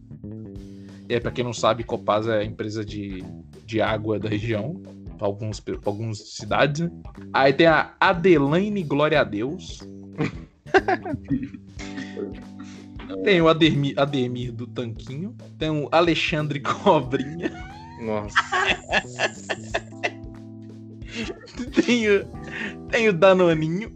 É, 1.08 1.18
pra 1.18 1.32
quem 1.32 1.42
não 1.42 1.52
sabe, 1.52 1.82
Copasa 1.82 2.36
é 2.36 2.42
a 2.42 2.44
empresa 2.44 2.84
de, 2.84 3.24
de 3.66 3.80
água 3.80 4.20
da 4.20 4.28
região. 4.28 4.80
Pra 5.18 5.26
alguns, 5.26 5.58
pra 5.58 5.76
algumas 5.84 6.18
cidades, 6.36 6.82
né? 6.82 6.92
Aí 7.32 7.52
tem 7.52 7.66
a 7.66 7.92
Adelaine 7.98 8.84
Glória 8.84 9.20
a 9.20 9.24
Deus. 9.24 9.80
Tem 13.22 13.40
o 13.40 13.48
Ademir, 13.48 13.94
Ademir 13.96 14.52
do 14.52 14.66
Tanquinho. 14.66 15.36
Tem 15.58 15.70
o 15.70 15.88
Alexandre 15.90 16.60
Cobrinha. 16.60 17.52
Nossa. 18.00 18.34
Tem 21.84 22.08
o, 22.08 22.24
tem 22.90 23.08
o 23.08 23.12
Danoninho. 23.12 23.92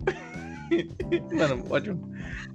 Mano, 1.33 1.65
ótimo. 1.71 2.11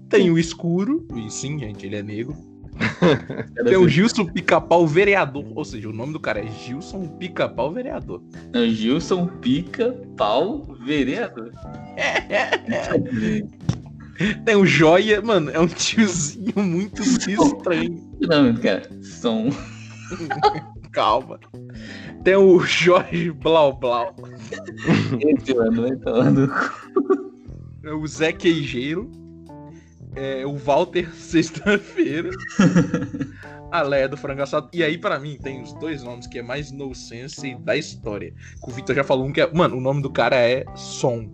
Tem 0.09 0.29
o 0.29 0.37
Escuro. 0.37 1.07
E 1.15 1.29
sim, 1.31 1.57
gente, 1.59 1.85
ele 1.85 1.95
é 1.95 2.03
negro. 2.03 2.35
Tem 3.65 3.77
o 3.77 3.87
Gilson 3.87 4.25
Pica-Pau 4.25 4.87
Vereador. 4.87 5.45
Ou 5.55 5.63
seja, 5.63 5.89
o 5.89 5.93
nome 5.93 6.13
do 6.13 6.19
cara 6.19 6.39
é 6.39 6.47
Gilson 6.47 7.07
Pica-Pau 7.19 7.71
Vereador. 7.71 8.21
Não, 8.51 8.67
Gilson 8.67 9.27
Pica 9.27 9.93
Pau 10.17 10.75
Vereador. 10.85 11.51
Tem 14.45 14.55
o 14.55 14.65
Joia. 14.65 15.21
Mano, 15.21 15.51
é 15.51 15.59
um 15.59 15.67
tiozinho 15.67 16.53
muito 16.57 17.01
estranho. 17.01 18.11
Não, 18.21 18.55
cara, 18.55 18.89
são. 19.01 19.49
Calma. 20.93 21.39
Tem 22.23 22.35
o 22.35 22.59
Jorge 22.65 23.31
Blau 23.31 23.73
Blau. 23.73 24.15
Esse 25.19 25.53
mano 25.53 25.81
vai 25.81 25.97
falando. 25.97 26.51
É 27.83 27.91
o 27.91 28.07
Zé 28.07 28.31
Queijeiro. 28.31 29.11
É 30.15 30.45
o 30.45 30.55
Walter 30.55 31.11
Sexta-feira. 31.17 32.29
a 33.71 33.81
Leia 33.81 34.07
do 34.07 34.15
Frango 34.15 34.43
Assado. 34.43 34.69
E 34.71 34.83
aí, 34.83 34.97
pra 34.97 35.19
mim, 35.19 35.37
tem 35.41 35.61
os 35.63 35.73
dois 35.73 36.03
nomes 36.03 36.27
que 36.27 36.37
é 36.37 36.43
mais 36.43 36.71
no 36.71 36.93
sense 36.93 37.55
da 37.55 37.75
história. 37.75 38.31
Que 38.63 38.69
o 38.69 38.73
Vitor 38.73 38.95
já 38.95 39.03
falou 39.03 39.25
um 39.25 39.33
que 39.33 39.41
é. 39.41 39.51
Mano, 39.51 39.77
o 39.77 39.81
nome 39.81 40.01
do 40.01 40.11
cara 40.11 40.35
é 40.35 40.63
Som. 40.75 41.29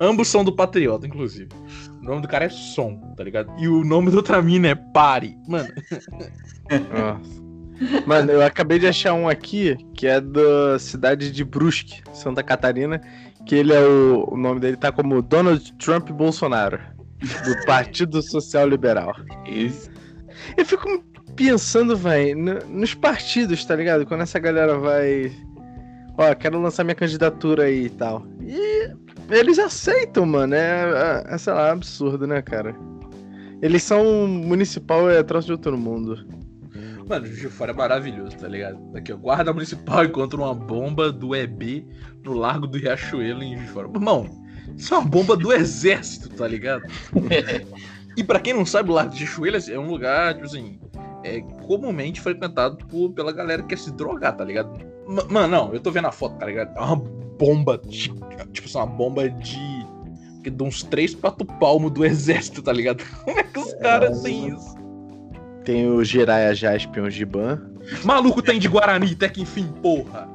Ambos 0.00 0.28
são 0.28 0.44
do 0.44 0.54
Patriota, 0.54 1.06
inclusive. 1.06 1.48
O 2.00 2.04
nome 2.04 2.22
do 2.22 2.28
cara 2.28 2.44
é 2.44 2.48
Som, 2.48 2.98
tá 3.16 3.24
ligado? 3.24 3.52
E 3.58 3.66
o 3.68 3.84
nome 3.84 4.10
da 4.10 4.18
outra 4.18 4.40
mina 4.40 4.68
é 4.68 4.74
Pare. 4.74 5.36
Mano, 5.48 5.68
Nossa. 6.70 7.45
Mano, 8.06 8.32
eu 8.32 8.42
acabei 8.42 8.78
de 8.78 8.86
achar 8.86 9.12
um 9.12 9.28
aqui 9.28 9.76
que 9.94 10.06
é 10.06 10.20
da 10.20 10.78
cidade 10.78 11.30
de 11.30 11.44
Brusque, 11.44 12.02
Santa 12.12 12.42
Catarina, 12.42 13.00
que 13.44 13.54
ele 13.54 13.72
é 13.72 13.80
o, 13.80 14.28
o 14.30 14.36
nome 14.36 14.60
dele 14.60 14.76
tá 14.76 14.90
como 14.90 15.22
Donald 15.22 15.72
Trump 15.74 16.10
Bolsonaro, 16.10 16.78
do 17.20 17.66
Partido 17.66 18.22
Social 18.22 18.68
Liberal. 18.68 19.14
Esse. 19.46 19.90
Eu 20.56 20.64
fico 20.64 21.04
pensando, 21.34 21.96
vai, 21.96 22.34
nos 22.34 22.94
partidos, 22.94 23.64
tá 23.64 23.76
ligado? 23.76 24.06
Quando 24.06 24.22
essa 24.22 24.38
galera 24.38 24.78
vai. 24.78 25.32
Ó, 26.18 26.34
quero 26.34 26.60
lançar 26.60 26.82
minha 26.82 26.94
candidatura 26.94 27.64
aí 27.64 27.86
e 27.86 27.90
tal. 27.90 28.26
E 28.40 28.90
eles 29.30 29.58
aceitam, 29.58 30.24
mano. 30.24 30.54
É, 30.54 31.24
é, 31.28 31.34
é 31.34 31.38
sei 31.38 31.52
lá, 31.52 31.72
absurdo, 31.72 32.26
né, 32.26 32.40
cara? 32.40 32.74
Eleição 33.60 34.26
municipal 34.26 35.10
é 35.10 35.22
troço 35.22 35.46
de 35.46 35.52
outro 35.52 35.76
mundo. 35.76 36.26
Mano, 37.08 37.26
Juiz 37.26 37.38
de 37.40 37.48
Fora 37.48 37.70
é 37.70 37.74
maravilhoso, 37.74 38.36
tá 38.36 38.48
ligado? 38.48 38.78
Aqui, 38.96 39.12
ó, 39.12 39.16
guarda 39.16 39.52
municipal 39.52 40.04
encontra 40.04 40.38
uma 40.40 40.54
bomba 40.54 41.12
do 41.12 41.34
EB 41.36 41.86
no 42.24 42.32
Largo 42.32 42.66
do 42.66 42.78
Riachuelo 42.78 43.42
em 43.42 43.54
Juiz 43.54 43.66
de 43.66 43.72
Fora. 43.72 43.88
Irmão, 43.94 44.28
isso 44.76 44.92
é 44.94 44.98
uma 44.98 45.06
bomba 45.08 45.36
do 45.36 45.52
exército, 45.52 46.28
tá 46.30 46.46
ligado? 46.48 46.82
e 48.16 48.24
pra 48.24 48.40
quem 48.40 48.52
não 48.54 48.66
sabe, 48.66 48.90
o 48.90 48.94
Largo 48.94 49.12
do 49.12 49.16
Riachuelo 49.16 49.56
é 49.56 49.78
um 49.78 49.88
lugar, 49.88 50.34
tipo 50.34 50.46
assim, 50.46 50.80
é 51.22 51.40
comumente 51.66 52.20
frequentado 52.20 52.76
por, 52.86 53.10
pela 53.12 53.32
galera 53.32 53.62
que 53.62 53.68
quer 53.68 53.78
se 53.78 53.92
drogar, 53.92 54.36
tá 54.36 54.44
ligado? 54.44 54.70
Ma- 55.06 55.24
Mano, 55.30 55.48
não, 55.48 55.72
eu 55.74 55.80
tô 55.80 55.90
vendo 55.92 56.06
a 56.08 56.12
foto, 56.12 56.36
tá 56.38 56.46
ligado? 56.46 56.76
É 56.76 56.80
uma 56.80 56.96
bomba, 56.96 57.78
de- 57.78 58.12
tipo 58.52 58.66
assim, 58.66 58.78
uma 58.78 58.86
bomba 58.86 59.28
de... 59.30 59.58
que 60.42 60.50
dá 60.50 60.64
uns 60.64 60.82
3, 60.82 61.14
4 61.14 61.46
palmos 61.60 61.92
do 61.92 62.04
exército, 62.04 62.62
tá 62.62 62.72
ligado? 62.72 63.04
Como 63.24 63.38
é 63.38 63.42
que 63.44 63.58
os 63.60 63.72
caras 63.74 64.22
têm 64.22 64.48
isso? 64.48 64.74
Tem 65.66 65.84
o 65.90 66.04
Jiraiya 66.04 66.54
Jasper, 66.54 67.02
o 67.02 67.10
Giban. 67.10 67.60
Maluco 68.04 68.40
tem 68.40 68.56
de 68.56 68.68
Guarani, 68.68 69.14
até 69.14 69.28
que 69.28 69.42
enfim, 69.42 69.66
porra. 69.82 70.28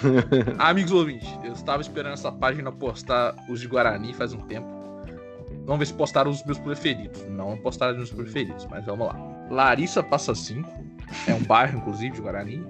Amigos 0.58 0.92
ouvintes, 0.92 1.26
eu 1.42 1.54
estava 1.54 1.80
esperando 1.80 2.12
essa 2.12 2.30
página 2.30 2.70
postar 2.70 3.34
os 3.48 3.62
de 3.62 3.66
Guarani 3.66 4.12
faz 4.12 4.34
um 4.34 4.42
tempo. 4.42 4.68
Vamos 5.64 5.78
ver 5.78 5.86
se 5.86 5.94
postaram 5.94 6.30
os 6.30 6.44
meus 6.44 6.58
preferidos. 6.58 7.24
Não 7.30 7.56
postaram 7.56 7.92
os 7.92 7.96
meus 7.96 8.10
preferidos, 8.10 8.66
mas 8.70 8.84
vamos 8.84 9.06
lá. 9.06 9.16
Larissa 9.50 10.02
Passa 10.02 10.34
5, 10.34 10.68
é 11.26 11.32
um 11.32 11.42
bairro, 11.44 11.78
inclusive, 11.78 12.16
de 12.16 12.20
Guarani. 12.20 12.62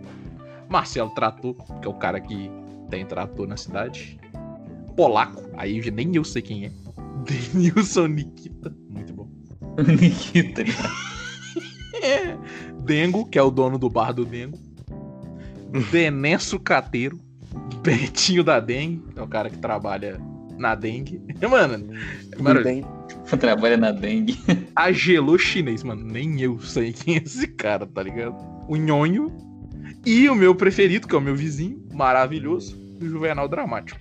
Marcelo 0.68 1.10
Trator, 1.10 1.56
que 1.80 1.88
é 1.88 1.90
o 1.90 1.94
cara 1.94 2.20
que 2.20 2.48
tem 2.90 3.04
trator 3.04 3.48
na 3.48 3.56
cidade. 3.56 4.20
Polaco, 4.96 5.42
aí 5.56 5.90
nem 5.90 6.14
eu 6.14 6.22
sei 6.22 6.42
quem 6.42 6.66
é. 6.66 6.70
Denilson 7.26 8.06
Nikita, 8.06 8.72
muito 8.88 9.12
bom. 9.12 9.28
Nikita. 10.00 10.62
Dengo, 12.84 13.26
que 13.26 13.38
é 13.38 13.42
o 13.42 13.50
dono 13.50 13.78
do 13.78 13.88
bar 13.88 14.12
do 14.12 14.24
Dengo. 14.24 14.58
Dené 15.90 16.38
Sucateiro. 16.38 17.18
Betinho 17.82 18.42
da 18.42 18.58
Dengue, 18.60 19.02
é 19.16 19.22
o 19.22 19.28
cara 19.28 19.48
que 19.48 19.58
trabalha 19.58 20.20
na 20.56 20.74
dengue. 20.74 21.20
Mano, 21.48 21.86
mano 22.38 22.60
Trabalha 23.40 23.76
na 23.76 23.90
dengue. 23.90 24.38
agelou 24.74 25.38
chinês, 25.38 25.82
mano. 25.82 26.04
Nem 26.04 26.40
eu 26.40 26.58
sei 26.60 26.92
quem 26.92 27.16
é 27.16 27.22
esse 27.22 27.46
cara, 27.48 27.86
tá 27.86 28.02
ligado? 28.02 28.36
O 28.68 28.76
Nhonho. 28.76 29.32
E 30.06 30.28
o 30.28 30.34
meu 30.34 30.54
preferido, 30.54 31.08
que 31.08 31.14
é 31.14 31.18
o 31.18 31.20
meu 31.20 31.34
vizinho, 31.34 31.82
maravilhoso, 31.92 32.78
o 33.00 33.06
Juvenal 33.06 33.48
Dramático. 33.48 34.00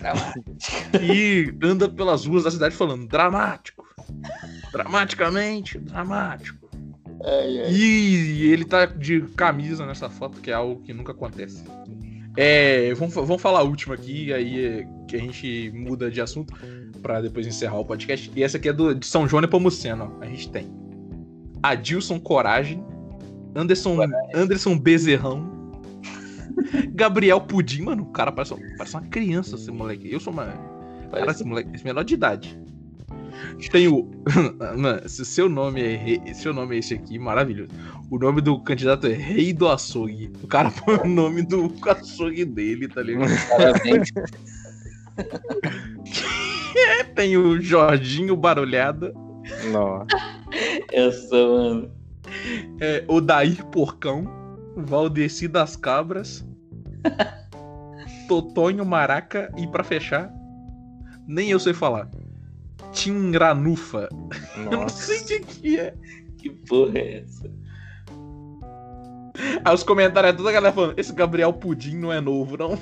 E 1.02 1.52
anda 1.62 1.88
pelas 1.88 2.24
ruas 2.24 2.44
da 2.44 2.50
cidade 2.50 2.74
falando 2.74 3.06
dramático. 3.06 3.86
Dramaticamente, 4.72 5.78
dramático. 5.78 6.59
Ai, 7.24 7.60
ai. 7.60 7.72
E 7.72 8.50
ele 8.50 8.64
tá 8.64 8.86
de 8.86 9.22
camisa 9.36 9.84
nessa 9.86 10.08
foto, 10.08 10.40
que 10.40 10.50
é 10.50 10.54
algo 10.54 10.80
que 10.82 10.92
nunca 10.92 11.12
acontece. 11.12 11.62
É, 12.36 12.94
vamos, 12.94 13.14
vamos 13.14 13.42
falar 13.42 13.60
a 13.60 13.64
última 13.64 13.94
aqui, 13.94 14.32
aí 14.32 14.64
é, 14.64 14.88
que 15.08 15.16
a 15.16 15.18
gente 15.18 15.70
muda 15.74 16.10
de 16.10 16.20
assunto 16.20 16.54
pra 17.02 17.20
depois 17.20 17.46
encerrar 17.46 17.78
o 17.78 17.84
podcast. 17.84 18.30
E 18.34 18.42
essa 18.42 18.56
aqui 18.56 18.68
é 18.68 18.72
do, 18.72 18.94
de 18.94 19.06
São 19.06 19.28
João 19.28 19.40
Nepomuceno. 19.40 20.16
ó. 20.18 20.22
A 20.22 20.26
gente 20.26 20.48
tem 20.50 20.66
Adilson 21.62 22.18
Coragem, 22.18 22.82
Anderson, 23.54 23.98
Anderson 24.34 24.78
Bezerrão, 24.78 25.82
Gabriel 26.94 27.40
Pudim, 27.40 27.82
mano. 27.82 28.04
O 28.04 28.12
cara 28.12 28.30
parece, 28.32 28.54
parece 28.76 28.94
uma 28.94 29.02
criança, 29.02 29.56
esse 29.56 29.70
moleque. 29.70 30.10
Eu 30.10 30.20
sou 30.20 30.32
uma. 30.32 30.44
Cara, 30.46 31.10
Parece 31.10 31.40
esse 31.40 31.44
moleque, 31.44 31.70
esse 31.74 31.84
menor 31.84 32.04
de 32.04 32.14
idade. 32.14 32.58
Tem 33.70 33.88
o. 33.88 34.10
Mano, 34.78 35.08
se 35.08 35.24
seu 35.24 35.48
nome 35.48 35.80
é 35.82 35.96
Rei- 35.96 36.34
seu 36.34 36.52
nome 36.52 36.76
é 36.76 36.78
esse 36.78 36.94
aqui, 36.94 37.18
maravilhoso. 37.18 37.70
O 38.10 38.18
nome 38.18 38.40
do 38.40 38.60
candidato 38.62 39.06
é 39.06 39.12
Rei 39.12 39.52
do 39.52 39.68
Açougue. 39.68 40.32
O 40.42 40.46
cara 40.46 40.70
põe 40.84 40.96
o 40.96 41.06
nome 41.06 41.42
do 41.42 41.72
açougue 41.88 42.44
dele, 42.44 42.88
tá 42.88 43.02
ligado? 43.02 43.30
Parabéns. 43.56 44.08
É, 46.76 47.04
Tem 47.04 47.36
o 47.36 47.60
Jorginho 47.60 48.36
Barulhada, 48.36 49.12
Nossa. 49.72 50.06
Essa, 50.92 51.36
mano. 51.36 51.90
é, 52.80 53.04
o 53.08 53.20
Dair 53.20 53.64
Porcão, 53.66 54.24
Valdeci 54.76 55.46
das 55.48 55.76
Cabras, 55.76 56.46
Totonho 58.28 58.84
Maraca 58.86 59.52
e 59.58 59.66
pra 59.66 59.82
fechar, 59.84 60.32
nem 61.26 61.50
eu 61.50 61.58
sei 61.60 61.72
falar. 61.74 62.08
Tingranufa. 62.92 64.08
Eu 64.56 64.70
não 64.70 64.88
sei 64.88 65.20
o 65.20 65.26
que 65.26 65.40
que 65.40 65.78
é. 65.78 65.94
Que 66.38 66.50
porra 66.50 66.98
é 66.98 67.18
essa? 67.20 67.50
Aí 69.64 69.74
os 69.74 69.82
comentários 69.82 70.34
é 70.34 70.36
toda 70.36 70.50
a 70.50 70.52
galera 70.52 70.74
falando: 70.74 70.98
esse 70.98 71.12
Gabriel 71.12 71.52
Pudim 71.52 71.96
não 71.96 72.12
é 72.12 72.20
novo, 72.20 72.56
não. 72.56 72.72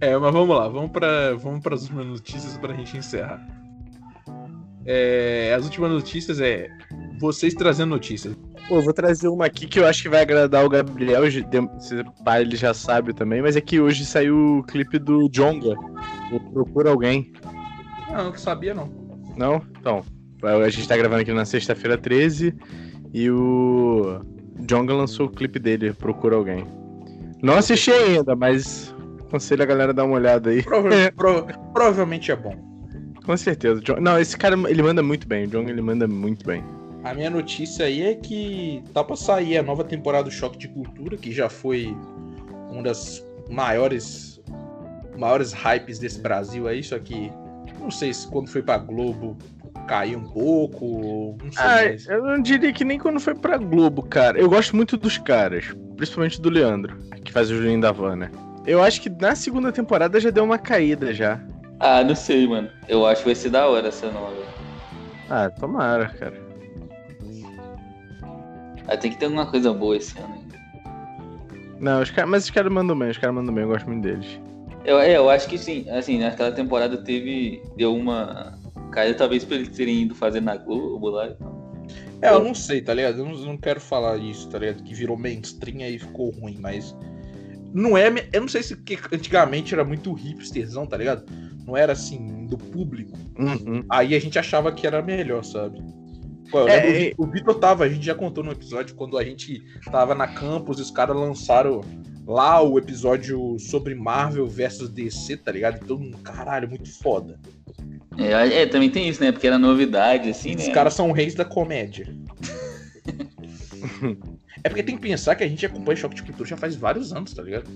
é, 0.00 0.16
mas 0.16 0.32
vamos 0.32 0.56
lá, 0.56 0.68
vamos 0.68 0.90
para 0.90 1.34
vamos 1.36 1.64
as 1.66 1.82
últimas 1.82 2.06
notícias 2.06 2.56
pra 2.56 2.74
gente 2.74 2.96
encerrar. 2.96 3.46
É, 4.86 5.54
as 5.56 5.64
últimas 5.64 5.90
notícias 5.90 6.40
é 6.40 6.68
vocês 7.20 7.54
trazendo 7.54 7.90
notícias. 7.90 8.34
Pô, 8.68 8.76
eu 8.76 8.82
vou 8.82 8.92
trazer 8.92 9.28
uma 9.28 9.46
aqui 9.46 9.66
que 9.66 9.78
eu 9.78 9.86
acho 9.86 10.02
que 10.02 10.08
vai 10.08 10.22
agradar 10.22 10.64
o 10.64 10.68
Gabriel. 10.68 11.22
Se 11.78 12.02
pá, 12.24 12.40
ele 12.40 12.56
já 12.56 12.72
sabe 12.72 13.12
também, 13.12 13.42
mas 13.42 13.56
é 13.56 13.60
que 13.60 13.80
hoje 13.80 14.04
saiu 14.06 14.58
o 14.58 14.62
clipe 14.64 14.98
do 14.98 15.28
Jonga. 15.28 15.74
Procura 16.52 16.90
alguém. 16.90 17.32
Não, 18.10 18.18
eu 18.18 18.24
não 18.30 18.36
sabia 18.36 18.74
não. 18.74 18.88
Não? 19.36 19.62
Então, 19.78 20.02
a 20.42 20.68
gente 20.70 20.88
tá 20.88 20.96
gravando 20.96 21.22
aqui 21.22 21.32
na 21.32 21.44
sexta-feira 21.44 21.96
13 21.98 22.54
e 23.12 23.30
o 23.30 24.20
Jonga 24.66 24.94
lançou 24.94 25.26
o 25.26 25.30
clipe 25.30 25.58
dele, 25.58 25.92
Procura 25.92 26.36
Alguém. 26.36 26.64
Não 27.42 27.54
assisti 27.54 27.90
ainda, 27.90 28.36
mas 28.36 28.94
aconselho 29.20 29.62
a 29.62 29.66
galera 29.66 29.90
a 29.90 29.94
dar 29.94 30.04
uma 30.04 30.14
olhada 30.16 30.50
aí. 30.50 30.62
Prova- 30.62 30.88
pro- 31.16 31.46
provavelmente 31.72 32.30
é 32.30 32.36
bom. 32.36 32.54
Com 33.24 33.36
certeza. 33.36 33.80
Não, 34.00 34.18
esse 34.18 34.36
cara, 34.36 34.56
ele 34.68 34.82
manda 34.82 35.02
muito 35.02 35.26
bem. 35.26 35.44
O 35.44 35.48
Jonga, 35.48 35.70
ele 35.70 35.80
manda 35.82 36.06
muito 36.08 36.44
bem. 36.46 36.62
A 37.02 37.14
minha 37.14 37.30
notícia 37.30 37.86
aí 37.86 38.02
é 38.02 38.14
que 38.14 38.82
tá 38.92 39.02
pra 39.02 39.16
sair 39.16 39.56
a 39.56 39.62
nova 39.62 39.82
temporada 39.84 40.24
do 40.24 40.30
Choque 40.30 40.58
de 40.58 40.68
Cultura, 40.68 41.16
que 41.16 41.32
já 41.32 41.48
foi 41.48 41.96
uma 42.70 42.82
das 42.82 43.24
maiores 43.48 44.40
maiores 45.16 45.52
hypes 45.52 45.98
desse 45.98 46.20
Brasil 46.20 46.66
aí, 46.66 46.82
só 46.82 46.98
que 46.98 47.30
não 47.78 47.90
sei 47.90 48.12
se 48.12 48.26
quando 48.28 48.48
foi 48.48 48.62
pra 48.62 48.78
Globo 48.78 49.36
caiu 49.86 50.18
um 50.18 50.24
pouco, 50.24 51.36
não 51.42 51.52
sei 51.52 51.62
Ah, 51.64 51.74
mais. 51.84 52.06
eu 52.08 52.22
não 52.22 52.40
diria 52.40 52.72
que 52.72 52.84
nem 52.84 52.98
quando 52.98 53.18
foi 53.20 53.34
pra 53.34 53.56
Globo, 53.58 54.02
cara. 54.02 54.38
Eu 54.38 54.48
gosto 54.48 54.76
muito 54.76 54.96
dos 54.96 55.18
caras, 55.18 55.64
principalmente 55.96 56.40
do 56.40 56.48
Leandro, 56.48 56.96
que 57.24 57.32
faz 57.32 57.50
o 57.50 57.56
Julinho 57.56 57.80
da 57.80 57.90
Van, 57.92 58.16
né? 58.16 58.30
Eu 58.66 58.82
acho 58.82 59.00
que 59.00 59.10
na 59.10 59.34
segunda 59.34 59.72
temporada 59.72 60.20
já 60.20 60.30
deu 60.30 60.44
uma 60.44 60.58
caída 60.58 61.12
já. 61.12 61.40
Ah, 61.80 62.04
não 62.04 62.14
sei, 62.14 62.46
mano. 62.46 62.70
Eu 62.88 63.04
acho 63.06 63.22
que 63.22 63.28
vai 63.28 63.34
ser 63.34 63.50
da 63.50 63.66
hora 63.66 63.88
essa 63.88 64.10
nova. 64.10 64.36
Ah, 65.28 65.50
tomara, 65.50 66.08
cara. 66.10 66.49
Ah, 68.90 68.96
tem 68.96 69.12
que 69.12 69.18
ter 69.18 69.26
alguma 69.26 69.46
coisa 69.46 69.72
boa 69.72 69.96
esse 69.96 70.18
ano 70.18 70.34
ainda. 70.34 70.60
Não, 71.78 72.02
os 72.02 72.12
mas 72.28 72.44
os 72.44 72.50
caras 72.50 72.72
mandam 72.72 72.98
bem, 72.98 73.10
os 73.10 73.16
caras 73.16 73.34
mandam 73.34 73.54
bem, 73.54 73.62
eu 73.62 73.70
gosto 73.70 73.86
muito 73.86 74.02
deles. 74.02 74.40
Eu, 74.84 74.98
é, 74.98 75.16
eu 75.16 75.30
acho 75.30 75.48
que 75.48 75.56
sim. 75.56 75.88
Assim, 75.90 76.18
naquela 76.18 76.52
temporada 76.52 76.96
teve. 76.98 77.62
Deu 77.76 77.94
uma. 77.94 78.58
Caída 78.90 79.16
talvez 79.16 79.44
por 79.44 79.54
eles 79.54 79.68
terem 79.68 80.02
ido 80.02 80.14
fazer 80.14 80.40
na 80.40 80.56
Globo 80.56 81.10
lá 81.10 81.28
e 81.28 81.34
tal. 81.34 81.60
É, 82.20 82.28
eu 82.28 82.42
não 82.42 82.54
sei, 82.54 82.82
tá 82.82 82.92
ligado? 82.92 83.18
Eu 83.18 83.24
não, 83.24 83.34
não 83.34 83.56
quero 83.56 83.80
falar 83.80 84.18
isso, 84.18 84.48
tá 84.48 84.58
ligado? 84.58 84.82
Que 84.82 84.92
virou 84.92 85.16
mainstream 85.16 85.82
aí 85.82 85.98
ficou 85.98 86.30
ruim, 86.30 86.58
mas. 86.60 86.94
Não 87.72 87.96
é. 87.96 88.12
Eu 88.32 88.40
não 88.40 88.48
sei 88.48 88.62
se 88.62 88.76
que 88.76 88.98
antigamente 89.12 89.72
era 89.72 89.84
muito 89.84 90.12
hipsterzão, 90.12 90.86
tá 90.86 90.96
ligado? 90.96 91.24
Não 91.64 91.76
era 91.76 91.92
assim, 91.92 92.46
do 92.46 92.58
público. 92.58 93.16
Uhum. 93.38 93.84
Aí 93.88 94.14
a 94.14 94.18
gente 94.18 94.38
achava 94.38 94.72
que 94.72 94.86
era 94.86 95.00
melhor, 95.00 95.44
sabe? 95.44 95.80
Pô, 96.50 96.66
É, 96.68 97.08
é- 97.08 97.12
o 97.16 97.26
Vitor 97.26 97.54
tava, 97.56 97.84
a 97.84 97.88
gente 97.88 98.04
já 98.04 98.14
contou 98.14 98.42
no 98.42 98.50
episódio, 98.52 98.94
quando 98.94 99.16
a 99.16 99.24
gente 99.24 99.62
tava 99.90 100.14
na 100.14 100.26
campus 100.26 100.78
e 100.78 100.82
os 100.82 100.90
caras 100.90 101.16
lançaram 101.16 101.80
lá 102.26 102.60
o 102.62 102.78
episódio 102.78 103.58
sobre 103.58 103.94
Marvel 103.94 104.46
versus 104.46 104.88
DC, 104.88 105.36
tá 105.36 105.52
ligado? 105.52 105.76
E 105.76 105.86
todo 105.86 106.00
mundo, 106.00 106.18
caralho, 106.18 106.68
muito 106.68 106.90
foda. 106.98 107.38
É, 108.18 108.62
é, 108.62 108.66
também 108.66 108.90
tem 108.90 109.08
isso, 109.08 109.22
né? 109.22 109.32
Porque 109.32 109.46
era 109.46 109.58
novidade, 109.58 110.28
assim, 110.30 110.54
Os 110.54 110.66
né? 110.66 110.74
caras 110.74 110.94
são 110.94 111.10
reis 111.12 111.34
da 111.34 111.44
comédia. 111.44 112.06
é 114.62 114.68
porque 114.68 114.82
tem 114.82 114.96
que 114.96 115.02
pensar 115.02 115.34
que 115.34 115.44
a 115.44 115.48
gente 115.48 115.64
acompanha 115.64 115.96
Choque 115.96 116.16
de 116.16 116.22
Cultura 116.22 116.48
já 116.48 116.56
faz 116.56 116.74
vários 116.76 117.12
anos, 117.12 117.32
tá 117.32 117.42
ligado? 117.42 117.68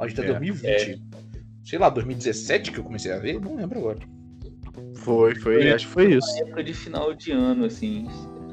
A 0.00 0.06
gente 0.08 0.16
tá 0.16 0.22
em 0.22 0.26
É, 0.26 0.28
2020. 0.30 1.02
Sei 1.64 1.78
lá, 1.78 1.88
2017 1.88 2.72
que 2.72 2.78
eu 2.78 2.84
comecei 2.84 3.12
a 3.12 3.18
ver, 3.18 3.40
não 3.40 3.54
lembro 3.56 3.78
agora. 3.78 3.98
Foi, 5.04 5.34
foi, 5.36 5.70
acho 5.72 5.86
que 5.86 5.92
foi 5.92 6.14
isso. 6.14 6.26
época 6.42 6.62
de 6.62 6.74
final 6.74 7.12
de 7.14 7.32
ano, 7.32 7.64
assim. 7.64 8.06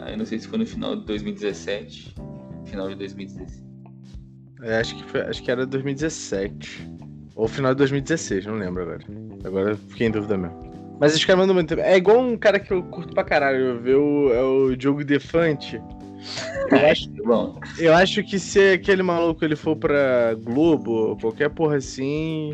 Eu 0.10 0.18
não 0.18 0.26
sei 0.26 0.40
se 0.40 0.48
foi 0.48 0.60
no 0.60 0.66
final 0.66 0.96
de 0.96 1.06
2017. 1.06 2.16
Final 2.66 2.90
de 2.90 2.96
2016. 2.96 3.64
É, 4.64 4.78
acho, 4.80 4.96
que 4.96 5.04
foi- 5.06 5.22
acho 5.22 5.44
que 5.44 5.52
era 5.52 5.66
2017. 5.66 6.88
Ou 7.36 7.48
final 7.48 7.74
de 7.74 7.78
2016, 7.80 8.46
não 8.46 8.56
lembro 8.56 8.82
agora. 8.84 9.00
Agora 9.46 9.76
fiquei 9.76 10.08
em 10.08 10.12
dúvida 10.12 10.38
mesmo. 10.38 10.70
Mas 11.00 11.16
os 11.16 11.24
caras 11.24 11.40
mandam 11.42 11.54
muito 11.56 11.76
bem. 11.76 11.86
É 11.86 11.96
igual 11.96 12.20
um 12.20 12.36
cara 12.38 12.60
que 12.60 12.74
eu 12.74 12.84
curto 12.84 13.14
pra 13.14 13.24
caralho, 13.24 13.80
ver 13.80 13.96
o, 13.96 14.34
é 14.34 14.44
o 14.44 14.76
Diogo 14.76 15.04
Defante. 15.06 15.82
Eu 16.70 16.78
acho, 16.92 17.10
Bom, 17.24 17.58
eu 17.78 17.94
acho 17.94 18.22
que 18.24 18.38
se 18.38 18.74
aquele 18.74 19.02
maluco 19.02 19.46
ele 19.46 19.56
for 19.56 19.78
pra 19.78 20.34
Globo, 20.44 21.18
qualquer 21.22 21.50
porra 21.50 21.78
assim, 21.78 22.54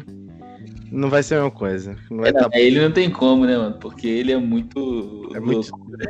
não 0.92 1.10
vai 1.10 1.24
ser 1.24 1.36
a 1.36 1.38
mesma 1.38 1.52
coisa. 1.52 1.96
Não 2.10 2.26
é, 2.26 2.32
tá- 2.32 2.50
ele 2.54 2.80
não 2.80 2.92
tem 2.92 3.10
como, 3.10 3.46
né, 3.46 3.58
mano? 3.58 3.78
Porque 3.80 4.08
ele 4.08 4.32
é 4.32 4.38
muito. 4.38 5.32
É 5.34 5.40
muito, 5.40 5.70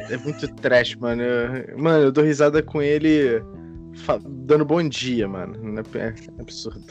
é 0.09 0.17
muito 0.17 0.47
trash, 0.55 0.95
mano. 0.95 1.21
Eu- 1.21 1.78
mano, 1.78 2.03
eu 2.05 2.11
dou 2.11 2.23
risada 2.23 2.61
com 2.61 2.82
ele 2.82 3.41
dando 4.45 4.65
bom 4.65 4.88
dia, 4.88 5.28
mano. 5.28 5.57
Não 5.61 5.82
É, 5.99 6.07
é 6.07 6.41
absurdo. 6.41 6.84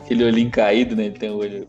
Aquele 0.00 0.24
olhinho 0.24 0.50
caído, 0.50 0.94
né? 0.96 1.06
Ele 1.06 1.18
tem 1.18 1.30
o 1.30 1.36
olho. 1.36 1.66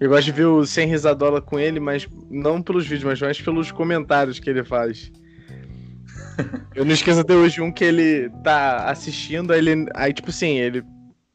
Eu 0.00 0.08
gosto 0.08 0.24
de 0.24 0.32
ver 0.32 0.46
o 0.46 0.64
Sem 0.66 0.88
Risadola 0.88 1.40
com 1.40 1.60
ele, 1.60 1.78
mas 1.78 2.08
não 2.30 2.60
pelos 2.62 2.84
vídeos, 2.84 3.04
mas 3.04 3.20
mais 3.20 3.40
pelos 3.40 3.70
comentários 3.70 4.38
que 4.40 4.50
ele 4.50 4.64
faz. 4.64 5.12
Eu 6.74 6.84
não 6.84 6.92
esqueço 6.92 7.20
até 7.20 7.34
hoje 7.34 7.60
um 7.60 7.70
que 7.70 7.84
ele 7.84 8.30
tá 8.42 8.90
assistindo, 8.90 9.52
aí 9.52 9.58
ele. 9.58 9.86
Aí, 9.94 10.12
tipo 10.12 10.30
assim, 10.30 10.58
ele 10.58 10.82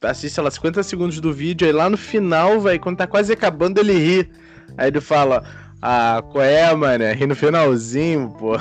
assiste, 0.01 0.35
sei 0.35 0.43
lá, 0.43 0.51
50 0.51 0.83
segundos 0.83 1.19
do 1.19 1.33
vídeo, 1.33 1.65
aí 1.65 1.73
lá 1.73 1.89
no 1.89 1.97
final, 1.97 2.59
vai, 2.59 2.77
quando 2.77 2.97
tá 2.97 3.07
quase 3.07 3.33
acabando, 3.33 3.79
ele 3.79 3.93
ri. 3.93 4.31
Aí 4.77 4.89
ele 4.89 5.01
fala, 5.01 5.43
ah, 5.81 6.23
qual 6.31 6.43
é, 6.43 6.73
mano? 6.75 7.03
Ri 7.13 7.25
no 7.25 7.35
finalzinho, 7.35 8.29
pô. 8.37 8.53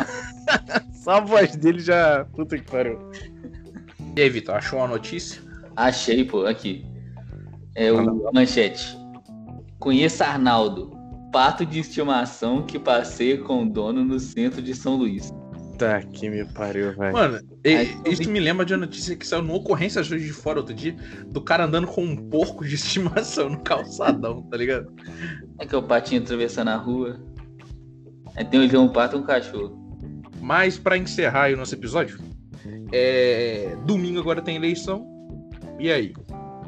Só 0.94 1.12
a 1.12 1.20
voz 1.20 1.54
dele 1.56 1.80
já. 1.80 2.24
Puta 2.34 2.56
que 2.56 2.70
pariu. 2.70 2.98
E 4.16 4.22
aí, 4.22 4.30
Vitor, 4.30 4.54
achou 4.54 4.78
uma 4.78 4.88
notícia? 4.88 5.42
Achei, 5.74 6.24
pô, 6.24 6.46
aqui. 6.46 6.86
É 7.74 7.92
o 7.92 8.32
manchete. 8.32 8.96
Conheça 9.78 10.24
Arnaldo, 10.24 10.90
pato 11.30 11.66
de 11.66 11.80
estimação 11.80 12.62
que 12.62 12.78
passeia 12.78 13.38
com 13.38 13.62
o 13.62 13.68
dono 13.68 14.02
no 14.02 14.18
centro 14.18 14.62
de 14.62 14.74
São 14.74 14.96
Luís. 14.96 15.30
Tá 15.78 16.00
que 16.02 16.30
me 16.30 16.44
pariu, 16.44 16.94
velho. 16.96 17.12
Mano, 17.12 17.40
e- 17.64 17.74
Aí, 17.76 17.96
isso 18.06 18.30
me 18.30 18.40
lembra 18.40 18.64
de 18.64 18.72
uma 18.72 18.80
notícia 18.86 19.14
que 19.14 19.26
saiu 19.26 19.42
no 19.42 19.54
Ocorrência 19.54 20.02
Juiz 20.02 20.22
de 20.22 20.32
Fora 20.32 20.58
outro 20.60 20.74
dia, 20.74 20.96
do 21.26 21.40
cara 21.40 21.64
andando 21.64 21.86
com 21.86 22.02
um 22.02 22.16
porco 22.16 22.64
de 22.64 22.74
estimação 22.74 23.50
no 23.50 23.60
calçadão, 23.60 24.42
tá 24.42 24.56
ligado? 24.56 24.90
É 25.58 25.66
que 25.66 25.74
é 25.74 25.78
o 25.78 25.82
patinho 25.82 26.22
atravessando 26.22 26.68
a 26.68 26.76
rua. 26.76 27.20
Aí 28.36 28.44
tem 28.44 28.60
um- 28.76 28.82
um 28.84 28.88
pato 28.88 29.16
e 29.16 29.20
um 29.20 29.22
cachorro. 29.22 29.76
Mas 30.40 30.78
pra 30.78 30.96
encerrar 30.96 31.44
aí 31.44 31.54
o 31.54 31.56
nosso 31.56 31.74
episódio, 31.74 32.18
é... 32.92 33.76
domingo 33.86 34.20
agora 34.20 34.40
tem 34.40 34.56
eleição. 34.56 35.06
E 35.78 35.90
aí? 35.92 36.14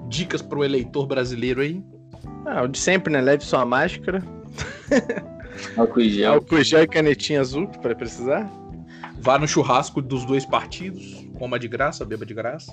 Dicas 0.08 0.42
pro 0.42 0.64
eleitor 0.64 1.06
brasileiro 1.06 1.60
aí? 1.60 1.82
Ah, 2.46 2.62
o 2.62 2.68
de 2.68 2.78
sempre, 2.78 3.12
né? 3.12 3.20
Leve 3.20 3.44
sua 3.44 3.64
máscara. 3.64 4.22
Álcool 5.76 6.02
gel. 6.02 6.34
Álcool 6.34 6.62
gel 6.62 6.82
e 6.82 6.86
canetinha 6.88 7.40
azul 7.40 7.68
para 7.68 7.94
precisar. 7.94 8.50
Vá 9.20 9.38
no 9.38 9.46
churrasco 9.48 10.00
dos 10.00 10.24
dois 10.24 10.44
partidos, 10.46 11.26
coma 11.38 11.58
de 11.58 11.68
graça, 11.68 12.04
beba 12.04 12.24
de 12.24 12.34
graça. 12.34 12.72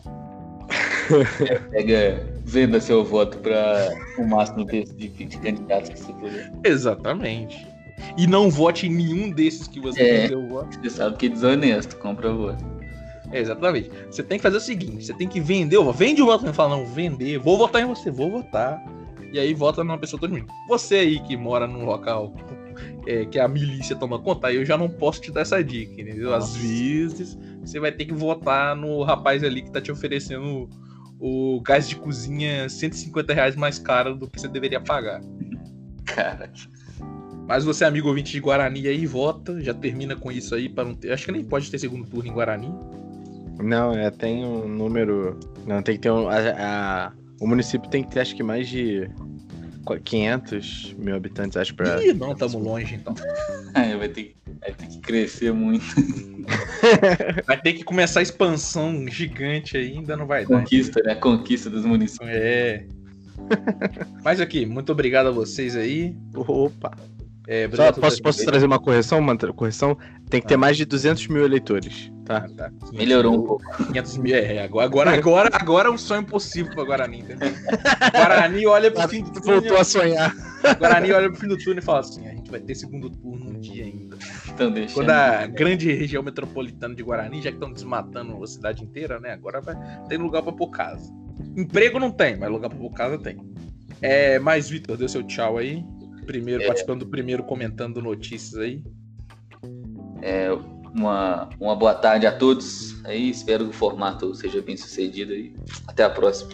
Pega, 1.72 2.28
venda 2.43 2.80
seu 2.80 3.04
voto 3.04 3.38
para 3.39 3.89
o 4.18 4.28
máximo 4.28 4.66
de, 4.66 4.84
de, 4.86 5.08
de 5.10 5.38
candidatos 5.38 5.89
que 5.89 6.00
você 6.00 6.14
puder. 6.14 6.52
Exatamente. 6.64 7.68
E 8.18 8.28
não 8.28 8.50
vote 8.50 8.88
em 8.88 8.89
nenhum 8.93 9.32
desses 9.32 9.68
que 9.68 9.80
você 9.80 10.02
É. 10.02 10.22
vendeu 10.22 10.39
o 10.39 10.50
voto. 10.50 10.80
Você 10.80 10.89
sabe 10.89 11.18
que 11.18 11.28
é 11.28 11.30
desonesto, 11.30 11.96
compra 11.98 12.32
voto. 12.32 12.64
Exatamente. 13.32 13.91
Você 14.10 14.24
tem 14.24 14.38
que 14.38 14.43
fazer 14.43 14.58
o 14.58 14.62
seguinte: 14.62 15.06
você 15.06 15.14
tem 15.14 15.28
que 15.28 15.39
vender. 15.39 15.78
Vende 15.93 16.22
o 16.22 16.26
voto. 16.26 16.46
Não 16.46 16.54
fala, 16.54 16.78
não, 16.78 16.86
vender. 16.86 17.38
Vou 17.39 17.58
votar 17.58 17.82
em 17.82 17.86
você, 17.86 18.12
vou 18.12 18.30
votar. 18.32 18.84
E 19.34 19.39
aí 19.39 19.54
vota 19.54 19.84
numa 19.84 19.98
pessoa 19.98 20.20
todo 20.20 20.32
mundo. 20.32 20.46
Você 20.70 20.96
aí 20.96 21.20
que 21.20 21.36
mora 21.36 21.68
num 21.68 21.86
local 21.86 22.34
é, 23.05 23.26
que 23.26 23.39
a 23.39 23.47
milícia 23.47 23.95
toma 23.95 24.19
conta, 24.19 24.47
aí 24.47 24.55
eu 24.55 24.65
já 24.65 24.78
não 24.78 24.89
posso 24.89 25.21
te 25.21 25.32
dar 25.32 25.41
essa 25.41 25.63
dica, 25.63 25.93
entendeu? 26.01 26.34
Às 26.34 26.49
Nossa. 26.55 26.59
vezes 26.59 27.38
você 27.63 27.80
vai 27.80 27.91
ter 27.91 28.05
que 28.05 28.13
votar 28.13 28.76
no 28.76 29.03
rapaz 29.03 29.43
ali 29.43 29.61
que 29.61 29.71
tá 29.71 29.82
te 29.82 29.91
oferecendo 29.91 30.69
o 31.19 31.61
gás 31.61 31.88
de 31.88 31.95
cozinha 31.95 32.67
150 32.69 33.34
reais 33.34 33.55
mais 33.55 33.80
caro 33.80 34.15
do 34.15 34.28
que 34.30 34.39
você 34.39 34.47
deveria 34.47 34.80
pagar. 34.82 35.21
Cara, 36.05 36.51
Mas 37.47 37.63
você, 37.63 37.86
amigo 37.86 38.07
ouvinte 38.07 38.32
de 38.32 38.39
Guarani, 38.39 38.88
aí 38.88 39.05
vota, 39.05 39.59
já 39.61 39.73
termina 39.73 40.15
com 40.15 40.32
isso 40.32 40.53
aí 40.55 40.67
para 40.69 40.84
não 40.86 40.95
ter. 40.95 41.11
Acho 41.11 41.26
que 41.26 41.32
nem 41.32 41.43
pode 41.43 41.69
ter 41.71 41.78
segundo 41.80 42.05
turno 42.07 42.30
em 42.30 42.34
Guarani. 42.34 42.73
Não, 43.63 43.93
é, 43.93 44.11
tem 44.11 44.43
um 44.43 44.67
número. 44.67 45.39
Não, 45.65 45.82
tem 45.82 45.95
que 45.95 46.01
ter 46.01 46.11
um. 46.11 46.28
a- 46.28 46.38
a- 46.38 47.11
o 47.39 47.47
município 47.47 47.89
tem 47.89 48.03
que 48.03 48.09
ter 48.11 48.19
acho 48.19 48.36
que 48.36 48.43
mais 48.43 48.67
de 48.67 49.09
500 50.04 50.96
mil 50.98 51.16
habitantes, 51.16 51.58
acho, 51.58 51.76
pra. 51.76 52.04
Ih, 52.04 52.14
não, 52.14 52.36
tamo 52.36 52.60
longe 52.60 52.96
então. 52.96 53.14
aí 53.74 53.96
vai 53.96 54.10
ter, 54.10 54.36
vai 54.60 54.74
ter 54.74 54.88
que 54.88 55.00
crescer 55.00 55.54
muito. 55.54 55.86
Vai 57.48 57.60
ter 57.60 57.74
que 57.74 57.84
começar 57.84 58.20
a 58.20 58.24
expansão 58.24 59.08
gigante 59.08 59.78
aí, 59.78 59.94
ainda 59.94 60.16
não 60.16 60.28
vai 60.28 60.46
dar. 60.46 60.60
Conquista, 60.60 61.02
né? 61.02 61.16
Conquista 61.16 61.72
dos 61.72 61.84
municípios. 61.84 62.30
É. 62.30 62.86
Mas 64.24 64.40
aqui, 64.40 64.64
muito 64.64 64.92
obrigado 64.92 65.28
a 65.28 65.32
vocês 65.32 65.76
aí. 65.76 66.16
Opa! 66.36 66.96
É, 67.48 67.70
Só, 67.72 67.91
posso, 67.91 68.22
posso 68.22 68.43
trazer 68.46 68.66
uma 68.66 68.80
correção? 68.80 69.20
Uma 69.20 69.38
correção? 69.38 69.98
Tem 70.30 70.41
que 70.41 70.48
ter 70.48 70.56
Ah. 70.56 70.58
mais 70.58 70.78
de 70.78 70.86
200 70.86 71.28
mil 71.28 71.46
eleitores, 71.46 72.12
tá? 72.26 72.38
Ah, 72.38 72.50
tá. 72.56 72.70
500 72.70 72.91
Melhorou 72.91 73.36
um 73.36 73.43
pouco. 73.43 73.64
500 73.88 74.18
mil, 74.18 74.36
é, 74.36 74.64
agora, 74.64 74.86
agora, 74.86 75.12
agora, 75.14 75.50
agora 75.54 75.89
é 75.89 75.91
um 75.91 75.98
sonho 75.98 76.26
possível 76.26 76.74
pra 76.74 76.84
Guarani, 76.84 77.20
entendeu? 77.20 77.50
Guarani 78.12 78.66
olha 78.66 78.89
pro 78.91 79.08
fim 79.08 79.24
do 79.24 79.32
túnel, 79.32 79.62
Voltou 79.62 79.78
a 79.78 79.84
sonhar. 79.84 80.34
Guarani 80.80 81.12
olha 81.12 81.30
pro 81.30 81.39
fim 81.39 81.48
do 81.48 81.58
túnel 81.58 81.80
e 81.80 81.82
fala 81.82 82.00
assim, 82.00 82.28
a 82.28 82.32
gente 82.32 82.50
vai 82.50 82.60
ter 82.60 82.74
segundo 82.74 83.10
turno 83.10 83.52
um 83.52 83.60
dia 83.60 83.84
ainda. 83.86 84.18
Então 84.50 84.72
deixa. 84.72 84.93
Quando 84.96 85.10
a 85.12 85.46
grande 85.46 85.91
região 85.93 86.24
metropolitana 86.24 86.96
de 86.96 87.04
Guarani, 87.04 87.41
já 87.41 87.52
que 87.52 87.58
estão 87.58 87.72
desmatando 87.72 88.43
a 88.43 88.48
cidade 88.48 88.84
inteira, 88.84 89.20
né? 89.20 89.32
Agora 89.34 89.62
vai 89.62 89.76
ter 90.10 90.18
lugar 90.18 90.41
pra 90.41 90.52
pôr 90.52 90.70
casa. 90.72 91.14
Emprego 91.56 92.00
não 92.00 92.10
tem, 92.10 92.36
mas 92.38 92.50
lugar 92.50 92.70
pra 92.70 92.80
pôr 92.80 92.91
casa 92.91 93.18
tem. 93.20 93.38
É, 94.02 94.39
mas, 94.39 94.70
Vitor, 94.70 94.98
deu 94.98 95.08
seu 95.08 95.24
tchau 95.24 95.58
aí. 95.58 95.84
Primeiro, 96.26 96.63
É. 96.63 96.67
participando 96.67 96.99
do 97.01 97.07
primeiro, 97.07 97.43
comentando 97.43 98.01
notícias 98.01 98.59
aí. 98.59 98.84
É, 100.21 100.49
uma, 100.93 101.49
uma 101.59 101.76
boa 101.76 101.93
tarde 101.93 102.26
a 102.26 102.36
todos. 102.36 103.03
Aí, 103.05 103.30
espero 103.30 103.65
que 103.65 103.69
o 103.71 103.73
formato 103.73 104.34
seja 104.34 104.61
bem 104.61 104.78
sucedido 104.78 105.34
aí. 105.34 105.53
Até 105.88 106.03
a 106.03 106.09
próxima. 106.09 106.51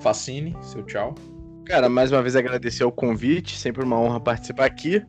Facine, 0.00 0.56
seu 0.60 0.82
tchau. 0.84 1.14
Cara, 1.64 1.88
mais 1.88 2.12
uma 2.12 2.22
vez 2.22 2.36
agradecer 2.36 2.84
o 2.84 2.92
convite, 2.92 3.56
sempre 3.56 3.82
uma 3.82 3.98
honra 3.98 4.20
participar 4.20 4.66
aqui. 4.66 5.02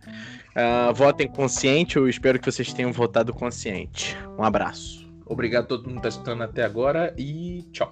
Ah, 0.56 0.94
votem 0.96 1.28
consciente, 1.28 1.98
eu 1.98 2.08
espero 2.08 2.40
que 2.40 2.50
vocês 2.50 2.72
tenham 2.72 2.94
votado 2.94 3.34
consciente. 3.34 4.16
Um 4.40 4.44
abraço. 4.44 5.06
Obrigado 5.26 5.66
a 5.66 5.68
todo 5.68 5.88
mundo 5.90 5.98
que 5.98 6.04
tá 6.04 6.10
escutando 6.10 6.44
até 6.44 6.64
agora 6.64 7.14
e 7.18 7.64
tchau. 7.74 7.92